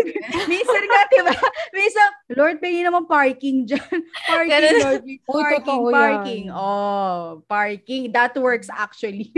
minsan 0.52 0.84
nga, 0.84 1.02
diba? 1.08 1.32
Minsan, 1.80 2.10
Lord, 2.36 2.56
pingin 2.60 2.84
naman 2.92 3.08
parking 3.08 3.64
dyan. 3.64 4.00
Parking. 4.28 4.84
Lord. 4.84 5.04
Parking, 5.32 5.80
yan. 5.80 5.96
parking. 5.96 6.46
Oh, 6.52 7.40
parking. 7.48 8.12
That 8.12 8.36
works 8.36 8.68
actually. 8.68 9.32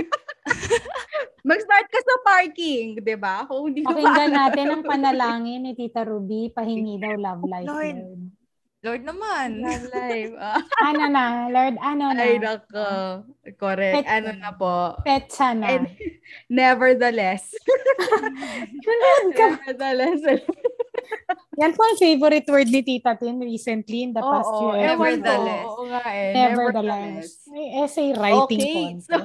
Mag-start 1.48 1.88
ka 1.88 2.00
sa 2.00 2.16
parking, 2.24 2.98
di 2.98 3.16
ba? 3.16 3.44
Kung 3.46 3.70
hindi 3.70 3.82
Pakinggan 3.82 4.30
pa- 4.30 4.38
natin 4.40 4.66
ang 4.70 4.84
panalangin 4.84 5.60
ni 5.62 5.74
Tita 5.74 6.02
Ruby. 6.02 6.50
Pahingi 6.50 6.98
daw 6.98 7.16
love 7.16 7.44
life, 7.44 7.66
Lord. 7.66 7.98
Lord. 7.98 8.22
Lord 8.82 9.04
naman. 9.06 9.62
Love 9.62 9.88
life. 9.90 10.34
Ah, 10.38 10.58
Ano 10.90 11.06
na, 11.06 11.26
Lord, 11.48 11.76
ano 11.78 12.06
na. 12.12 12.18
Ay, 12.20 12.38
nako. 12.38 12.86
Correct. 13.56 13.96
Pet- 13.96 14.10
Ano 14.12 14.30
na 14.34 14.52
po. 14.52 14.98
Petsa 15.02 15.54
na. 15.54 15.70
And 15.72 15.86
nevertheless. 16.50 17.54
Nevertheless. 19.38 20.42
Yan 21.60 21.76
po 21.76 21.84
ang 21.84 22.00
favorite 22.00 22.48
word 22.48 22.70
ni 22.72 22.82
Tita 22.82 23.14
Tin 23.14 23.38
recently 23.38 24.08
in 24.08 24.16
the 24.16 24.24
past 24.24 24.48
Oo, 24.50 24.72
few. 24.72 24.72
Nevertheless. 24.80 25.66
Oo 25.68 25.84
nga 25.92 26.04
eh. 26.10 26.32
Nevertheless. 26.32 27.28
May 27.52 27.68
essay 27.84 28.10
writing 28.16 28.62
Okay, 28.64 28.76
contest. 28.98 29.08
so 29.12 29.18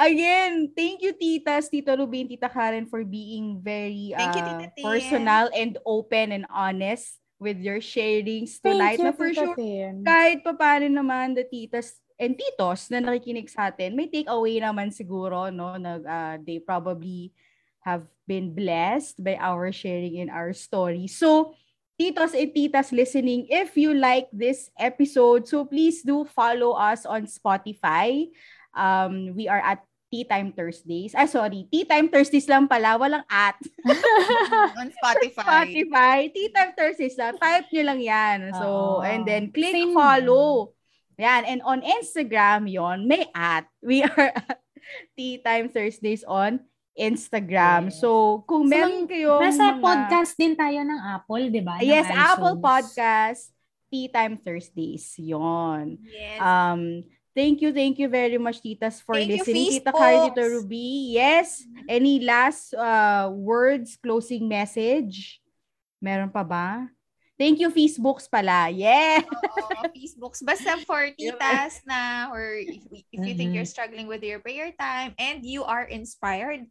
again, 0.00 0.72
thank 0.72 1.04
you 1.04 1.12
titas, 1.12 1.68
Tita 1.68 1.92
Ruby 1.94 2.24
and 2.24 2.30
Tita 2.32 2.48
Karen 2.48 2.88
for 2.88 3.04
being 3.04 3.60
very 3.60 4.16
Thank 4.16 4.34
you, 4.34 4.42
uh, 4.42 4.48
Tita 4.48 4.68
Tin. 4.72 4.84
personal 4.84 5.44
and 5.52 5.72
open 5.84 6.32
and 6.32 6.44
honest 6.48 7.20
with 7.36 7.60
your 7.60 7.84
sharings 7.84 8.56
Thank 8.58 8.80
tonight. 8.80 8.96
you, 8.96 9.04
na 9.04 9.12
for 9.12 9.28
Tita 9.28 9.52
sure, 9.52 9.56
Tin. 9.60 10.00
kahit 10.00 10.40
pa 10.40 10.56
paano 10.56 10.88
naman 10.88 11.36
the 11.36 11.44
titas 11.44 12.00
and 12.16 12.32
titos 12.32 12.88
na 12.88 13.04
nakikinig 13.04 13.52
sa 13.52 13.68
atin, 13.68 13.92
may 13.92 14.08
take 14.08 14.32
away 14.32 14.56
naman 14.56 14.88
siguro, 14.88 15.52
no? 15.52 15.76
Nag, 15.76 16.00
uh, 16.00 16.34
they 16.40 16.56
probably 16.56 17.28
have 17.86 18.02
been 18.26 18.50
blessed 18.50 19.22
by 19.22 19.38
our 19.38 19.70
sharing 19.70 20.18
in 20.18 20.28
our 20.28 20.50
story. 20.50 21.06
So, 21.06 21.54
titos 21.94 22.34
and 22.34 22.50
titas 22.50 22.90
listening, 22.90 23.46
if 23.46 23.78
you 23.78 23.94
like 23.94 24.26
this 24.34 24.68
episode, 24.74 25.46
so 25.46 25.62
please 25.64 26.02
do 26.02 26.26
follow 26.26 26.74
us 26.74 27.06
on 27.06 27.30
Spotify. 27.30 28.26
Um, 28.74 29.32
we 29.38 29.46
are 29.46 29.62
at 29.62 29.86
Tea 30.10 30.26
Time 30.26 30.50
Thursdays. 30.50 31.14
Ah, 31.14 31.30
sorry. 31.30 31.70
Tea 31.70 31.86
Time 31.86 32.10
Thursdays 32.10 32.50
lang 32.50 32.66
pala. 32.66 32.98
Walang 32.98 33.26
at. 33.30 33.58
On 34.78 34.90
Spotify. 34.90 35.42
Spotify. 35.42 36.18
Tea 36.30 36.50
Time 36.54 36.72
Thursdays 36.78 37.16
lang. 37.18 37.34
Type 37.38 37.66
nyo 37.74 37.82
lang 37.82 38.00
yan. 38.02 38.38
So, 38.54 38.66
Oo. 38.66 39.06
and 39.06 39.26
then 39.26 39.50
click 39.50 39.74
Same 39.74 39.94
follow. 39.94 40.76
Yan. 41.18 41.48
And 41.48 41.60
on 41.64 41.80
Instagram 41.80 42.68
yon 42.68 43.08
may 43.08 43.26
at. 43.34 43.66
We 43.80 44.04
are 44.04 44.30
at 44.36 44.60
Tea 45.16 45.40
Time 45.42 45.72
Thursdays 45.72 46.22
on 46.22 46.62
Instagram. 46.96 47.92
Yes. 47.92 48.00
So, 48.00 48.42
kung 48.48 48.66
So, 48.66 48.72
meron 48.72 49.04
kayong 49.04 49.40
Nasa 49.44 49.76
mga- 49.76 49.80
podcast 49.84 50.32
din 50.34 50.56
tayo 50.56 50.80
ng 50.80 51.00
Apple, 51.12 51.44
di 51.52 51.60
ba? 51.60 51.76
Ng 51.78 51.84
Yes, 51.84 52.08
Apple 52.08 52.56
iTunes. 52.56 52.64
Podcast. 52.64 53.42
Tea 53.86 54.08
Time 54.10 54.34
Thursdays. 54.34 55.14
Yon. 55.14 56.00
Yes. 56.02 56.40
Um, 56.42 57.06
thank 57.30 57.62
you, 57.62 57.70
thank 57.70 58.00
you 58.00 58.10
very 58.10 58.34
much, 58.34 58.58
Titas, 58.58 58.98
for 58.98 59.14
Thank 59.14 59.30
you, 59.30 59.44
listening. 59.44 59.78
Tita 59.78 59.92
Facebooks. 59.92 60.00
Kari, 60.00 60.18
Tita 60.34 60.44
Ruby. 60.50 60.90
Yes. 61.14 61.62
Any 61.86 62.18
last 62.18 62.74
uh, 62.74 63.30
words, 63.30 63.94
closing 63.94 64.48
message? 64.50 65.38
Meron 66.02 66.34
pa 66.34 66.42
ba? 66.42 66.90
Thank 67.36 67.60
you, 67.60 67.68
Facebooks 67.68 68.24
pala. 68.28 68.72
Yeah. 68.72 69.20
Oo, 69.60 69.92
Facebooks. 69.92 70.40
Basta 70.40 70.80
for 70.88 71.04
titas 71.20 71.84
na 71.84 72.32
or 72.32 72.56
if, 72.56 72.80
if 73.12 73.20
you 73.20 73.36
think 73.36 73.52
Mhm. 73.52 73.54
you're 73.60 73.68
struggling 73.68 74.08
with 74.08 74.24
your 74.24 74.40
prayer 74.40 74.72
time 74.80 75.12
and 75.20 75.44
you 75.44 75.60
are 75.64 75.84
inspired 75.84 76.64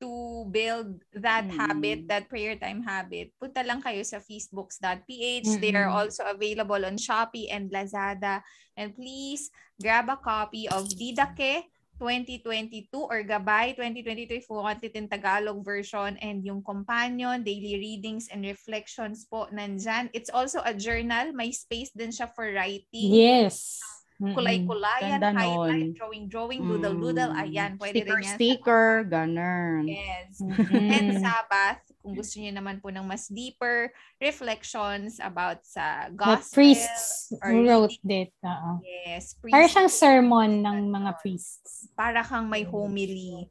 to 0.00 0.08
build 0.48 1.00
that 1.12 1.44
Mm. 1.48 1.56
habit, 1.56 1.98
that 2.08 2.28
prayer 2.28 2.56
time 2.56 2.80
habit, 2.84 3.32
punta 3.36 3.60
lang 3.64 3.80
kayo 3.84 4.00
sa 4.04 4.20
facebooks.ph. 4.20 5.44
They 5.60 5.72
are 5.76 5.88
Mhm. 5.88 5.96
also 5.96 6.24
available 6.24 6.84
on 6.84 6.96
Shopee 6.96 7.52
and 7.52 7.68
Lazada. 7.68 8.40
And 8.76 8.96
please 8.96 9.48
grab 9.76 10.08
a 10.08 10.16
copy 10.16 10.68
of 10.68 10.88
Didake 10.88 11.68
2022 12.00 12.88
or 12.96 13.20
Gabay 13.28 13.76
2023 13.76 14.40
Fukat 14.48 14.80
in 14.96 15.04
Tagalog 15.04 15.60
version 15.60 16.16
and 16.24 16.40
yung 16.40 16.64
companion, 16.64 17.44
daily 17.44 17.76
readings 17.76 18.32
and 18.32 18.40
reflections 18.40 19.28
po 19.28 19.44
nandyan. 19.52 20.08
It's 20.16 20.32
also 20.32 20.64
a 20.64 20.72
journal. 20.72 21.36
May 21.36 21.52
space 21.52 21.92
din 21.92 22.08
siya 22.08 22.32
for 22.32 22.48
writing. 22.48 23.12
Yes. 23.12 23.84
Kulay-kulayan, 24.20 25.16
highlight, 25.16 25.96
drawing-drawing, 25.96 26.60
doodle-doodle, 26.60 27.32
Mm. 27.32 27.40
ayan, 27.40 27.70
pwede 27.74 27.96
sticker, 27.98 28.12
rin 28.12 28.20
yan. 28.20 28.28
sa- 28.28 28.36
sticker, 28.36 28.86
ganun. 29.08 29.82
Yes. 29.88 30.30
Mm-mm. 30.38 30.92
And 30.92 31.08
Sabbath, 31.18 31.80
kung 31.98 32.12
gusto 32.12 32.36
niyo 32.36 32.52
naman 32.52 32.78
po 32.78 32.88
ng 32.88 33.00
mas 33.02 33.26
deeper 33.26 33.88
reflections 34.20 35.16
about 35.18 35.64
sa 35.64 36.08
The 36.08 36.16
gospel. 36.16 36.52
priests 36.54 37.32
or 37.40 37.50
wrote 37.58 37.96
it. 38.02 38.32
Oo. 38.40 38.70
Yes. 38.80 39.34
Para 39.34 39.64
priest- 39.64 39.72
siyang 39.72 39.90
sermon 39.90 40.50
ng 40.60 40.78
mga 40.86 41.10
priests. 41.16 41.88
Para 41.92 42.20
kang 42.20 42.44
may 42.44 42.62
homily. 42.62 43.48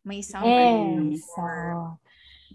May 0.00 0.20
some 0.20 0.44
Yes. 0.44 1.22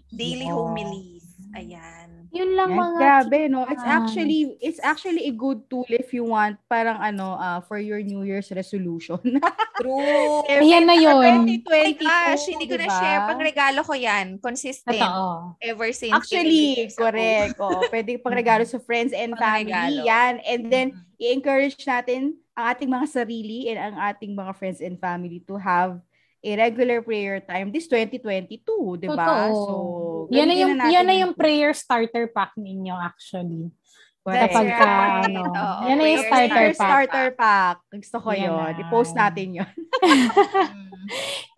daily 0.08 0.48
Oo. 0.48 0.64
homilies. 0.66 1.26
Ayan. 1.52 2.09
Yun 2.30 2.54
lang 2.54 2.70
Yan, 2.70 2.78
mga 2.78 2.94
grabe, 2.94 3.38
no? 3.50 3.66
It's 3.66 3.82
actually, 3.82 4.40
it's 4.62 4.78
actually 4.78 5.26
a 5.26 5.34
good 5.34 5.66
tool 5.66 5.82
if 5.90 6.14
you 6.14 6.22
want 6.22 6.62
parang 6.70 6.96
ano, 6.96 7.34
uh, 7.34 7.58
for 7.60 7.82
your 7.82 7.98
New 8.00 8.22
Year's 8.22 8.54
resolution. 8.54 9.18
True. 9.80 10.46
Ayan 10.46 10.86
na 10.86 10.94
yun. 10.94 11.46
2022, 11.66 12.06
Oh 12.06 12.06
gosh, 12.06 12.46
hindi 12.46 12.66
ko 12.70 12.76
diba? 12.78 12.86
na-share. 12.86 13.20
Pang 13.26 13.40
regalo 13.42 13.80
ko 13.82 13.94
yan. 13.98 14.38
Consistent. 14.38 14.94
Totoo. 14.94 15.58
Ever 15.58 15.90
since. 15.90 16.14
Actually, 16.14 16.86
correct. 16.94 17.58
Oo, 17.58 17.82
pwede 17.90 18.14
pang 18.22 18.36
regalo 18.36 18.62
sa 18.62 18.78
friends 18.78 19.10
and 19.10 19.34
family. 19.34 19.74
Pang-regalo. 19.74 20.02
Yan. 20.06 20.34
And 20.46 20.60
then, 20.70 20.86
Mhm. 20.94 21.18
i-encourage 21.18 21.82
natin 21.82 22.38
ang 22.54 22.64
ating 22.70 22.88
mga 22.88 23.06
sarili 23.10 23.72
and 23.72 23.78
ang 23.80 23.96
ating 23.98 24.32
mga 24.32 24.52
friends 24.54 24.78
and 24.78 25.00
family 25.00 25.42
to 25.44 25.58
have 25.58 25.98
a 26.40 26.52
regular 26.56 27.04
prayer 27.04 27.36
time 27.40 27.68
this 27.68 27.84
2022, 27.84 28.96
di 28.96 29.08
ba? 29.08 29.50
Totoo. 29.50 29.58
So, 30.26 30.34
Yan 30.34 30.46
na 30.46 30.54
yung, 30.54 30.74
natin 30.76 30.92
yan 30.92 31.04
na 31.04 31.14
yun. 31.14 31.22
yung 31.22 31.34
prayer 31.34 31.72
starter 31.72 32.26
pack 32.28 32.52
ninyo 32.56 32.92
actually. 32.92 33.70
Correct. 34.20 34.52
Kapag 34.52 34.66
ka, 34.68 34.88
ano, 35.26 35.40
Oo, 35.48 35.82
yan 35.88 35.96
na 35.96 36.06
yung 36.06 36.24
starter 36.28 36.66
pack. 36.68 36.76
starter 36.76 37.28
pack. 37.32 37.76
Gusto 37.88 38.16
ko 38.20 38.28
Yan 38.30 38.42
yun. 38.44 38.60
na. 38.60 38.76
I-post 38.76 39.12
natin 39.14 39.48
yun. 39.56 39.70
Mm. 40.00 40.86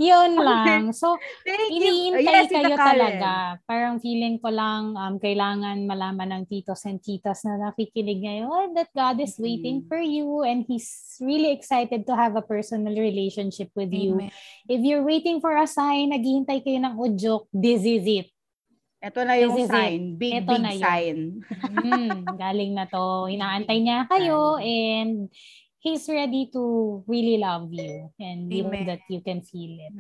Yun 0.01 0.33
lang. 0.39 0.83
So, 0.95 1.19
Thank 1.45 1.69
you. 1.69 1.83
iniintay 2.15 2.25
Yes, 2.25 2.49
kayo 2.49 2.73
talaga. 2.73 3.33
Parang 3.67 3.99
feeling 3.99 4.39
ko 4.39 4.49
lang 4.49 4.95
um, 4.95 5.19
kailangan 5.19 5.83
malaman 5.85 6.41
ng 6.41 6.43
titos 6.47 6.87
and 6.87 7.03
titas 7.03 7.43
na 7.43 7.59
nakikinig 7.61 8.23
ngayon 8.23 8.73
that 8.73 8.89
God 8.95 9.21
is 9.21 9.37
Mm. 9.37 9.43
waiting 9.43 9.79
for 9.85 9.99
you 9.99 10.41
and 10.43 10.65
He's 10.65 10.89
really 11.21 11.51
excited 11.51 12.07
to 12.07 12.15
have 12.15 12.33
a 12.33 12.45
personal 12.45 12.95
relationship 12.95 13.69
with 13.75 13.91
you. 13.91 14.23
Amen. 14.23 14.33
If 14.65 14.81
you're 14.81 15.05
waiting 15.05 15.43
for 15.43 15.53
a 15.53 15.67
sign, 15.67 16.15
naghihintay 16.15 16.63
kayo 16.63 16.79
ng 16.81 16.95
udyok, 16.97 17.51
this 17.53 17.83
is 17.83 18.07
it. 18.07 18.29
Ito 19.03 19.21
na 19.27 19.35
yung 19.35 19.59
This 19.59 19.67
it. 19.67 19.75
sign. 19.75 20.03
Big, 20.15 20.35
Ito 20.47 20.55
big 20.55 20.79
sign. 20.79 21.19
Mm, 21.83 22.39
galing 22.39 22.73
na 22.79 22.87
to. 22.87 23.27
Inaantay 23.27 23.83
niya 23.83 24.07
kayo 24.07 24.63
and 24.63 25.27
He's 25.83 26.07
ready 26.07 26.47
to 26.55 27.03
really 27.11 27.43
love 27.43 27.75
you 27.75 28.07
and 28.23 28.47
we 28.47 28.63
hope 28.63 28.71
Amen. 28.71 28.87
that 28.87 29.03
you 29.11 29.19
can 29.19 29.43
feel 29.43 29.75
it. 29.83 29.95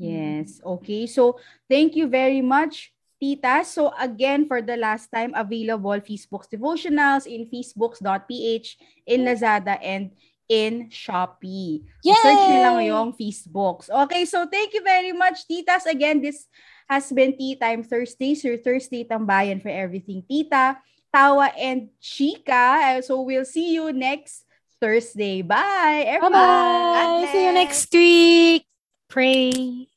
Yes. 0.00 0.64
Okay. 0.64 1.04
So, 1.04 1.36
thank 1.68 1.92
you 1.92 2.08
very 2.08 2.40
much, 2.40 2.88
Tita. 3.20 3.68
So, 3.68 3.92
again, 4.00 4.48
for 4.48 4.64
the 4.64 4.80
last 4.80 5.12
time, 5.12 5.36
available 5.36 6.00
Facebook's 6.00 6.48
devotionals 6.48 7.28
in 7.28 7.52
facebooks.ph, 7.52 8.80
in 9.04 9.28
Lazada, 9.28 9.76
and 9.84 10.16
in 10.48 10.88
Shopee. 10.88 11.84
So, 12.00 12.16
Search 12.24 12.42
nyo 12.48 12.58
lang 12.64 12.76
Yay! 12.80 12.88
yung 12.88 13.12
Facebooks. 13.12 13.92
Okay. 13.92 14.24
So, 14.24 14.48
thank 14.48 14.72
you 14.72 14.80
very 14.80 15.12
much, 15.12 15.44
Titas. 15.44 15.84
Again, 15.84 16.24
this 16.24 16.48
has 16.88 17.12
been 17.12 17.36
Tea 17.36 17.56
Time 17.56 17.84
Thursdays, 17.84 18.42
your 18.42 18.56
Thursday 18.56 19.04
tambayan 19.04 19.60
for 19.60 19.68
everything 19.68 20.24
Tita, 20.24 20.80
Tawa, 21.14 21.52
and 21.56 21.92
Chika. 22.00 22.98
Uh, 22.98 23.02
So, 23.02 23.20
we'll 23.20 23.44
see 23.44 23.74
you 23.76 23.92
next 23.92 24.44
Thursday. 24.80 25.42
Bye, 25.42 26.04
everyone. 26.06 26.32
Bye-bye! 26.32 27.28
See 27.32 27.44
you 27.44 27.52
next 27.52 27.92
week! 27.92 28.64
Pray. 29.08 29.87